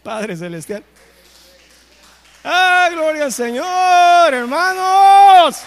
Padre 0.03 0.35
Celestial. 0.35 0.83
¡Ay, 2.43 2.93
gloria 2.93 3.25
al 3.25 3.33
Señor, 3.33 4.33
hermanos! 4.33 5.57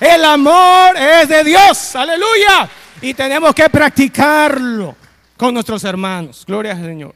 El 0.00 0.24
amor 0.24 0.96
es 0.96 1.28
de 1.28 1.44
Dios, 1.44 1.94
aleluya. 1.94 2.68
Y 3.00 3.14
tenemos 3.14 3.54
que 3.54 3.68
practicarlo 3.68 4.96
con 5.36 5.54
nuestros 5.54 5.84
hermanos. 5.84 6.44
Gloria 6.46 6.72
al 6.72 6.82
Señor. 6.82 7.14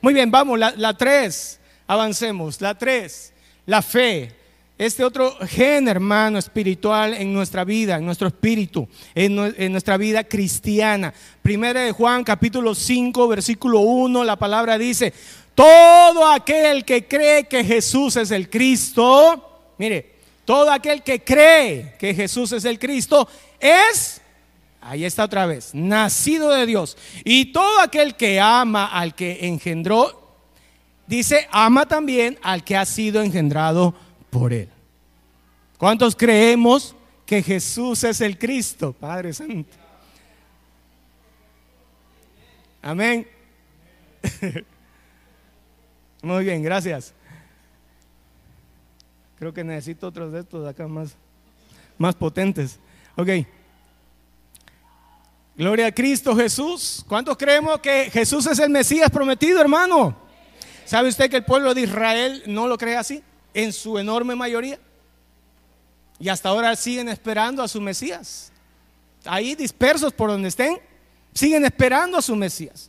Muy 0.00 0.14
bien, 0.14 0.30
vamos, 0.30 0.58
la, 0.58 0.94
tres, 0.94 1.58
avancemos. 1.86 2.60
La 2.60 2.76
tres, 2.76 3.32
la 3.66 3.82
fe. 3.82 4.37
Este 4.78 5.02
otro 5.02 5.36
gen, 5.44 5.88
hermano, 5.88 6.38
espiritual 6.38 7.12
en 7.12 7.32
nuestra 7.32 7.64
vida, 7.64 7.96
en 7.96 8.06
nuestro 8.06 8.28
espíritu, 8.28 8.88
en, 9.12 9.34
nuestra 9.72 9.96
vida 9.96 10.22
cristiana. 10.22 11.12
Primera 11.42 11.80
de 11.80 11.90
Juan, 11.90 12.22
capítulo 12.22 12.76
5, 12.76 13.26
versículo 13.26 13.80
1, 13.80 14.22
la 14.22 14.36
palabra 14.36 14.78
dice, 14.78 15.12
todo 15.56 16.30
aquel 16.30 16.84
que 16.84 17.08
cree 17.08 17.48
que 17.48 17.64
Jesús 17.64 18.14
es 18.14 18.30
el 18.30 18.48
Cristo, 18.48 19.74
mire, 19.78 20.14
todo 20.44 20.70
aquel 20.70 21.02
que 21.02 21.24
cree 21.24 21.96
que 21.98 22.14
Jesús 22.14 22.52
es 22.52 22.64
el 22.64 22.78
Cristo 22.78 23.28
es, 23.58 24.20
ahí 24.80 25.04
está 25.04 25.24
otra 25.24 25.46
vez, 25.46 25.74
nacido 25.74 26.50
de 26.50 26.66
Dios. 26.66 26.96
Y 27.24 27.46
todo 27.46 27.80
aquel 27.80 28.14
que 28.14 28.38
ama 28.38 28.86
al 28.86 29.16
que 29.16 29.44
engendró, 29.48 30.36
dice, 31.08 31.48
ama 31.50 31.86
también 31.86 32.38
al 32.42 32.62
que 32.62 32.76
ha 32.76 32.86
sido 32.86 33.22
engendrado 33.22 34.06
por 34.38 34.52
él. 34.52 34.68
¿Cuántos 35.76 36.14
creemos 36.14 36.94
que 37.26 37.42
Jesús 37.42 38.04
es 38.04 38.20
el 38.20 38.38
Cristo, 38.38 38.92
Padre 38.92 39.32
Santo? 39.32 39.76
Amén. 42.82 43.26
Muy 46.22 46.44
bien, 46.44 46.62
gracias. 46.62 47.14
Creo 49.38 49.52
que 49.52 49.62
necesito 49.62 50.08
otros 50.08 50.32
de 50.32 50.40
estos 50.40 50.66
acá 50.66 50.88
más, 50.88 51.14
más 51.96 52.14
potentes. 52.14 52.78
Ok. 53.16 53.28
Gloria 55.56 55.86
a 55.86 55.92
Cristo 55.92 56.34
Jesús. 56.34 57.04
¿Cuántos 57.08 57.36
creemos 57.36 57.80
que 57.80 58.10
Jesús 58.10 58.46
es 58.46 58.58
el 58.58 58.70
Mesías 58.70 59.10
prometido, 59.10 59.60
hermano? 59.60 60.16
¿Sabe 60.84 61.08
usted 61.08 61.28
que 61.28 61.36
el 61.36 61.44
pueblo 61.44 61.74
de 61.74 61.82
Israel 61.82 62.42
no 62.46 62.66
lo 62.66 62.78
cree 62.78 62.96
así? 62.96 63.22
En 63.58 63.72
su 63.72 63.98
enorme 63.98 64.36
mayoría. 64.36 64.78
Y 66.20 66.28
hasta 66.28 66.48
ahora 66.48 66.76
siguen 66.76 67.08
esperando 67.08 67.60
a 67.60 67.66
su 67.66 67.80
Mesías. 67.80 68.52
Ahí 69.24 69.56
dispersos 69.56 70.12
por 70.12 70.30
donde 70.30 70.46
estén, 70.46 70.78
siguen 71.34 71.64
esperando 71.64 72.18
a 72.18 72.22
su 72.22 72.36
Mesías. 72.36 72.88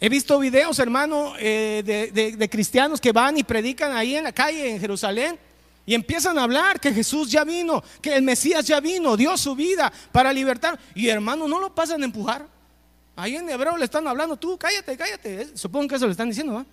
He 0.00 0.08
visto 0.08 0.40
videos, 0.40 0.80
hermano, 0.80 1.34
eh, 1.38 1.84
de, 1.86 2.32
de 2.32 2.50
cristianos 2.50 3.00
que 3.00 3.12
van 3.12 3.38
y 3.38 3.44
predican 3.44 3.92
ahí 3.96 4.16
en 4.16 4.24
la 4.24 4.32
calle 4.32 4.70
en 4.70 4.80
Jerusalén 4.80 5.38
y 5.86 5.94
empiezan 5.94 6.36
a 6.36 6.42
hablar 6.42 6.80
que 6.80 6.92
Jesús 6.92 7.30
ya 7.30 7.44
vino, 7.44 7.80
que 8.02 8.16
el 8.16 8.22
Mesías 8.22 8.66
ya 8.66 8.80
vino, 8.80 9.16
dio 9.16 9.36
su 9.36 9.54
vida 9.54 9.92
para 10.10 10.32
libertar. 10.32 10.76
Y 10.96 11.08
hermano, 11.10 11.46
no 11.46 11.60
lo 11.60 11.72
pasan 11.72 12.02
a 12.02 12.06
empujar. 12.06 12.44
Ahí 13.14 13.36
en 13.36 13.48
hebreo 13.48 13.76
le 13.76 13.84
están 13.84 14.08
hablando, 14.08 14.36
tú 14.36 14.58
cállate, 14.58 14.96
cállate. 14.96 15.56
Supongo 15.56 15.86
que 15.86 15.94
eso 15.94 16.06
le 16.06 16.10
están 16.10 16.28
diciendo. 16.28 16.66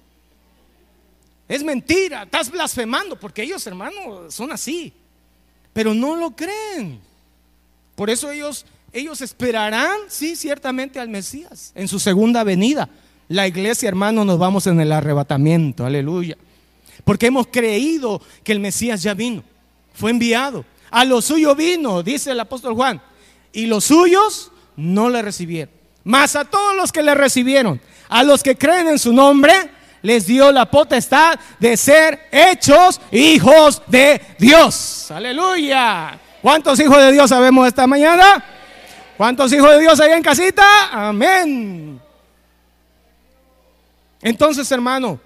Es 1.47 1.63
mentira, 1.63 2.23
estás 2.23 2.49
blasfemando, 2.49 3.19
porque 3.19 3.43
ellos, 3.43 3.65
hermano, 3.67 4.29
son 4.29 4.51
así. 4.51 4.93
Pero 5.73 5.93
no 5.93 6.15
lo 6.15 6.31
creen. 6.31 6.99
Por 7.95 8.09
eso 8.09 8.31
ellos, 8.31 8.65
ellos 8.91 9.21
esperarán, 9.21 9.97
sí, 10.07 10.35
ciertamente 10.35 10.99
al 10.99 11.09
Mesías 11.09 11.71
en 11.75 11.87
su 11.87 11.99
segunda 11.99 12.43
venida. 12.43 12.89
La 13.27 13.47
iglesia, 13.47 13.89
hermano, 13.89 14.25
nos 14.25 14.39
vamos 14.39 14.67
en 14.67 14.79
el 14.79 14.91
arrebatamiento, 14.91 15.85
aleluya. 15.85 16.37
Porque 17.03 17.27
hemos 17.27 17.47
creído 17.47 18.21
que 18.43 18.51
el 18.51 18.59
Mesías 18.59 19.01
ya 19.01 19.13
vino, 19.13 19.43
fue 19.93 20.11
enviado. 20.11 20.65
A 20.91 21.05
lo 21.05 21.21
suyo 21.21 21.55
vino, 21.55 22.03
dice 22.03 22.31
el 22.31 22.39
apóstol 22.39 22.75
Juan, 22.75 23.01
y 23.51 23.65
los 23.65 23.85
suyos 23.85 24.51
no 24.75 25.09
le 25.09 25.21
recibieron. 25.21 25.73
Mas 26.03 26.35
a 26.35 26.45
todos 26.45 26.75
los 26.75 26.91
que 26.91 27.01
le 27.01 27.15
recibieron, 27.15 27.81
a 28.09 28.23
los 28.23 28.43
que 28.43 28.57
creen 28.57 28.87
en 28.87 28.99
su 28.99 29.13
nombre, 29.13 29.53
les 30.03 30.27
dio 30.27 30.51
la 30.51 30.69
potestad 30.69 31.39
de 31.59 31.75
ser 31.75 32.27
hechos 32.31 33.01
hijos 33.11 33.81
de 33.87 34.21
Dios. 34.37 35.09
Aleluya. 35.09 36.19
¿Cuántos 36.43 36.79
hijos 36.79 36.97
de 36.97 37.11
Dios 37.11 37.27
sabemos 37.27 37.67
esta 37.67 37.87
mañana? 37.87 38.45
¿Cuántos 39.17 39.51
hijos 39.51 39.71
de 39.71 39.79
Dios 39.79 39.99
hay 39.99 40.11
en 40.11 40.21
casita? 40.21 40.63
Amén. 40.91 41.99
Entonces, 44.21 44.71
hermano, 44.71 45.19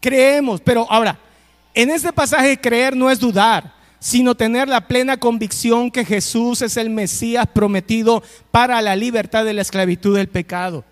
Creemos, 0.00 0.60
pero 0.60 0.86
ahora, 0.88 1.18
en 1.74 1.90
este 1.90 2.12
pasaje 2.12 2.58
creer 2.58 2.94
no 2.94 3.10
es 3.10 3.18
dudar, 3.18 3.74
sino 3.98 4.34
tener 4.34 4.68
la 4.68 4.86
plena 4.86 5.16
convicción 5.16 5.90
que 5.90 6.04
Jesús 6.04 6.62
es 6.62 6.76
el 6.76 6.88
Mesías 6.88 7.46
prometido 7.52 8.22
para 8.50 8.80
la 8.80 8.94
libertad 8.94 9.44
de 9.44 9.54
la 9.54 9.62
esclavitud 9.62 10.16
del 10.16 10.28
pecado. 10.28 10.84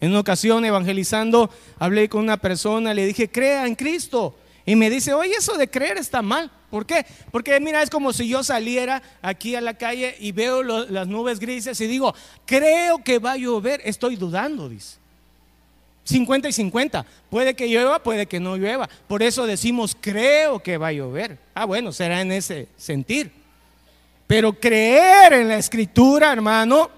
En 0.00 0.10
una 0.10 0.20
ocasión, 0.20 0.64
evangelizando, 0.64 1.50
hablé 1.78 2.08
con 2.08 2.22
una 2.22 2.36
persona, 2.36 2.92
le 2.92 3.06
dije, 3.06 3.30
crea 3.30 3.66
en 3.66 3.74
Cristo. 3.74 4.36
Y 4.66 4.74
me 4.76 4.90
dice, 4.90 5.14
oye, 5.14 5.34
eso 5.38 5.56
de 5.56 5.68
creer 5.68 5.96
está 5.96 6.22
mal. 6.22 6.50
¿Por 6.70 6.84
qué? 6.84 7.06
Porque 7.30 7.58
mira, 7.60 7.82
es 7.82 7.88
como 7.88 8.12
si 8.12 8.28
yo 8.28 8.42
saliera 8.42 9.00
aquí 9.22 9.54
a 9.54 9.60
la 9.60 9.74
calle 9.74 10.16
y 10.18 10.32
veo 10.32 10.62
las 10.62 11.06
nubes 11.06 11.38
grises 11.38 11.80
y 11.80 11.86
digo, 11.86 12.14
creo 12.44 13.02
que 13.02 13.18
va 13.18 13.32
a 13.32 13.36
llover. 13.36 13.80
Estoy 13.84 14.16
dudando, 14.16 14.68
dice. 14.68 14.98
50 16.04 16.48
y 16.48 16.52
50. 16.52 17.06
Puede 17.30 17.54
que 17.54 17.68
llueva, 17.68 18.02
puede 18.02 18.26
que 18.26 18.40
no 18.40 18.56
llueva. 18.56 18.88
Por 19.08 19.22
eso 19.22 19.46
decimos, 19.46 19.96
creo 20.00 20.60
que 20.60 20.78
va 20.78 20.88
a 20.88 20.92
llover. 20.92 21.38
Ah, 21.54 21.64
bueno, 21.64 21.92
será 21.92 22.20
en 22.20 22.32
ese 22.32 22.68
sentir. 22.76 23.32
Pero 24.26 24.52
creer 24.52 25.32
en 25.32 25.48
la 25.48 25.58
escritura, 25.58 26.32
hermano, 26.32 26.90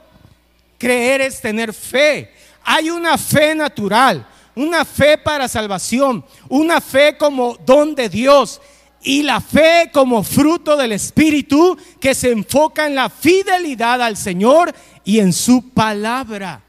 creer 0.78 1.20
es 1.20 1.40
tener 1.40 1.74
fe. 1.74 2.32
Hay 2.70 2.90
una 2.90 3.16
fe 3.16 3.54
natural, 3.54 4.26
una 4.54 4.84
fe 4.84 5.16
para 5.16 5.48
salvación, 5.48 6.22
una 6.50 6.82
fe 6.82 7.16
como 7.16 7.56
don 7.64 7.94
de 7.94 8.10
Dios 8.10 8.60
y 9.00 9.22
la 9.22 9.40
fe 9.40 9.88
como 9.90 10.22
fruto 10.22 10.76
del 10.76 10.92
Espíritu 10.92 11.78
que 11.98 12.14
se 12.14 12.30
enfoca 12.30 12.86
en 12.86 12.94
la 12.94 13.08
fidelidad 13.08 14.02
al 14.02 14.18
Señor 14.18 14.74
y 15.02 15.18
en 15.18 15.32
su 15.32 15.70
palabra. 15.70 16.60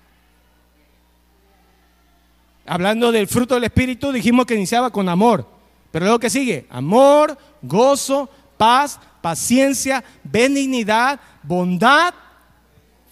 Hablando 2.66 3.12
del 3.12 3.28
fruto 3.28 3.56
del 3.56 3.66
Espíritu, 3.66 4.14
dijimos 4.14 4.46
que 4.46 4.56
iniciaba 4.56 4.92
con 4.92 5.10
amor. 5.10 5.46
Pero 5.92 6.06
luego 6.06 6.20
que 6.20 6.30
sigue, 6.30 6.66
amor, 6.70 7.38
gozo, 7.62 8.30
paz, 8.56 8.98
paciencia, 9.22 10.02
benignidad, 10.24 11.20
bondad, 11.44 12.14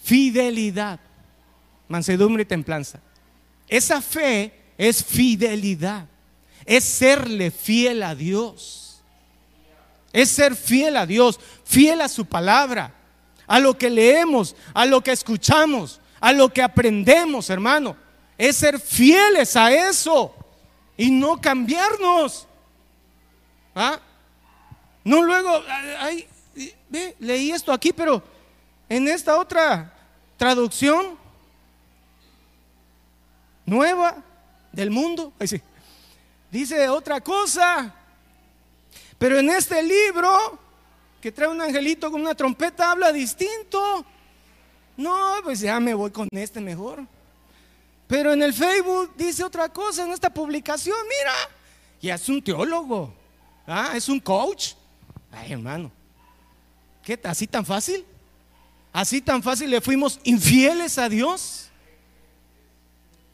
fidelidad, 0.02 0.98
mansedumbre 1.88 2.42
y 2.42 2.46
templanza. 2.46 3.00
Esa 3.68 4.00
fe 4.00 4.52
es 4.76 5.04
fidelidad. 5.04 6.06
es 6.64 6.84
serle 6.84 7.50
fiel 7.50 8.02
a 8.02 8.14
Dios. 8.14 9.02
Es 10.12 10.30
ser 10.30 10.54
fiel 10.54 10.96
a 10.96 11.06
Dios, 11.06 11.38
fiel 11.64 12.00
a 12.00 12.08
su 12.08 12.26
palabra, 12.26 12.94
a 13.46 13.58
lo 13.58 13.76
que 13.76 13.90
leemos, 13.90 14.56
a 14.74 14.84
lo 14.84 15.02
que 15.02 15.12
escuchamos, 15.12 16.00
a 16.20 16.32
lo 16.32 16.52
que 16.52 16.62
aprendemos, 16.62 17.50
hermano. 17.50 17.96
Es 18.36 18.56
ser 18.56 18.78
fieles 18.80 19.56
a 19.56 19.72
eso 19.72 20.34
y 20.96 21.10
no 21.10 21.40
cambiarnos. 21.40 22.46
¿Ah? 23.74 24.00
No 25.04 25.22
luego, 25.22 25.62
ay, 26.00 26.26
ve, 26.88 27.16
leí 27.18 27.50
esto 27.50 27.72
aquí, 27.72 27.92
pero 27.92 28.22
en 28.88 29.08
esta 29.08 29.38
otra 29.38 29.94
traducción 30.36 31.18
nueva 33.68 34.16
del 34.72 34.90
mundo, 34.90 35.32
dice 36.50 36.88
otra 36.88 37.20
cosa. 37.20 37.94
Pero 39.18 39.38
en 39.38 39.50
este 39.50 39.82
libro, 39.82 40.58
que 41.20 41.32
trae 41.32 41.48
un 41.48 41.60
angelito 41.60 42.10
con 42.10 42.20
una 42.20 42.34
trompeta, 42.34 42.92
habla 42.92 43.12
distinto. 43.12 44.04
No, 44.96 45.36
pues 45.42 45.60
ya 45.60 45.78
me 45.80 45.94
voy 45.94 46.10
con 46.10 46.28
este 46.32 46.60
mejor. 46.60 47.04
Pero 48.06 48.32
en 48.32 48.42
el 48.42 48.54
Facebook 48.54 49.12
dice 49.16 49.44
otra 49.44 49.68
cosa, 49.68 50.04
en 50.04 50.12
esta 50.12 50.30
publicación, 50.30 50.96
mira, 51.02 51.34
y 52.00 52.08
es 52.08 52.28
un 52.28 52.42
teólogo, 52.42 53.12
¿ah? 53.66 53.92
es 53.94 54.08
un 54.08 54.18
coach. 54.18 54.72
Ay, 55.30 55.52
hermano, 55.52 55.90
¿qué? 57.04 57.20
¿Así 57.24 57.46
tan 57.46 57.66
fácil? 57.66 58.04
¿Así 58.92 59.20
tan 59.20 59.42
fácil 59.42 59.70
le 59.70 59.80
fuimos 59.80 60.18
infieles 60.24 60.96
a 60.96 61.08
Dios? 61.08 61.67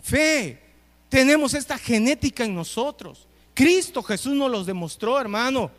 Fe, 0.04 0.62
tenemos 1.08 1.52
esta 1.54 1.76
genética 1.76 2.44
en 2.44 2.54
nosotros. 2.54 3.26
Cristo 3.54 4.04
Jesús 4.04 4.34
nos 4.34 4.50
los 4.50 4.66
demostró, 4.66 5.20
hermano. 5.20 5.72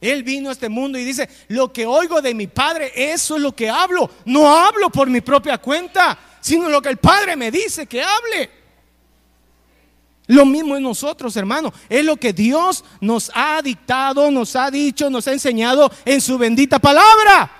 Él 0.00 0.22
vino 0.22 0.50
a 0.50 0.52
este 0.52 0.68
mundo 0.68 0.98
y 0.98 1.04
dice, 1.04 1.28
lo 1.48 1.72
que 1.72 1.86
oigo 1.86 2.20
de 2.20 2.34
mi 2.34 2.48
Padre, 2.48 2.92
eso 2.94 3.36
es 3.36 3.42
lo 3.42 3.56
que 3.56 3.70
hablo. 3.70 4.10
No 4.26 4.46
hablo 4.54 4.90
por 4.90 5.08
mi 5.08 5.22
propia 5.22 5.56
cuenta 5.56 6.18
sino 6.40 6.68
lo 6.68 6.80
que 6.80 6.88
el 6.88 6.96
Padre 6.96 7.36
me 7.36 7.50
dice 7.50 7.86
que 7.86 8.02
hable. 8.02 8.50
Lo 10.28 10.44
mismo 10.44 10.76
en 10.76 10.82
nosotros, 10.82 11.36
hermano. 11.36 11.72
Es 11.88 12.04
lo 12.04 12.16
que 12.16 12.32
Dios 12.32 12.84
nos 13.00 13.30
ha 13.34 13.62
dictado, 13.62 14.30
nos 14.30 14.56
ha 14.56 14.70
dicho, 14.70 15.08
nos 15.08 15.26
ha 15.26 15.32
enseñado 15.32 15.90
en 16.04 16.20
su 16.20 16.36
bendita 16.36 16.78
palabra. 16.78 17.50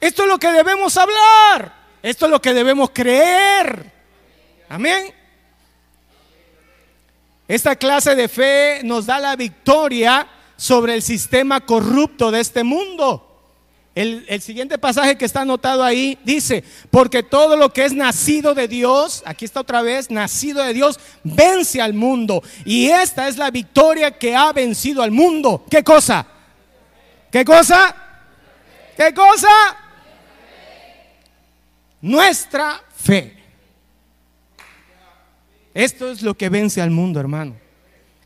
Esto 0.00 0.22
es 0.22 0.28
lo 0.28 0.38
que 0.38 0.48
debemos 0.48 0.96
hablar. 0.96 1.84
Esto 2.02 2.26
es 2.26 2.30
lo 2.30 2.40
que 2.40 2.54
debemos 2.54 2.90
creer. 2.90 3.92
Amén. 4.68 5.12
Esta 7.46 7.76
clase 7.76 8.14
de 8.14 8.28
fe 8.28 8.80
nos 8.84 9.06
da 9.06 9.18
la 9.18 9.36
victoria 9.36 10.26
sobre 10.56 10.94
el 10.94 11.02
sistema 11.02 11.60
corrupto 11.60 12.30
de 12.30 12.40
este 12.40 12.64
mundo. 12.64 13.30
El, 13.94 14.42
siguiente 14.42 14.76
pasaje 14.76 15.16
que 15.16 15.24
está 15.24 15.42
anotado 15.42 15.84
ahí 15.84 16.18
dice, 16.24 16.64
porque 16.90 17.22
todo 17.22 17.56
lo 17.56 17.72
que 17.72 17.84
es 17.84 17.92
nacido 17.92 18.52
de 18.52 18.66
Dios, 18.66 19.22
aquí 19.24 19.44
está 19.44 19.60
otra 19.60 19.82
vez, 19.82 20.10
nacido 20.10 20.64
de 20.64 20.74
Dios, 20.74 20.98
vence 21.22 21.80
al 21.80 21.94
mundo. 21.94 22.42
Y 22.64 22.88
esta 22.88 23.28
es 23.28 23.36
la 23.36 23.52
victoria 23.52 24.10
que 24.10 24.34
ha 24.34 24.52
vencido 24.52 25.02
al 25.02 25.12
mundo. 25.12 25.64
¿Qué 25.70 25.84
cosa? 25.84 26.26
¿Qué 27.30 27.44
cosa? 27.44 27.94
¿Qué 28.96 29.14
cosa? 29.14 29.48
Nuestra 32.00 32.82
fe. 32.96 33.43
Esto 35.74 36.12
es 36.12 36.22
lo 36.22 36.34
que 36.34 36.48
vence 36.48 36.80
al 36.80 36.90
mundo, 36.90 37.18
hermano. 37.18 37.56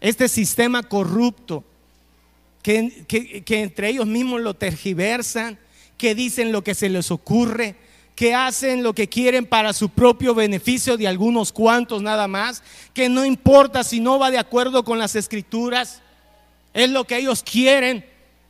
Este 0.01 0.29
sistema 0.29 0.83
corrupto 0.83 1.65
que, 2.63 3.45
entre 3.49 3.89
ellos 3.89 4.07
mismos 4.07 4.43
lo 4.43 4.55
tergiversan, 4.55 5.59
que 5.97 6.15
dicen 6.15 6.53
lo 6.53 6.63
que 6.63 6.75
se 6.75 6.91
les 6.91 7.11
ocurre, 7.11 7.75
que 8.15 8.35
hacen 8.35 8.83
lo 8.83 8.93
que 8.93 9.09
quieren 9.09 9.47
para 9.47 9.73
su 9.73 9.89
propio 9.89 10.35
beneficio 10.35 10.97
de 10.97 11.09
algunos 11.09 11.51
cuantos 11.51 12.03
nada 12.03 12.29
más, 12.29 12.63
que 12.93 13.09
no 13.09 13.25
importa 13.25 13.83
si 13.83 13.99
no 13.99 14.19
va 14.19 14.31
de 14.31 14.39
acuerdo 14.39 14.85
con 14.85 14.99
las 14.99 15.17
escrituras, 15.17 16.03
es 16.75 16.91
lo 16.91 17.05
que 17.05 17.17
ellos 17.17 17.43
quieren, 17.43 18.05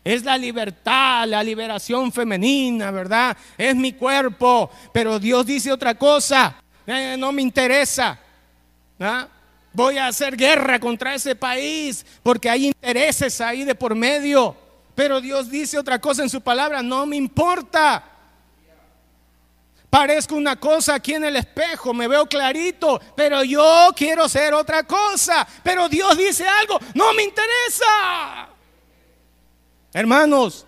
es 0.05 0.25
la 0.25 0.37
libertad, 0.37 1.29
la 1.29 1.45
liberación 1.45 2.11
femenina, 2.11 2.91
¿verdad? 2.91 3.37
Es 3.57 3.77
mi 3.77 3.93
cuerpo, 3.93 4.71
pero 4.93 5.19
Dios 5.21 5.47
dice 5.47 5.71
otra 5.71 5.95
cosa, 5.95 6.57
eh, 6.87 7.17
no 7.19 7.31
me 7.31 7.43
interesa. 7.43 8.19
¿Ah? 9.01 9.29
voy 9.73 9.99
a 9.99 10.09
hacer 10.09 10.37
guerra 10.37 10.81
contra 10.81 11.15
ese 11.15 11.35
país 11.37 12.05
porque 12.23 12.51
hay 12.51 12.67
intereses 12.67 13.41
ahí 13.41 13.65
de 13.65 13.75
por 13.75 13.95
medio. 13.95 14.57
Pero 14.95 15.21
Dios 15.21 15.49
dice 15.49 15.79
otra 15.79 16.01
cosa 16.01 16.23
en 16.23 16.31
su 16.31 16.41
palabra, 16.41 16.83
no 16.83 17.07
me 17.07 17.17
importa. 17.17 18.05
Parezco 19.89 20.35
una 20.35 20.57
cosa 20.57 20.97
aquí 20.97 21.15
en 21.15 21.25
el 21.25 21.37
espejo, 21.37 21.95
me 21.95 22.09
veo 22.09 22.27
clarito, 22.27 23.01
pero 23.17 23.43
yo 23.43 23.91
quiero 23.97 24.29
ser 24.29 24.53
otra 24.53 24.83
cosa. 24.83 25.47
Pero 25.63 25.89
Dios 25.89 26.19
dice 26.19 26.47
algo, 26.47 26.79
no 26.95 27.15
me 27.15 27.23
interesa. 27.23 28.49
Hermanos, 29.95 30.67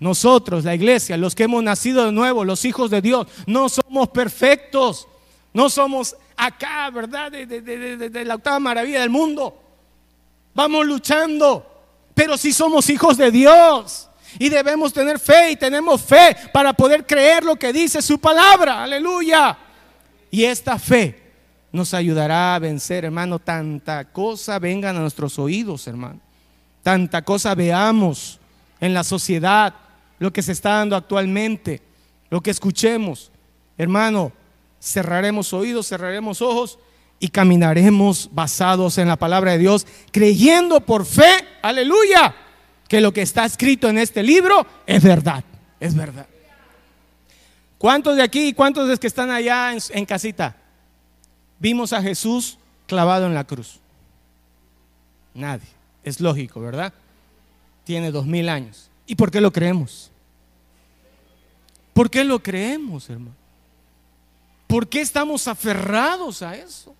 nosotros, 0.00 0.64
la 0.64 0.74
iglesia, 0.74 1.16
los 1.16 1.34
que 1.34 1.44
hemos 1.44 1.62
nacido 1.62 2.04
de 2.04 2.12
nuevo, 2.12 2.44
los 2.44 2.64
hijos 2.64 2.90
de 2.90 3.00
Dios, 3.00 3.26
no 3.46 3.68
somos 3.68 4.08
perfectos, 4.08 5.08
no 5.54 5.70
somos 5.70 6.16
acá, 6.38 6.88
¿verdad? 6.90 7.30
De, 7.32 8.24
la 8.24 8.36
octava 8.36 8.58
maravilla 8.60 9.00
del 9.00 9.10
mundo. 9.10 9.60
Vamos 10.54 10.86
luchando, 10.86 11.66
pero 12.14 12.38
si 12.38 12.52
somos 12.52 12.88
hijos 12.88 13.16
de 13.16 13.30
Dios 13.30 14.08
y 14.38 14.48
debemos 14.48 14.92
tener 14.92 15.18
fe 15.18 15.52
y 15.52 15.56
tenemos 15.56 16.00
fe 16.02 16.36
para 16.52 16.72
poder 16.72 17.06
creer 17.06 17.44
lo 17.44 17.56
que 17.56 17.72
dice 17.72 18.00
su 18.00 18.18
palabra, 18.18 18.82
aleluya. 18.82 19.58
Y 20.30 20.44
esta 20.44 20.78
fe 20.78 21.20
nos 21.72 21.92
ayudará 21.92 22.54
a 22.54 22.58
vencer, 22.58 23.04
hermano, 23.04 23.38
tanta 23.38 24.04
cosa 24.06 24.58
vengan 24.58 24.96
a 24.96 25.00
nuestros 25.00 25.38
oídos, 25.38 25.86
hermano. 25.86 26.20
Tanta 26.82 27.22
cosa 27.22 27.54
veamos 27.54 28.38
en 28.80 28.94
la 28.94 29.04
sociedad, 29.04 29.74
lo 30.18 30.32
que 30.32 30.42
se 30.42 30.52
está 30.52 30.70
dando 30.70 30.96
actualmente, 30.96 31.82
lo 32.30 32.40
que 32.40 32.50
escuchemos. 32.50 33.30
Hermano, 33.76 34.32
cerraremos 34.80 35.52
oídos, 35.52 35.88
cerraremos 35.88 36.42
ojos 36.42 36.78
y 37.20 37.28
caminaremos 37.28 38.30
basados 38.32 38.98
en 38.98 39.08
la 39.08 39.16
palabra 39.16 39.52
de 39.52 39.58
Dios, 39.58 39.86
creyendo 40.12 40.80
por 40.80 41.04
fe, 41.04 41.30
aleluya, 41.62 42.34
que 42.88 43.00
lo 43.00 43.12
que 43.12 43.22
está 43.22 43.44
escrito 43.44 43.88
en 43.88 43.98
este 43.98 44.22
libro 44.22 44.66
es 44.86 45.02
verdad, 45.02 45.44
es 45.80 45.94
verdad. 45.94 46.26
¿Cuántos 47.76 48.16
de 48.16 48.22
aquí 48.22 48.48
y 48.48 48.52
cuántos 48.52 48.84
de 48.84 48.90
los 48.90 49.00
que 49.00 49.06
están 49.06 49.30
allá 49.30 49.72
en, 49.72 50.04
casita 50.04 50.56
vimos 51.60 51.92
a 51.92 52.02
Jesús 52.02 52.58
clavado 52.86 53.26
en 53.26 53.34
la 53.34 53.44
cruz? 53.44 53.78
Nadie. 55.34 55.68
Es 56.02 56.20
lógico, 56.20 56.60
¿verdad? 56.60 56.92
Tiene 57.84 58.10
dos 58.10 58.26
mil 58.26 58.48
años. 58.48 58.90
¿Y 59.06 59.14
por 59.14 59.30
qué 59.30 59.40
lo 59.40 59.52
creemos? 59.52 60.10
¿Por 61.92 62.10
qué 62.10 62.24
lo 62.24 62.40
creemos, 62.40 63.08
hermano? 63.10 63.37
¿Por 64.68 64.88
qué 64.88 65.00
estamos 65.00 65.48
aferrados 65.48 66.42
a 66.42 66.54
eso? 66.54 66.94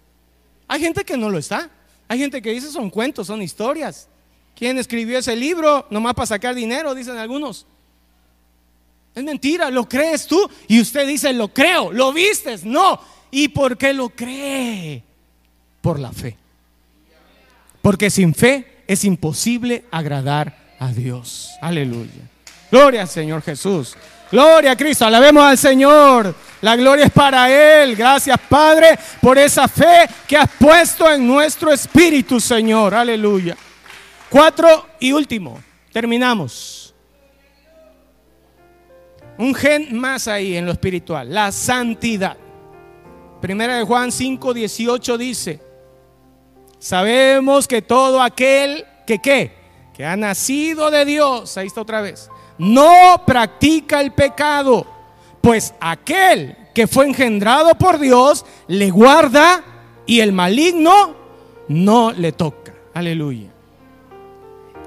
Hay 0.66 0.80
gente 0.80 1.04
que 1.04 1.16
no 1.16 1.30
lo 1.30 1.38
está. 1.38 1.70
Hay 2.08 2.18
gente 2.18 2.42
que 2.42 2.50
dice 2.50 2.72
son 2.72 2.90
cuentos, 2.90 3.26
son 3.28 3.42
historias. 3.42 4.08
¿Quién 4.56 4.78
escribió 4.78 5.18
ese 5.18 5.36
libro? 5.36 5.86
Nomás 5.90 6.14
para 6.14 6.26
sacar 6.26 6.54
dinero, 6.54 6.94
dicen 6.94 7.16
algunos. 7.18 7.66
Es 9.14 9.22
mentira, 9.22 9.70
lo 9.70 9.88
crees 9.88 10.26
tú 10.26 10.48
y 10.66 10.80
usted 10.80 11.06
dice, 11.06 11.32
lo 11.32 11.48
creo, 11.48 11.92
lo 11.92 12.12
vistes, 12.12 12.64
no. 12.64 13.00
¿Y 13.30 13.48
por 13.48 13.76
qué 13.76 13.92
lo 13.92 14.08
cree? 14.08 15.02
Por 15.82 16.00
la 16.00 16.12
fe. 16.12 16.36
Porque 17.82 18.10
sin 18.10 18.34
fe 18.34 18.82
es 18.86 19.04
imposible 19.04 19.84
agradar 19.90 20.74
a 20.78 20.90
Dios. 20.90 21.50
Aleluya. 21.60 22.28
Gloria 22.70 23.02
al 23.02 23.08
Señor 23.08 23.42
Jesús. 23.42 23.94
Gloria 24.30 24.72
a 24.72 24.76
Cristo, 24.76 25.04
alabemos 25.04 25.42
al 25.42 25.56
Señor. 25.58 26.34
La 26.60 26.76
gloria 26.76 27.06
es 27.06 27.12
para 27.12 27.50
Él. 27.82 27.96
Gracias, 27.96 28.38
Padre, 28.48 28.98
por 29.20 29.38
esa 29.38 29.68
fe 29.68 30.08
que 30.26 30.36
has 30.36 30.50
puesto 30.58 31.10
en 31.10 31.26
nuestro 31.26 31.72
espíritu, 31.72 32.40
Señor. 32.40 32.94
Aleluya. 32.94 33.56
Cuatro 34.28 34.86
y 35.00 35.12
último. 35.12 35.60
Terminamos. 35.92 36.94
Un 39.38 39.54
gen 39.54 39.96
más 39.96 40.26
ahí 40.26 40.56
en 40.56 40.66
lo 40.66 40.72
espiritual, 40.72 41.32
la 41.32 41.52
santidad. 41.52 42.36
Primera 43.40 43.76
de 43.76 43.84
Juan 43.84 44.10
5, 44.10 44.52
18 44.52 45.16
dice, 45.16 45.60
sabemos 46.80 47.68
que 47.68 47.80
todo 47.80 48.20
aquel 48.20 48.84
que 49.06 49.20
qué, 49.20 49.52
que 49.94 50.04
ha 50.04 50.16
nacido 50.16 50.90
de 50.90 51.04
Dios, 51.04 51.56
ahí 51.56 51.68
está 51.68 51.82
otra 51.82 52.00
vez, 52.00 52.28
no 52.58 53.22
practica 53.26 54.00
el 54.00 54.12
pecado, 54.12 54.86
pues 55.40 55.74
aquel 55.80 56.56
que 56.74 56.86
fue 56.86 57.06
engendrado 57.06 57.74
por 57.74 57.98
Dios 57.98 58.44
le 58.66 58.90
guarda 58.90 59.64
y 60.06 60.20
el 60.20 60.32
maligno 60.32 61.14
no 61.68 62.12
le 62.12 62.32
toca. 62.32 62.74
Aleluya. 62.94 63.50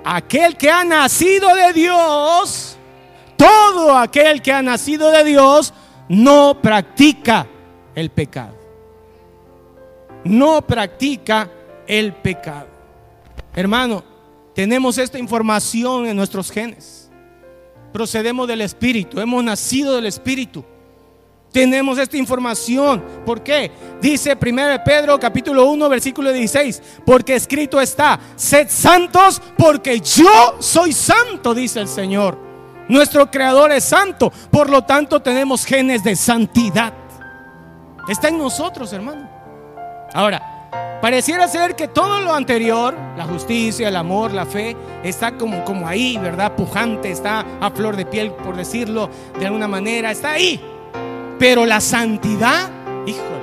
aquel 0.03 0.57
que 0.57 0.69
ha 0.69 0.83
nacido 0.83 1.53
de 1.55 1.73
Dios, 1.73 2.77
todo 3.37 3.97
aquel 3.97 4.41
que 4.41 4.51
ha 4.51 4.61
nacido 4.61 5.11
de 5.11 5.23
Dios, 5.23 5.73
no 6.09 6.59
practica 6.61 7.47
el 7.95 8.09
pecado. 8.09 8.55
No 10.23 10.61
practica 10.61 11.49
el 11.87 12.13
pecado. 12.13 12.67
Hermano, 13.55 14.03
tenemos 14.53 14.97
esta 14.97 15.19
información 15.19 16.07
en 16.07 16.15
nuestros 16.15 16.51
genes. 16.51 17.10
Procedemos 17.91 18.47
del 18.47 18.61
Espíritu, 18.61 19.19
hemos 19.19 19.43
nacido 19.43 19.95
del 19.95 20.05
Espíritu. 20.05 20.63
Tenemos 21.51 21.97
esta 21.97 22.15
información. 22.15 23.03
¿Por 23.25 23.43
qué? 23.43 23.71
Dice 24.01 24.37
1 24.41 24.83
Pedro 24.85 25.19
capítulo 25.19 25.65
1 25.65 25.89
versículo 25.89 26.31
16. 26.31 26.81
Porque 27.05 27.35
escrito 27.35 27.81
está, 27.81 28.19
sed 28.35 28.67
santos 28.69 29.41
porque 29.57 29.99
yo 29.99 30.55
soy 30.59 30.93
santo, 30.93 31.53
dice 31.53 31.81
el 31.81 31.89
Señor. 31.89 32.37
Nuestro 32.87 33.29
creador 33.29 33.71
es 33.71 33.83
santo. 33.83 34.31
Por 34.49 34.69
lo 34.69 34.83
tanto 34.83 35.21
tenemos 35.21 35.65
genes 35.65 36.03
de 36.03 36.15
santidad. 36.15 36.93
Está 38.07 38.29
en 38.29 38.37
nosotros, 38.37 38.91
hermano. 38.93 39.29
Ahora, 40.13 40.50
pareciera 41.01 41.47
ser 41.47 41.75
que 41.75 41.87
todo 41.87 42.21
lo 42.21 42.33
anterior, 42.33 42.95
la 43.17 43.25
justicia, 43.25 43.89
el 43.89 43.95
amor, 43.95 44.31
la 44.31 44.45
fe, 44.45 44.77
está 45.03 45.31
como, 45.33 45.65
como 45.65 45.87
ahí, 45.87 46.17
¿verdad? 46.17 46.55
Pujante, 46.55 47.11
está 47.11 47.45
a 47.59 47.71
flor 47.71 47.95
de 47.95 48.05
piel, 48.05 48.31
por 48.31 48.55
decirlo 48.55 49.09
de 49.39 49.47
alguna 49.47 49.67
manera, 49.67 50.11
está 50.11 50.33
ahí. 50.33 50.61
Pero 51.39 51.65
la 51.65 51.81
santidad, 51.81 52.69
híjole. 53.05 53.41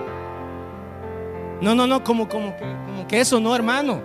No, 1.61 1.75
no, 1.75 1.87
no, 1.87 2.05
como, 2.05 2.29
que, 2.29 2.35
como 2.35 3.09
que 3.09 3.21
eso 3.21 3.41
no, 3.41 3.55
hermano. 3.55 4.01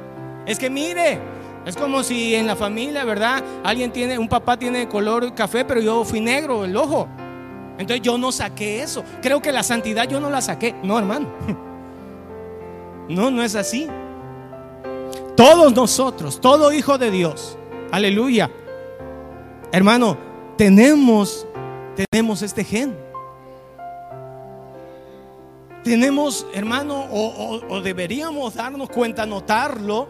Es 0.45 0.57
que 0.57 0.69
mire, 0.69 1.19
es 1.65 1.75
como 1.75 2.03
si 2.03 2.33
en 2.35 2.47
la 2.47 2.55
familia, 2.55 3.05
¿verdad? 3.05 3.43
Alguien 3.63 3.91
tiene, 3.91 4.17
un 4.17 4.27
papá 4.27 4.57
tiene 4.57 4.89
color 4.89 5.33
café, 5.35 5.63
pero 5.63 5.79
yo 5.79 6.03
fui 6.03 6.19
negro, 6.19 6.65
el 6.65 6.75
ojo. 6.75 7.07
Entonces 7.77 8.01
yo 8.01 8.17
no 8.17 8.31
saqué 8.31 8.81
eso. 8.81 9.03
Creo 9.21 9.41
que 9.41 9.51
la 9.51 9.63
santidad 9.63 10.07
yo 10.07 10.19
no 10.19 10.29
la 10.29 10.41
saqué. 10.41 10.75
No, 10.83 10.97
hermano. 10.97 11.27
No, 13.09 13.31
no 13.31 13.43
es 13.43 13.55
así. 13.55 13.87
Todos 15.35 15.73
nosotros, 15.73 16.39
todo 16.39 16.71
hijo 16.71 16.97
de 16.97 17.11
Dios, 17.11 17.57
aleluya. 17.91 18.51
Hermano, 19.71 20.17
tenemos, 20.57 21.47
tenemos 22.11 22.41
este 22.41 22.63
gen. 22.63 22.95
Tenemos, 25.83 26.45
hermano, 26.53 27.07
o, 27.11 27.81
deberíamos 27.81 28.53
darnos 28.53 28.89
cuenta, 28.89 29.25
notarlo, 29.25 30.07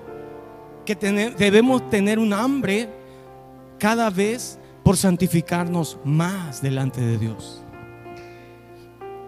que 0.85 0.95
debemos 0.95 1.89
tener 1.89 2.19
un 2.19 2.33
hambre 2.33 2.89
cada 3.79 4.09
vez 4.09 4.59
por 4.83 4.97
santificarnos 4.97 5.97
más 6.03 6.61
delante 6.61 7.01
de 7.01 7.17
Dios. 7.17 7.61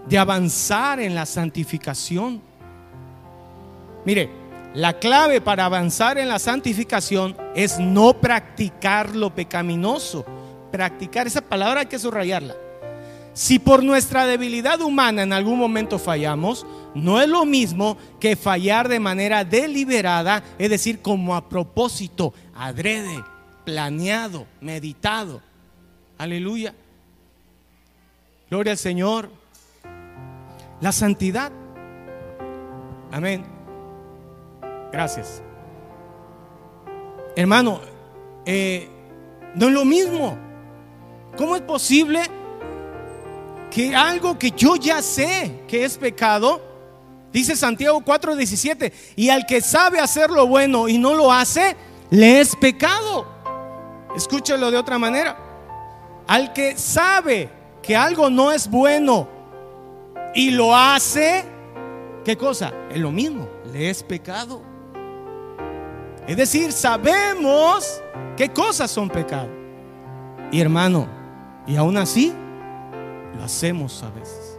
De 0.08 0.18
avanzar 0.18 1.00
en 1.00 1.16
la 1.16 1.26
santificación. 1.26 2.42
Mire, 4.06 4.30
la 4.76 4.94
clave 5.00 5.42
para 5.42 5.66
avanzar 5.66 6.18
en 6.18 6.28
la 6.28 6.38
santificación 6.38 7.36
es 7.56 7.80
no 7.80 8.14
practicar 8.20 9.16
lo 9.16 9.34
pecaminoso. 9.34 10.26
Practicar 10.72 11.28
esa 11.28 11.42
palabra 11.42 11.82
hay 11.82 11.86
que 11.86 11.98
subrayarla. 11.98 12.56
Si 13.34 13.60
por 13.60 13.84
nuestra 13.84 14.26
debilidad 14.26 14.82
humana 14.82 15.24
en 15.24 15.34
algún 15.34 15.58
momento 15.58 15.98
fallamos, 15.98 16.66
no 16.94 17.22
es 17.22 17.28
lo 17.28 17.46
mismo 17.46 17.98
que 18.20 18.36
fallar 18.36 18.88
de 18.88 19.00
manera 19.00 19.44
deliberada, 19.44 20.44
es 20.58 20.70
decir, 20.70 21.02
como 21.02 21.36
a 21.36 21.50
propósito, 21.50 22.34
adrede, 22.56 23.24
planeado, 23.66 24.46
meditado. 24.62 25.42
Aleluya. 26.18 26.74
Gloria 28.50 28.72
al 28.74 28.78
Señor. 28.78 29.30
La 30.80 30.92
santidad. 30.92 31.52
Amén. 33.12 33.55
Gracias. 34.92 35.42
Hermano, 37.36 37.82
eh, 38.46 38.88
no 39.56 39.68
es 39.68 39.74
lo 39.74 39.86
mismo. 39.86 40.38
¿Cómo 41.38 41.56
es 41.56 41.62
posible? 41.62 42.22
que 43.76 43.94
algo 43.94 44.40
que 44.40 44.52
yo 44.52 44.78
ya 44.78 45.02
sé 45.02 45.64
que 45.68 45.84
es 45.84 45.98
pecado, 45.98 46.62
dice 47.34 47.58
Santiago 47.58 48.00
4:17, 48.00 48.94
y 49.18 49.28
al 49.28 49.46
que 49.46 49.60
sabe 49.60 50.00
hacer 50.00 50.30
lo 50.30 50.48
bueno 50.48 50.88
y 50.88 50.98
no 50.98 51.14
lo 51.14 51.30
hace, 51.30 51.76
le 52.10 52.40
es 52.40 52.56
pecado. 52.56 53.28
Escúchelo 54.16 54.72
de 54.72 54.78
otra 54.78 54.98
manera. 54.98 55.38
Al 56.26 56.54
que 56.54 56.78
sabe 56.78 57.50
que 57.84 57.98
algo 57.98 58.30
no 58.30 58.54
es 58.54 58.70
bueno 58.70 59.28
y 60.34 60.52
lo 60.52 60.74
hace, 60.74 61.44
¿qué 62.24 62.38
cosa? 62.38 62.72
Es 62.90 62.98
lo 62.98 63.12
mismo, 63.12 63.50
le 63.74 63.90
es 63.90 64.04
pecado. 64.04 64.62
Es 66.28 66.38
decir, 66.38 66.72
sabemos 66.72 68.02
qué 68.36 68.50
cosas 68.50 68.90
son 68.90 69.10
pecado. 69.10 69.50
Y 70.52 70.60
hermano, 70.60 71.08
y 71.68 71.76
aún 71.76 71.98
así 71.98 72.34
lo 73.38 73.44
hacemos 73.44 74.02
a 74.04 74.10
veces. 74.10 74.58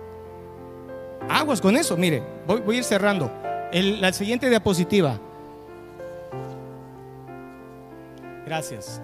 Aguas 1.29 1.61
con 1.61 1.77
eso, 1.77 1.97
mire, 1.97 2.23
voy, 2.47 2.77
a 2.77 2.79
ir 2.79 2.85
cerrando. 2.85 3.31
la 3.73 4.13
siguiente 4.13 4.49
diapositiva. 4.49 5.19
Gracias. 8.47 9.01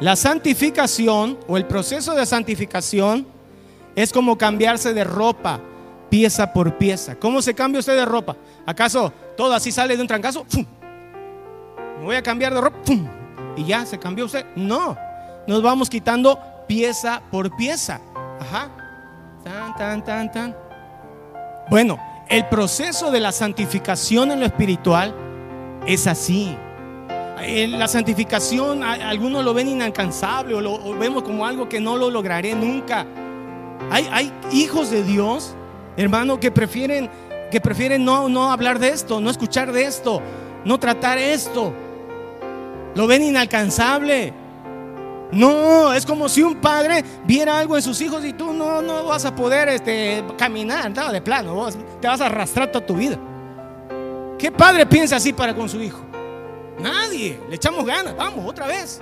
La 0.00 0.16
santificación 0.16 1.38
o 1.46 1.56
el 1.56 1.66
proceso 1.66 2.14
de 2.14 2.26
santificación 2.26 3.26
es 3.94 4.12
como 4.12 4.36
cambiarse 4.36 4.92
de 4.92 5.04
ropa 5.04 5.60
pieza 6.10 6.52
por 6.52 6.76
pieza. 6.76 7.14
¿Cómo 7.14 7.40
se 7.40 7.54
cambia 7.54 7.80
usted 7.80 7.96
de 7.96 8.04
ropa? 8.04 8.36
¿Acaso 8.66 9.12
todo 9.34 9.54
así 9.54 9.72
sale 9.72 9.96
de 9.96 10.02
un 10.02 10.08
trancazo? 10.08 10.44
Me 10.54 10.81
voy 12.02 12.16
a 12.16 12.22
cambiar 12.22 12.54
de 12.54 12.60
ropa. 12.60 12.78
Y 13.56 13.64
ya 13.64 13.84
se 13.84 13.98
cambió 13.98 14.24
usted. 14.24 14.46
No, 14.56 14.96
nos 15.46 15.62
vamos 15.62 15.90
quitando 15.90 16.38
pieza 16.66 17.22
por 17.30 17.54
pieza. 17.56 18.00
Ajá. 18.40 18.70
Tan, 19.44 19.76
tan, 19.76 20.04
tan, 20.04 20.32
tan. 20.32 20.56
Bueno, 21.68 21.98
el 22.28 22.46
proceso 22.46 23.10
de 23.10 23.20
la 23.20 23.32
santificación 23.32 24.30
en 24.30 24.40
lo 24.40 24.46
espiritual 24.46 25.14
es 25.86 26.06
así. 26.06 26.56
En 27.40 27.78
la 27.78 27.88
santificación, 27.88 28.84
algunos 28.84 29.44
lo 29.44 29.52
ven 29.52 29.68
inalcanzable 29.68 30.54
o 30.54 30.60
lo 30.60 30.96
vemos 30.96 31.24
como 31.24 31.44
algo 31.44 31.68
que 31.68 31.80
no 31.80 31.96
lo 31.96 32.10
lograré 32.10 32.54
nunca. 32.54 33.04
Hay, 33.90 34.08
hay 34.12 34.32
hijos 34.52 34.90
de 34.90 35.02
Dios, 35.02 35.54
hermano, 35.96 36.38
que 36.38 36.52
prefieren, 36.52 37.10
que 37.50 37.60
prefieren 37.60 38.04
no, 38.04 38.28
no 38.28 38.52
hablar 38.52 38.78
de 38.78 38.90
esto, 38.90 39.20
no 39.20 39.28
escuchar 39.28 39.72
de 39.72 39.84
esto, 39.84 40.22
no 40.64 40.78
tratar 40.78 41.18
esto. 41.18 41.74
Lo 42.94 43.06
ven 43.06 43.22
inalcanzable. 43.22 44.32
No, 45.32 45.94
es 45.94 46.04
como 46.04 46.28
si 46.28 46.42
un 46.42 46.56
padre 46.56 47.02
viera 47.24 47.58
algo 47.58 47.76
en 47.76 47.82
sus 47.82 48.00
hijos 48.02 48.22
y 48.22 48.34
tú 48.34 48.52
no, 48.52 48.82
no 48.82 49.04
vas 49.04 49.24
a 49.24 49.34
poder 49.34 49.70
este, 49.70 50.22
caminar, 50.36 50.90
no, 50.90 51.10
de 51.10 51.22
plano, 51.22 51.68
te 52.00 52.06
vas 52.06 52.20
a 52.20 52.26
arrastrar 52.26 52.70
toda 52.70 52.84
tu 52.84 52.94
vida. 52.96 53.18
¿Qué 54.38 54.52
padre 54.52 54.84
piensa 54.84 55.16
así 55.16 55.32
para 55.32 55.54
con 55.54 55.70
su 55.70 55.80
hijo? 55.80 56.00
Nadie, 56.78 57.40
le 57.48 57.56
echamos 57.56 57.86
ganas, 57.86 58.14
vamos, 58.14 58.44
otra 58.46 58.66
vez. 58.66 59.00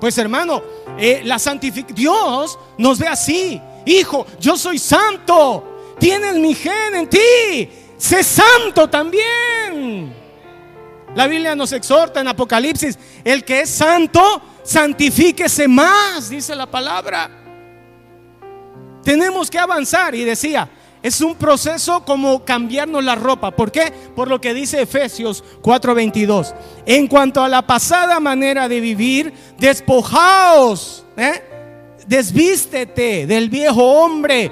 Pues 0.00 0.16
hermano, 0.16 0.62
eh, 0.96 1.22
la 1.24 1.40
santificación, 1.40 1.96
Dios 1.96 2.56
nos 2.76 2.98
ve 3.00 3.08
así, 3.08 3.60
hijo, 3.84 4.26
yo 4.38 4.56
soy 4.56 4.78
santo, 4.78 5.96
tienes 5.98 6.36
mi 6.36 6.54
gen 6.54 6.94
en 6.94 7.08
ti, 7.08 7.68
sé 7.96 8.22
santo 8.22 8.88
también. 8.88 10.17
La 11.14 11.26
Biblia 11.26 11.54
nos 11.54 11.72
exhorta 11.72 12.20
en 12.20 12.28
Apocalipsis, 12.28 12.98
el 13.24 13.44
que 13.44 13.62
es 13.62 13.70
santo, 13.70 14.42
santifíquese 14.62 15.66
más, 15.66 16.28
dice 16.28 16.54
la 16.54 16.66
palabra. 16.66 17.30
Tenemos 19.02 19.50
que 19.50 19.58
avanzar 19.58 20.14
y 20.14 20.24
decía, 20.24 20.68
es 21.02 21.20
un 21.20 21.36
proceso 21.36 22.04
como 22.04 22.44
cambiarnos 22.44 23.04
la 23.04 23.14
ropa. 23.14 23.52
¿Por 23.52 23.70
qué? 23.70 23.92
Por 24.14 24.28
lo 24.28 24.40
que 24.40 24.52
dice 24.52 24.82
Efesios 24.82 25.44
4:22. 25.62 26.54
En 26.84 27.06
cuanto 27.06 27.42
a 27.42 27.48
la 27.48 27.66
pasada 27.66 28.20
manera 28.20 28.68
de 28.68 28.80
vivir, 28.80 29.32
despojaos, 29.58 31.04
¿eh? 31.16 31.42
desvístete 32.06 33.26
del 33.26 33.48
viejo 33.48 33.82
hombre 33.82 34.50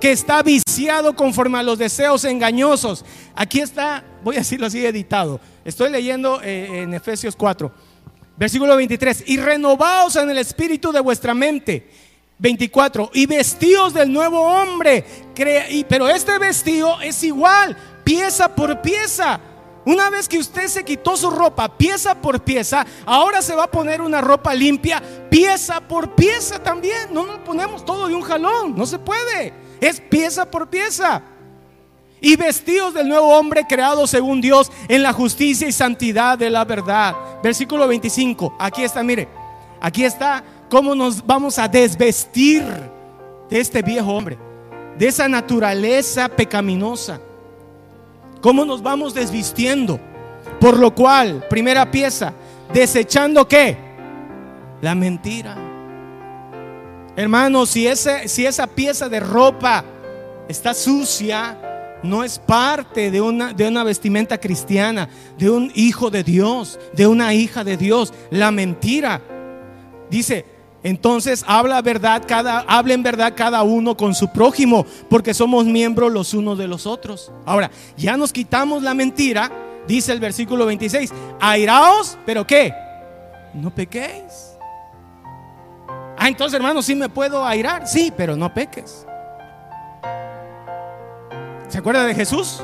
que 0.00 0.12
está 0.12 0.42
viciado 0.42 1.14
conforme 1.16 1.58
a 1.58 1.62
los 1.62 1.78
deseos 1.78 2.24
engañosos. 2.24 3.04
Aquí 3.34 3.60
está, 3.60 4.04
voy 4.22 4.36
a 4.36 4.40
decirlo 4.40 4.66
así 4.66 4.84
editado. 4.84 5.40
Estoy 5.68 5.90
leyendo 5.90 6.40
eh, 6.42 6.80
en 6.80 6.94
Efesios 6.94 7.36
4. 7.36 7.70
Versículo 8.38 8.74
23. 8.74 9.24
Y 9.26 9.36
renovaos 9.36 10.16
en 10.16 10.30
el 10.30 10.38
espíritu 10.38 10.92
de 10.92 11.00
vuestra 11.00 11.34
mente. 11.34 11.90
24. 12.38 13.10
Y 13.12 13.26
vestidos 13.26 13.92
del 13.92 14.10
nuevo 14.10 14.40
hombre. 14.40 15.04
pero 15.86 16.08
este 16.08 16.38
vestido 16.38 16.98
es 17.02 17.22
igual, 17.22 17.76
pieza 18.02 18.54
por 18.54 18.80
pieza. 18.80 19.40
Una 19.84 20.08
vez 20.08 20.26
que 20.26 20.38
usted 20.38 20.68
se 20.68 20.86
quitó 20.86 21.18
su 21.18 21.28
ropa 21.28 21.76
pieza 21.76 22.14
por 22.14 22.42
pieza, 22.42 22.86
ahora 23.04 23.42
se 23.42 23.54
va 23.54 23.64
a 23.64 23.70
poner 23.70 24.00
una 24.00 24.22
ropa 24.22 24.54
limpia 24.54 25.02
pieza 25.28 25.82
por 25.82 26.14
pieza 26.14 26.62
también. 26.62 27.12
No 27.12 27.26
nos 27.26 27.40
ponemos 27.40 27.84
todo 27.84 28.08
de 28.08 28.14
un 28.14 28.22
jalón, 28.22 28.74
no 28.74 28.86
se 28.86 28.98
puede. 28.98 29.52
Es 29.82 30.00
pieza 30.00 30.50
por 30.50 30.70
pieza. 30.70 31.22
Y 32.20 32.36
vestidos 32.36 32.94
del 32.94 33.08
nuevo 33.08 33.28
hombre 33.36 33.64
creado 33.68 34.06
según 34.06 34.40
Dios 34.40 34.72
en 34.88 35.02
la 35.02 35.12
justicia 35.12 35.68
y 35.68 35.72
santidad 35.72 36.36
de 36.38 36.50
la 36.50 36.64
verdad. 36.64 37.14
Versículo 37.42 37.86
25. 37.86 38.56
Aquí 38.58 38.82
está, 38.82 39.02
mire. 39.02 39.28
Aquí 39.80 40.04
está 40.04 40.42
cómo 40.68 40.94
nos 40.94 41.24
vamos 41.24 41.58
a 41.58 41.68
desvestir 41.68 42.64
de 43.48 43.60
este 43.60 43.82
viejo 43.82 44.12
hombre, 44.12 44.36
de 44.98 45.06
esa 45.06 45.28
naturaleza 45.28 46.28
pecaminosa. 46.28 47.20
¿Cómo 48.40 48.64
nos 48.64 48.82
vamos 48.82 49.14
desvistiendo? 49.14 50.00
Por 50.60 50.78
lo 50.78 50.94
cual, 50.94 51.46
primera 51.48 51.90
pieza, 51.90 52.32
desechando 52.72 53.46
qué? 53.46 53.76
La 54.80 54.94
mentira. 54.94 55.56
Hermanos, 57.16 57.70
si, 57.70 57.88
si 58.26 58.46
esa 58.46 58.66
pieza 58.66 59.08
de 59.08 59.20
ropa 59.20 59.84
está 60.48 60.72
sucia, 60.74 61.58
no 62.02 62.24
es 62.24 62.38
parte 62.38 63.10
de 63.10 63.20
una, 63.20 63.52
de 63.52 63.68
una 63.68 63.84
vestimenta 63.84 64.38
cristiana, 64.38 65.08
de 65.38 65.50
un 65.50 65.72
hijo 65.74 66.10
de 66.10 66.22
Dios, 66.22 66.78
de 66.94 67.06
una 67.06 67.34
hija 67.34 67.64
de 67.64 67.76
Dios. 67.76 68.12
La 68.30 68.50
mentira. 68.50 69.20
Dice, 70.10 70.44
entonces 70.82 71.44
habla 71.46 71.82
verdad 71.82 72.22
cada, 72.26 72.60
hablen 72.60 73.02
verdad 73.02 73.34
cada 73.36 73.62
uno 73.62 73.96
con 73.96 74.14
su 74.14 74.28
prójimo, 74.28 74.86
porque 75.10 75.34
somos 75.34 75.66
miembros 75.66 76.12
los 76.12 76.34
unos 76.34 76.56
de 76.56 76.68
los 76.68 76.86
otros. 76.86 77.32
Ahora, 77.44 77.70
ya 77.96 78.16
nos 78.16 78.32
quitamos 78.32 78.82
la 78.82 78.94
mentira, 78.94 79.50
dice 79.86 80.12
el 80.12 80.20
versículo 80.20 80.66
26, 80.66 81.12
airaos, 81.40 82.16
pero 82.24 82.46
¿qué? 82.46 82.72
No 83.54 83.74
pequéis. 83.74 84.56
Ah, 86.16 86.28
entonces 86.28 86.56
hermano, 86.56 86.82
sí 86.82 86.94
me 86.94 87.08
puedo 87.08 87.44
airar, 87.44 87.86
sí, 87.86 88.12
pero 88.16 88.36
no 88.36 88.52
peques. 88.52 89.07
¿Se 91.68 91.78
acuerda 91.78 92.04
de 92.04 92.14
Jesús? 92.14 92.62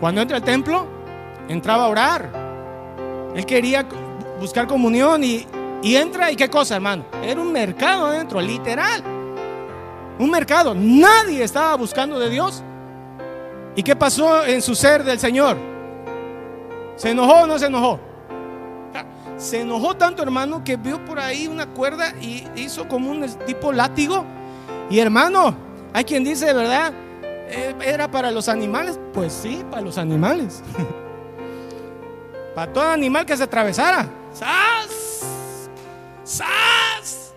Cuando 0.00 0.20
entra 0.20 0.38
al 0.38 0.42
templo, 0.42 0.86
entraba 1.48 1.84
a 1.84 1.88
orar. 1.88 2.30
Él 3.34 3.44
quería 3.46 3.86
buscar 4.40 4.66
comunión 4.66 5.22
y 5.22 5.46
y 5.82 5.96
entra 5.96 6.32
y 6.32 6.36
qué 6.36 6.48
cosa, 6.48 6.76
hermano. 6.76 7.04
Era 7.22 7.40
un 7.40 7.52
mercado 7.52 8.06
adentro, 8.06 8.40
literal. 8.40 9.02
Un 10.18 10.30
mercado. 10.30 10.74
Nadie 10.74 11.44
estaba 11.44 11.76
buscando 11.76 12.18
de 12.18 12.30
Dios. 12.30 12.62
¿Y 13.74 13.82
qué 13.82 13.94
pasó 13.94 14.44
en 14.44 14.62
su 14.62 14.74
ser 14.74 15.04
del 15.04 15.18
Señor? 15.18 15.56
¿Se 16.96 17.10
enojó 17.10 17.42
o 17.42 17.46
no 17.46 17.58
se 17.58 17.66
enojó? 17.66 18.00
Se 19.36 19.60
enojó 19.60 19.94
tanto, 19.94 20.22
hermano, 20.22 20.64
que 20.64 20.76
vio 20.76 21.04
por 21.04 21.20
ahí 21.20 21.46
una 21.46 21.66
cuerda 21.66 22.14
y 22.22 22.44
hizo 22.56 22.88
como 22.88 23.10
un 23.10 23.28
tipo 23.46 23.70
látigo. 23.70 24.24
Y 24.88 24.98
hermano, 24.98 25.54
hay 25.92 26.04
quien 26.04 26.24
dice, 26.24 26.54
¿verdad? 26.54 26.92
Eh, 27.48 27.74
¿Era 27.84 28.10
para 28.10 28.30
los 28.30 28.48
animales? 28.48 28.98
Pues 29.14 29.32
sí, 29.32 29.64
para 29.70 29.82
los 29.82 29.98
animales. 29.98 30.62
para 32.54 32.72
todo 32.72 32.88
animal 32.88 33.24
que 33.24 33.36
se 33.36 33.44
atravesara. 33.44 34.08
¡Sas! 34.32 35.28
¡Sas! 36.24 37.34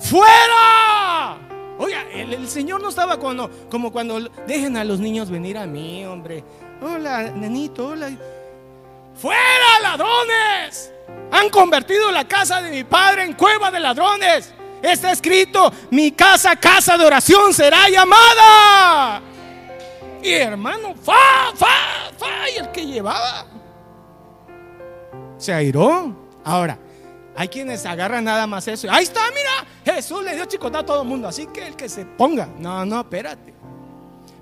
¡Fuera! 0.00 1.36
Oiga, 1.78 2.02
el, 2.12 2.48
Señor 2.48 2.82
no 2.82 2.88
estaba 2.88 3.18
cuando, 3.18 3.50
como 3.70 3.92
cuando 3.92 4.20
dejen 4.46 4.76
a 4.76 4.84
los 4.84 4.98
niños 4.98 5.30
venir 5.30 5.58
a 5.58 5.66
mí, 5.66 6.04
hombre. 6.06 6.42
Hola, 6.80 7.30
nenito, 7.30 7.88
hola. 7.88 8.10
¡Fuera, 9.14 9.80
ladrones! 9.82 10.92
Han 11.30 11.50
convertido 11.50 12.10
la 12.10 12.26
casa 12.26 12.62
de 12.62 12.70
mi 12.70 12.84
padre 12.84 13.24
en 13.24 13.34
cueva 13.34 13.70
de 13.70 13.80
ladrones. 13.80 14.54
Está 14.82 15.12
escrito, 15.12 15.72
mi 15.90 16.12
casa, 16.12 16.54
casa 16.56 16.96
de 16.96 17.04
oración 17.04 17.52
será 17.52 17.88
llamada. 17.88 19.22
Y 20.22 20.32
hermano, 20.32 20.94
fa, 20.94 21.52
fa, 21.54 22.10
fa, 22.16 22.50
y 22.54 22.58
el 22.58 22.70
que 22.70 22.86
llevaba 22.86 23.46
se 25.38 25.52
airó. 25.52 26.14
Ahora, 26.44 26.78
hay 27.36 27.48
quienes 27.48 27.86
agarran 27.86 28.24
nada 28.24 28.46
más 28.46 28.66
eso. 28.68 28.88
Ahí 28.90 29.04
está, 29.04 29.20
mira, 29.30 29.94
Jesús 29.94 30.22
le 30.24 30.34
dio 30.34 30.44
chicotá 30.44 30.80
a 30.80 30.86
todo 30.86 31.02
el 31.02 31.08
mundo. 31.08 31.28
Así 31.28 31.46
que 31.46 31.68
el 31.68 31.76
que 31.76 31.88
se 31.88 32.04
ponga. 32.04 32.48
No, 32.58 32.84
no, 32.84 33.00
espérate. 33.00 33.54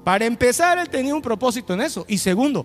Para 0.02 0.24
empezar, 0.24 0.78
él 0.78 0.88
tenía 0.88 1.14
un 1.14 1.22
propósito 1.22 1.74
en 1.74 1.82
eso. 1.82 2.04
Y 2.08 2.18
segundo, 2.18 2.64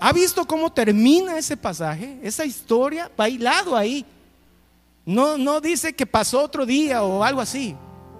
¿ha 0.00 0.12
visto 0.12 0.44
cómo 0.46 0.72
termina 0.72 1.38
ese 1.38 1.56
pasaje? 1.56 2.18
Esa 2.22 2.44
historia 2.44 3.10
bailado 3.16 3.76
ahí. 3.76 4.04
No, 5.06 5.36
no 5.36 5.60
dice 5.60 5.94
que 5.94 6.06
pasó 6.06 6.42
otro 6.42 6.64
día 6.64 7.02
o 7.02 7.22
algo 7.22 7.40
así. 7.40 7.76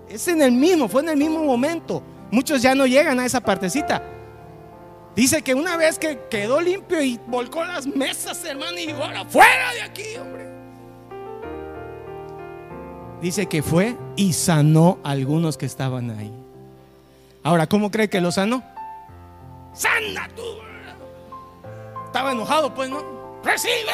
Es 0.09 0.28
en 0.28 0.43
el 0.43 0.53
mismo, 0.53 0.89
fue 0.89 1.03
en 1.03 1.11
el 1.11 1.16
mismo 1.16 1.43
momento. 1.45 2.03
Muchos 2.30 2.62
ya 2.62 2.74
no 2.74 2.87
llegan 2.87 3.18
a 3.20 3.26
esa 3.26 3.41
partecita. 3.41 4.03
Dice 5.16 5.43
que 5.43 5.55
una 5.55 5.76
vez 5.76 5.99
que 5.99 6.20
quedó 6.30 6.61
limpio 6.61 7.03
y 7.03 7.20
volcó 7.26 7.64
las 7.64 7.87
mesas, 7.87 8.45
hermano, 8.45 8.78
y 8.78 8.91
ahora 8.91 9.24
fuera 9.24 9.72
de 9.72 9.82
aquí, 9.82 10.16
hombre 10.20 10.55
dice 13.24 13.47
que 13.47 13.62
fue 13.62 13.97
y 14.16 14.35
sanó 14.35 14.99
a 15.03 15.12
algunos 15.12 15.57
que 15.57 15.64
estaban 15.64 16.11
ahí. 16.11 16.30
Ahora, 17.43 17.66
¿cómo 17.66 17.91
cree 17.91 18.11
que 18.11 18.20
lo 18.20 18.30
sanó? 18.30 18.62
Sana 19.72 20.28
tú. 20.37 20.43
Estaba 22.05 22.32
enojado, 22.32 22.74
pues, 22.74 22.91
¿no? 22.91 23.03
Recibe. 23.43 23.91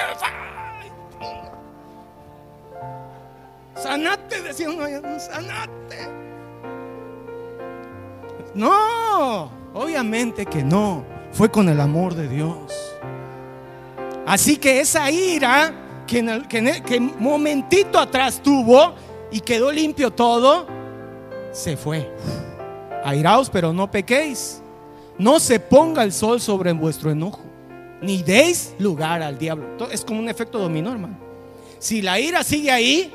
Sanate, 3.82 4.42
decía 4.42 4.68
uno, 4.70 4.84
sanate. 5.18 6.08
No, 8.54 9.50
obviamente 9.74 10.46
que 10.46 10.62
no. 10.62 11.04
Fue 11.32 11.50
con 11.50 11.68
el 11.68 11.80
amor 11.80 12.14
de 12.14 12.28
Dios. 12.28 12.72
Así 14.26 14.56
que 14.56 14.80
esa 14.80 15.10
ira 15.10 15.72
que, 16.06 16.42
que, 16.48 16.82
que 16.82 17.00
momentito 17.00 17.98
atrás 17.98 18.40
tuvo, 18.42 18.94
y 19.30 19.40
quedó 19.40 19.70
limpio 19.70 20.10
todo, 20.10 20.66
se 21.52 21.76
fue. 21.76 22.10
Airaos, 23.04 23.48
pero 23.48 23.72
no 23.72 23.90
pequéis. 23.90 24.62
No 25.18 25.38
se 25.38 25.60
ponga 25.60 26.02
el 26.02 26.12
sol 26.12 26.40
sobre 26.40 26.72
vuestro 26.72 27.10
enojo, 27.10 27.42
ni 28.00 28.22
deis 28.22 28.74
lugar 28.78 29.22
al 29.22 29.38
diablo. 29.38 29.88
Es 29.90 30.04
como 30.04 30.20
un 30.20 30.28
efecto 30.28 30.58
dominó, 30.58 30.92
hermano. 30.92 31.18
Si 31.78 32.02
la 32.02 32.18
ira 32.18 32.42
sigue 32.42 32.70
ahí, 32.70 33.12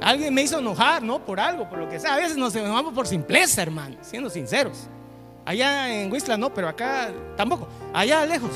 alguien 0.00 0.32
me 0.34 0.42
hizo 0.42 0.58
enojar, 0.58 1.02
¿no? 1.02 1.24
Por 1.24 1.40
algo, 1.40 1.68
por 1.68 1.78
lo 1.78 1.88
que 1.88 1.98
sea. 1.98 2.14
A 2.14 2.16
veces 2.16 2.36
nos 2.36 2.54
enojamos 2.54 2.92
por 2.94 3.06
simpleza, 3.06 3.62
hermano, 3.62 3.96
siendo 4.02 4.30
sinceros. 4.30 4.88
Allá 5.44 5.88
en 5.92 6.10
Huistla 6.12 6.36
no, 6.36 6.52
pero 6.52 6.68
acá 6.68 7.10
tampoco. 7.36 7.68
Allá 7.94 8.24
lejos. 8.26 8.50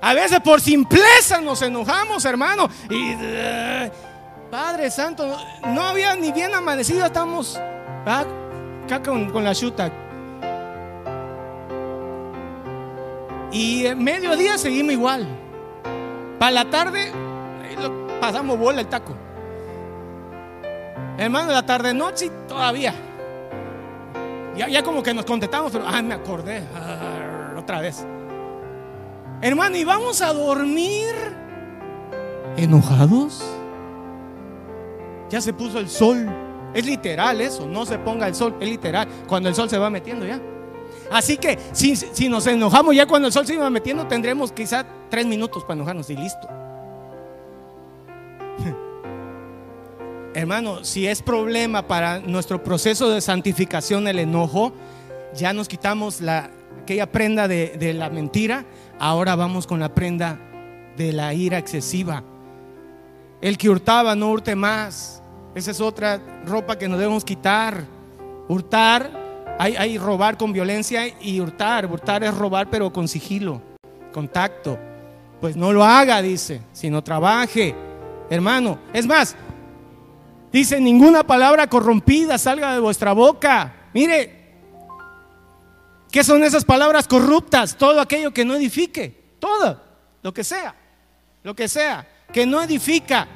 A 0.00 0.14
veces 0.14 0.40
por 0.40 0.60
simpleza 0.60 1.40
nos 1.40 1.62
enojamos, 1.62 2.24
hermano. 2.24 2.68
Y 2.90 3.14
Padre 4.50 4.90
Santo, 4.90 5.38
no 5.68 5.82
había 5.82 6.14
ni 6.16 6.32
bien 6.32 6.52
amanecido, 6.54 7.06
estamos 7.06 7.58
acá 8.04 9.02
con, 9.02 9.44
la 9.44 9.54
chuta. 9.54 9.90
Y 13.52 13.86
en 13.86 14.02
mediodía 14.02 14.58
seguimos 14.58 14.92
igual. 14.92 15.26
Para 16.38 16.50
la 16.50 16.64
tarde 16.68 17.12
pasamos 18.22 18.56
bola 18.56 18.80
el 18.80 18.86
taco. 18.86 19.14
Hermano, 21.18 21.50
la 21.50 21.66
tarde 21.66 21.92
noche 21.92 22.30
todavía. 22.46 22.94
Ya, 24.56 24.68
ya 24.68 24.80
como 24.84 25.02
que 25.02 25.12
nos 25.12 25.24
contestamos, 25.24 25.72
pero 25.72 25.84
ay, 25.88 26.04
me 26.04 26.14
acordé 26.14 26.62
ah, 26.72 27.56
otra 27.58 27.80
vez. 27.80 28.06
Hermano, 29.40 29.76
¿y 29.76 29.82
vamos 29.82 30.22
a 30.22 30.32
dormir 30.32 31.12
enojados? 32.56 33.42
Ya 35.28 35.40
se 35.40 35.52
puso 35.52 35.80
el 35.80 35.88
sol. 35.88 36.28
Es 36.74 36.86
literal 36.86 37.40
eso, 37.40 37.66
no 37.66 37.84
se 37.84 37.98
ponga 37.98 38.28
el 38.28 38.36
sol, 38.36 38.54
es 38.60 38.68
literal. 38.68 39.08
Cuando 39.26 39.48
el 39.48 39.56
sol 39.56 39.68
se 39.68 39.78
va 39.78 39.90
metiendo 39.90 40.24
ya. 40.24 40.40
Así 41.10 41.38
que 41.38 41.58
si, 41.72 41.96
si 41.96 42.28
nos 42.28 42.46
enojamos 42.46 42.94
ya 42.94 43.04
cuando 43.04 43.26
el 43.26 43.32
sol 43.32 43.44
se 43.48 43.56
va 43.56 43.68
metiendo, 43.68 44.06
tendremos 44.06 44.52
quizá 44.52 44.86
tres 45.10 45.26
minutos 45.26 45.64
para 45.64 45.74
enojarnos 45.74 46.08
y 46.08 46.14
listo. 46.14 46.61
Hermano, 50.34 50.82
si 50.82 51.06
es 51.06 51.20
problema 51.20 51.86
para 51.86 52.20
nuestro 52.20 52.62
proceso 52.62 53.10
de 53.10 53.20
santificación 53.20 54.08
el 54.08 54.18
enojo, 54.18 54.72
ya 55.34 55.52
nos 55.52 55.68
quitamos 55.68 56.22
la, 56.22 56.50
aquella 56.82 57.10
prenda 57.10 57.48
de, 57.48 57.94
la 57.94 58.10
mentira, 58.10 58.64
Ahora 58.98 59.34
vamos 59.34 59.66
con 59.66 59.80
la 59.80 59.92
prenda 59.92 60.38
de 60.96 61.12
la 61.12 61.34
ira 61.34 61.58
excesiva. 61.58 62.22
El 63.40 63.58
que 63.58 63.68
hurtaba 63.68 64.14
no 64.14 64.30
hurte 64.30 64.54
más. 64.54 65.20
Esa 65.56 65.72
es 65.72 65.80
otra 65.80 66.20
ropa 66.46 66.78
que 66.78 66.86
nos 66.88 67.00
debemos 67.00 67.24
quitar. 67.24 67.84
Hurtar 68.46 69.10
hay, 69.58 69.74
hay 69.74 69.98
robar 69.98 70.36
con 70.36 70.52
violencia 70.52 71.02
y 71.20 71.40
hurtar. 71.40 71.86
Hurtar 71.86 72.22
es 72.22 72.32
robar 72.32 72.70
pero 72.70 72.92
con 72.92 73.08
sigilo, 73.08 73.60
contacto. 74.12 74.78
Pues 75.40 75.56
no 75.56 75.72
lo 75.72 75.82
haga, 75.82 76.22
dice, 76.22 76.62
sino 76.72 77.02
trabaje. 77.02 77.74
Hermano, 78.30 78.78
es 78.92 79.04
más, 79.04 79.34
dice, 80.52 80.80
ninguna 80.80 81.26
palabra 81.26 81.68
corrompida 81.68 82.38
salga 82.38 82.74
de 82.74 82.80
vuestra 82.80 83.12
boca. 83.12 83.88
Mire, 83.94 84.54
¿qué 86.10 86.22
son 86.22 86.42
esas 86.42 86.64
palabras 86.64 87.08
corruptas? 87.08 87.76
Todo 87.76 88.00
aquello 88.00 88.32
que 88.32 88.44
no 88.44 88.54
edifique, 88.54 89.36
todo, 89.38 89.80
lo 90.22 90.32
que 90.32 90.44
sea, 90.44 90.74
lo 91.42 91.54
que 91.54 91.68
sea, 91.68 92.06
que 92.32 92.46
no 92.46 92.62
edifica. 92.62 93.26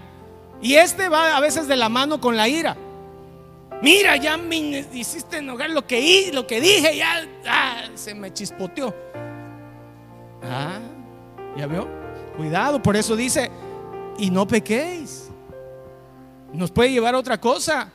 Y 0.60 0.74
este 0.74 1.08
va 1.08 1.36
a 1.36 1.40
veces 1.40 1.68
de 1.68 1.76
la 1.76 1.88
mano 1.88 2.20
con 2.20 2.36
la 2.36 2.48
ira. 2.48 2.76
Mira, 3.82 4.16
ya 4.16 4.36
me 4.36 4.56
hiciste 4.94 5.38
enojar 5.38 5.70
lo 5.70 5.86
que, 5.86 6.30
lo 6.32 6.46
que 6.46 6.60
dije, 6.60 6.96
ya 6.96 7.26
ah, 7.46 7.82
se 7.94 8.14
me 8.14 8.32
chispoteó. 8.32 8.94
Ah, 10.42 10.78
¿ya 11.56 11.66
veo? 11.66 11.88
Cuidado, 12.36 12.82
por 12.82 12.96
eso 12.96 13.16
dice, 13.16 13.50
y 14.18 14.30
no 14.30 14.46
pequéis. 14.46 15.25
Nos 16.56 16.70
puede 16.70 16.90
llevar 16.90 17.14
a 17.14 17.18
otra 17.18 17.38
cosa. 17.38 17.90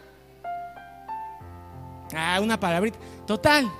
Ah, 2.15 2.39
una 2.41 2.59
palabrita. 2.59 2.99
Total, 3.25 3.71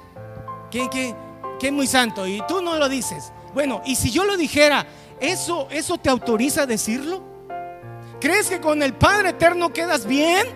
que 0.70 1.16
es 1.62 1.72
muy 1.72 1.88
santo 1.88 2.26
y 2.26 2.42
tú 2.48 2.62
no 2.62 2.78
lo 2.78 2.90
dices. 2.90 3.32
Bueno, 3.54 3.82
y 3.86 3.96
si 3.96 4.12
yo 4.12 4.26
lo 4.26 4.38
dijera, 4.38 4.86
¿eso, 5.20 5.68
eso 5.70 5.98
te 5.98 6.10
autoriza 6.10 6.64
a 6.64 6.66
decirlo? 6.66 7.22
¿Crees 8.20 8.50
que 8.50 8.60
con 8.60 8.82
el 8.82 8.94
Padre 8.94 9.30
Eterno 9.30 9.72
quedas 9.72 10.06
bien? 10.06 10.48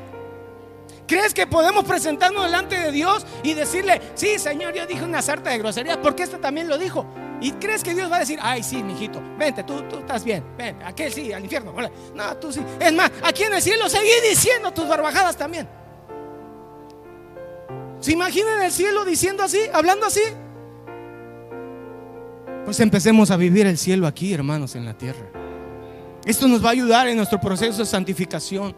¿Crees 1.07 1.33
que 1.33 1.45
podemos 1.45 1.83
presentarnos 1.83 2.45
delante 2.45 2.77
de 2.79 2.91
Dios 2.91 3.27
y 3.43 3.53
decirle, 3.53 4.01
sí, 4.15 4.39
Señor, 4.39 4.73
yo 4.73 4.87
dije 4.87 5.03
una 5.03 5.21
sarta 5.21 5.51
de 5.51 5.59
groserías 5.59 5.97
porque 5.97 6.23
este 6.23 6.37
también 6.37 6.67
lo 6.67 6.77
dijo? 6.77 7.05
¿Y 7.41 7.51
crees 7.51 7.83
que 7.83 7.93
Dios 7.93 8.11
va 8.11 8.17
a 8.17 8.19
decir, 8.19 8.39
ay, 8.41 8.63
sí, 8.63 8.81
mijito, 8.81 9.21
vente, 9.37 9.63
tú, 9.63 9.81
tú 9.83 9.99
estás 9.99 10.23
bien, 10.23 10.43
ven, 10.57 10.81
aquel 10.83 11.11
sí, 11.11 11.33
al 11.33 11.43
infierno? 11.43 11.73
No, 12.13 12.37
tú 12.37 12.51
sí. 12.51 12.61
Es 12.79 12.93
más, 12.93 13.11
aquí 13.23 13.43
en 13.43 13.53
el 13.53 13.61
cielo 13.61 13.89
seguí 13.89 14.09
diciendo 14.29 14.71
tus 14.71 14.87
barbajadas 14.87 15.35
también. 15.35 15.67
¿Se 17.99 18.11
imaginan 18.11 18.61
el 18.61 18.71
cielo 18.71 19.03
diciendo 19.03 19.43
así, 19.43 19.59
hablando 19.73 20.05
así? 20.05 20.21
Pues 22.63 22.79
empecemos 22.79 23.31
a 23.31 23.37
vivir 23.37 23.67
el 23.67 23.77
cielo 23.77 24.07
aquí, 24.07 24.33
hermanos, 24.33 24.75
en 24.75 24.85
la 24.85 24.97
tierra. 24.97 25.25
Esto 26.25 26.47
nos 26.47 26.63
va 26.63 26.69
a 26.69 26.71
ayudar 26.71 27.07
en 27.07 27.17
nuestro 27.17 27.39
proceso 27.39 27.79
de 27.79 27.85
santificación. 27.85 28.75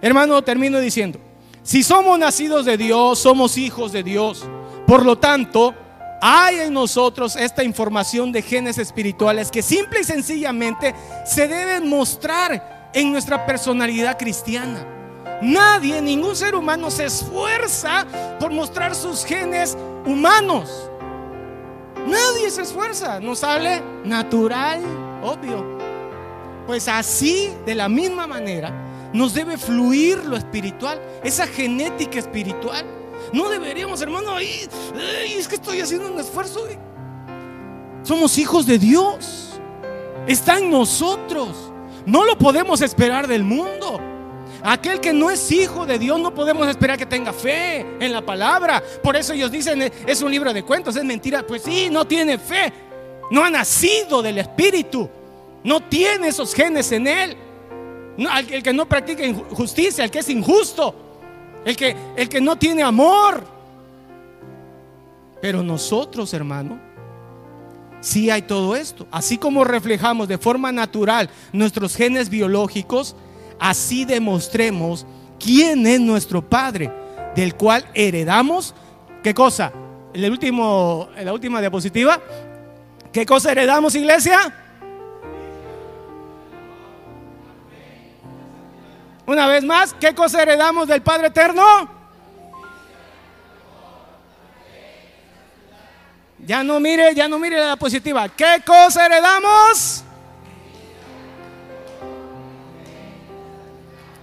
Hermano, 0.00 0.42
termino 0.42 0.78
diciendo, 0.78 1.18
si 1.62 1.82
somos 1.82 2.18
nacidos 2.18 2.64
de 2.64 2.76
Dios, 2.76 3.18
somos 3.18 3.58
hijos 3.58 3.92
de 3.92 4.02
Dios. 4.02 4.48
Por 4.86 5.04
lo 5.04 5.18
tanto, 5.18 5.74
hay 6.20 6.60
en 6.60 6.72
nosotros 6.72 7.36
esta 7.36 7.62
información 7.62 8.32
de 8.32 8.42
genes 8.42 8.78
espirituales 8.78 9.50
que 9.50 9.62
simple 9.62 10.00
y 10.00 10.04
sencillamente 10.04 10.94
se 11.24 11.46
deben 11.46 11.88
mostrar 11.88 12.90
en 12.92 13.12
nuestra 13.12 13.46
personalidad 13.46 14.18
cristiana. 14.18 14.84
Nadie, 15.40 16.02
ningún 16.02 16.34
ser 16.34 16.54
humano 16.54 16.90
se 16.90 17.04
esfuerza 17.04 18.04
por 18.40 18.50
mostrar 18.50 18.94
sus 18.94 19.24
genes 19.24 19.76
humanos. 20.04 20.90
Nadie 22.06 22.50
se 22.50 22.62
esfuerza, 22.62 23.20
nos 23.20 23.40
sale 23.40 23.82
natural, 24.04 24.82
obvio. 25.22 25.78
Pues 26.66 26.88
así, 26.88 27.52
de 27.64 27.74
la 27.74 27.88
misma 27.88 28.26
manera, 28.26 28.72
nos 29.12 29.34
debe 29.34 29.56
fluir 29.56 30.24
lo 30.24 30.36
espiritual, 30.36 31.00
esa 31.22 31.46
genética 31.46 32.18
espiritual. 32.18 32.84
No 33.32 33.48
deberíamos, 33.48 34.00
hermano, 34.00 34.34
ahí, 34.34 34.68
es 35.36 35.48
que 35.48 35.56
estoy 35.56 35.80
haciendo 35.80 36.10
un 36.12 36.18
esfuerzo. 36.18 36.66
Somos 38.02 38.38
hijos 38.38 38.66
de 38.66 38.78
Dios. 38.78 39.60
Está 40.26 40.58
en 40.58 40.70
nosotros. 40.70 41.48
No 42.06 42.24
lo 42.24 42.38
podemos 42.38 42.80
esperar 42.80 43.26
del 43.26 43.44
mundo. 43.44 44.00
Aquel 44.62 45.00
que 45.00 45.12
no 45.12 45.30
es 45.30 45.52
hijo 45.52 45.86
de 45.86 45.98
Dios 45.98 46.18
no 46.18 46.34
podemos 46.34 46.66
esperar 46.66 46.98
que 46.98 47.06
tenga 47.06 47.32
fe 47.32 47.86
en 48.00 48.12
la 48.12 48.24
palabra. 48.24 48.82
Por 49.02 49.16
eso 49.16 49.32
ellos 49.32 49.52
dicen, 49.52 49.92
es 50.06 50.22
un 50.22 50.30
libro 50.30 50.52
de 50.52 50.62
cuentos, 50.62 50.96
es 50.96 51.04
mentira. 51.04 51.46
Pues 51.46 51.62
sí, 51.62 51.88
no 51.90 52.06
tiene 52.06 52.38
fe. 52.38 52.72
No 53.30 53.44
ha 53.44 53.50
nacido 53.50 54.22
del 54.22 54.38
Espíritu. 54.38 55.08
No 55.64 55.80
tiene 55.80 56.28
esos 56.28 56.54
genes 56.54 56.90
en 56.92 57.06
él. 57.06 57.36
el 58.50 58.62
que 58.62 58.72
no 58.72 58.88
practica 58.88 59.24
injusticia, 59.24 60.04
el 60.04 60.10
que 60.10 60.20
es 60.20 60.28
injusto, 60.28 61.07
el 61.64 61.76
que, 61.76 61.96
el 62.16 62.28
que 62.28 62.40
no 62.40 62.56
tiene 62.56 62.82
amor. 62.82 63.44
Pero 65.40 65.62
nosotros, 65.62 66.32
hermano, 66.34 66.78
sí 68.00 68.30
hay 68.30 68.42
todo 68.42 68.76
esto. 68.76 69.06
Así 69.10 69.38
como 69.38 69.64
reflejamos 69.64 70.28
de 70.28 70.38
forma 70.38 70.72
natural 70.72 71.30
nuestros 71.52 71.94
genes 71.96 72.28
biológicos, 72.28 73.16
así 73.58 74.04
demostremos 74.04 75.06
quién 75.38 75.86
es 75.86 76.00
nuestro 76.00 76.42
Padre, 76.42 76.92
del 77.34 77.54
cual 77.54 77.84
heredamos, 77.94 78.74
¿qué 79.22 79.34
cosa? 79.34 79.72
El 80.12 80.22
la 80.22 81.32
última 81.32 81.60
diapositiva, 81.60 82.20
¿qué 83.12 83.24
cosa 83.24 83.52
heredamos, 83.52 83.94
iglesia? 83.94 84.67
Una 89.28 89.46
vez 89.46 89.62
más, 89.62 89.92
¿qué 89.92 90.14
cosa 90.14 90.40
heredamos 90.40 90.88
del 90.88 91.02
Padre 91.02 91.26
Eterno? 91.26 91.86
Ya 96.46 96.64
no 96.64 96.80
mire, 96.80 97.14
ya 97.14 97.28
no 97.28 97.38
mire 97.38 97.60
la 97.60 97.76
positiva. 97.76 98.26
¿Qué 98.30 98.62
cosa 98.64 99.04
heredamos? 99.04 100.02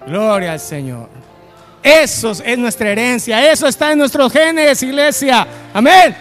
Gloria 0.08 0.54
al 0.54 0.60
Señor. 0.60 1.08
Eso 1.84 2.32
es 2.32 2.58
nuestra 2.58 2.90
herencia, 2.90 3.52
eso 3.52 3.68
está 3.68 3.92
en 3.92 4.00
nuestros 4.00 4.34
genes, 4.34 4.82
iglesia. 4.82 5.46
Amén. 5.72 6.18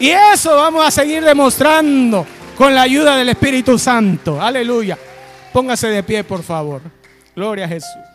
Y 0.00 0.08
eso 0.08 0.56
vamos 0.56 0.84
a 0.84 0.90
seguir 0.90 1.22
demostrando 1.22 2.26
con 2.56 2.74
la 2.74 2.82
ayuda 2.82 3.16
del 3.16 3.28
Espíritu 3.28 3.78
Santo. 3.78 4.42
Aleluya. 4.42 4.98
Póngase 5.52 5.86
de 5.86 6.02
pie, 6.02 6.24
por 6.24 6.42
favor. 6.42 6.82
Gloria 7.36 7.66
a 7.66 7.68
Jesús. 7.68 8.07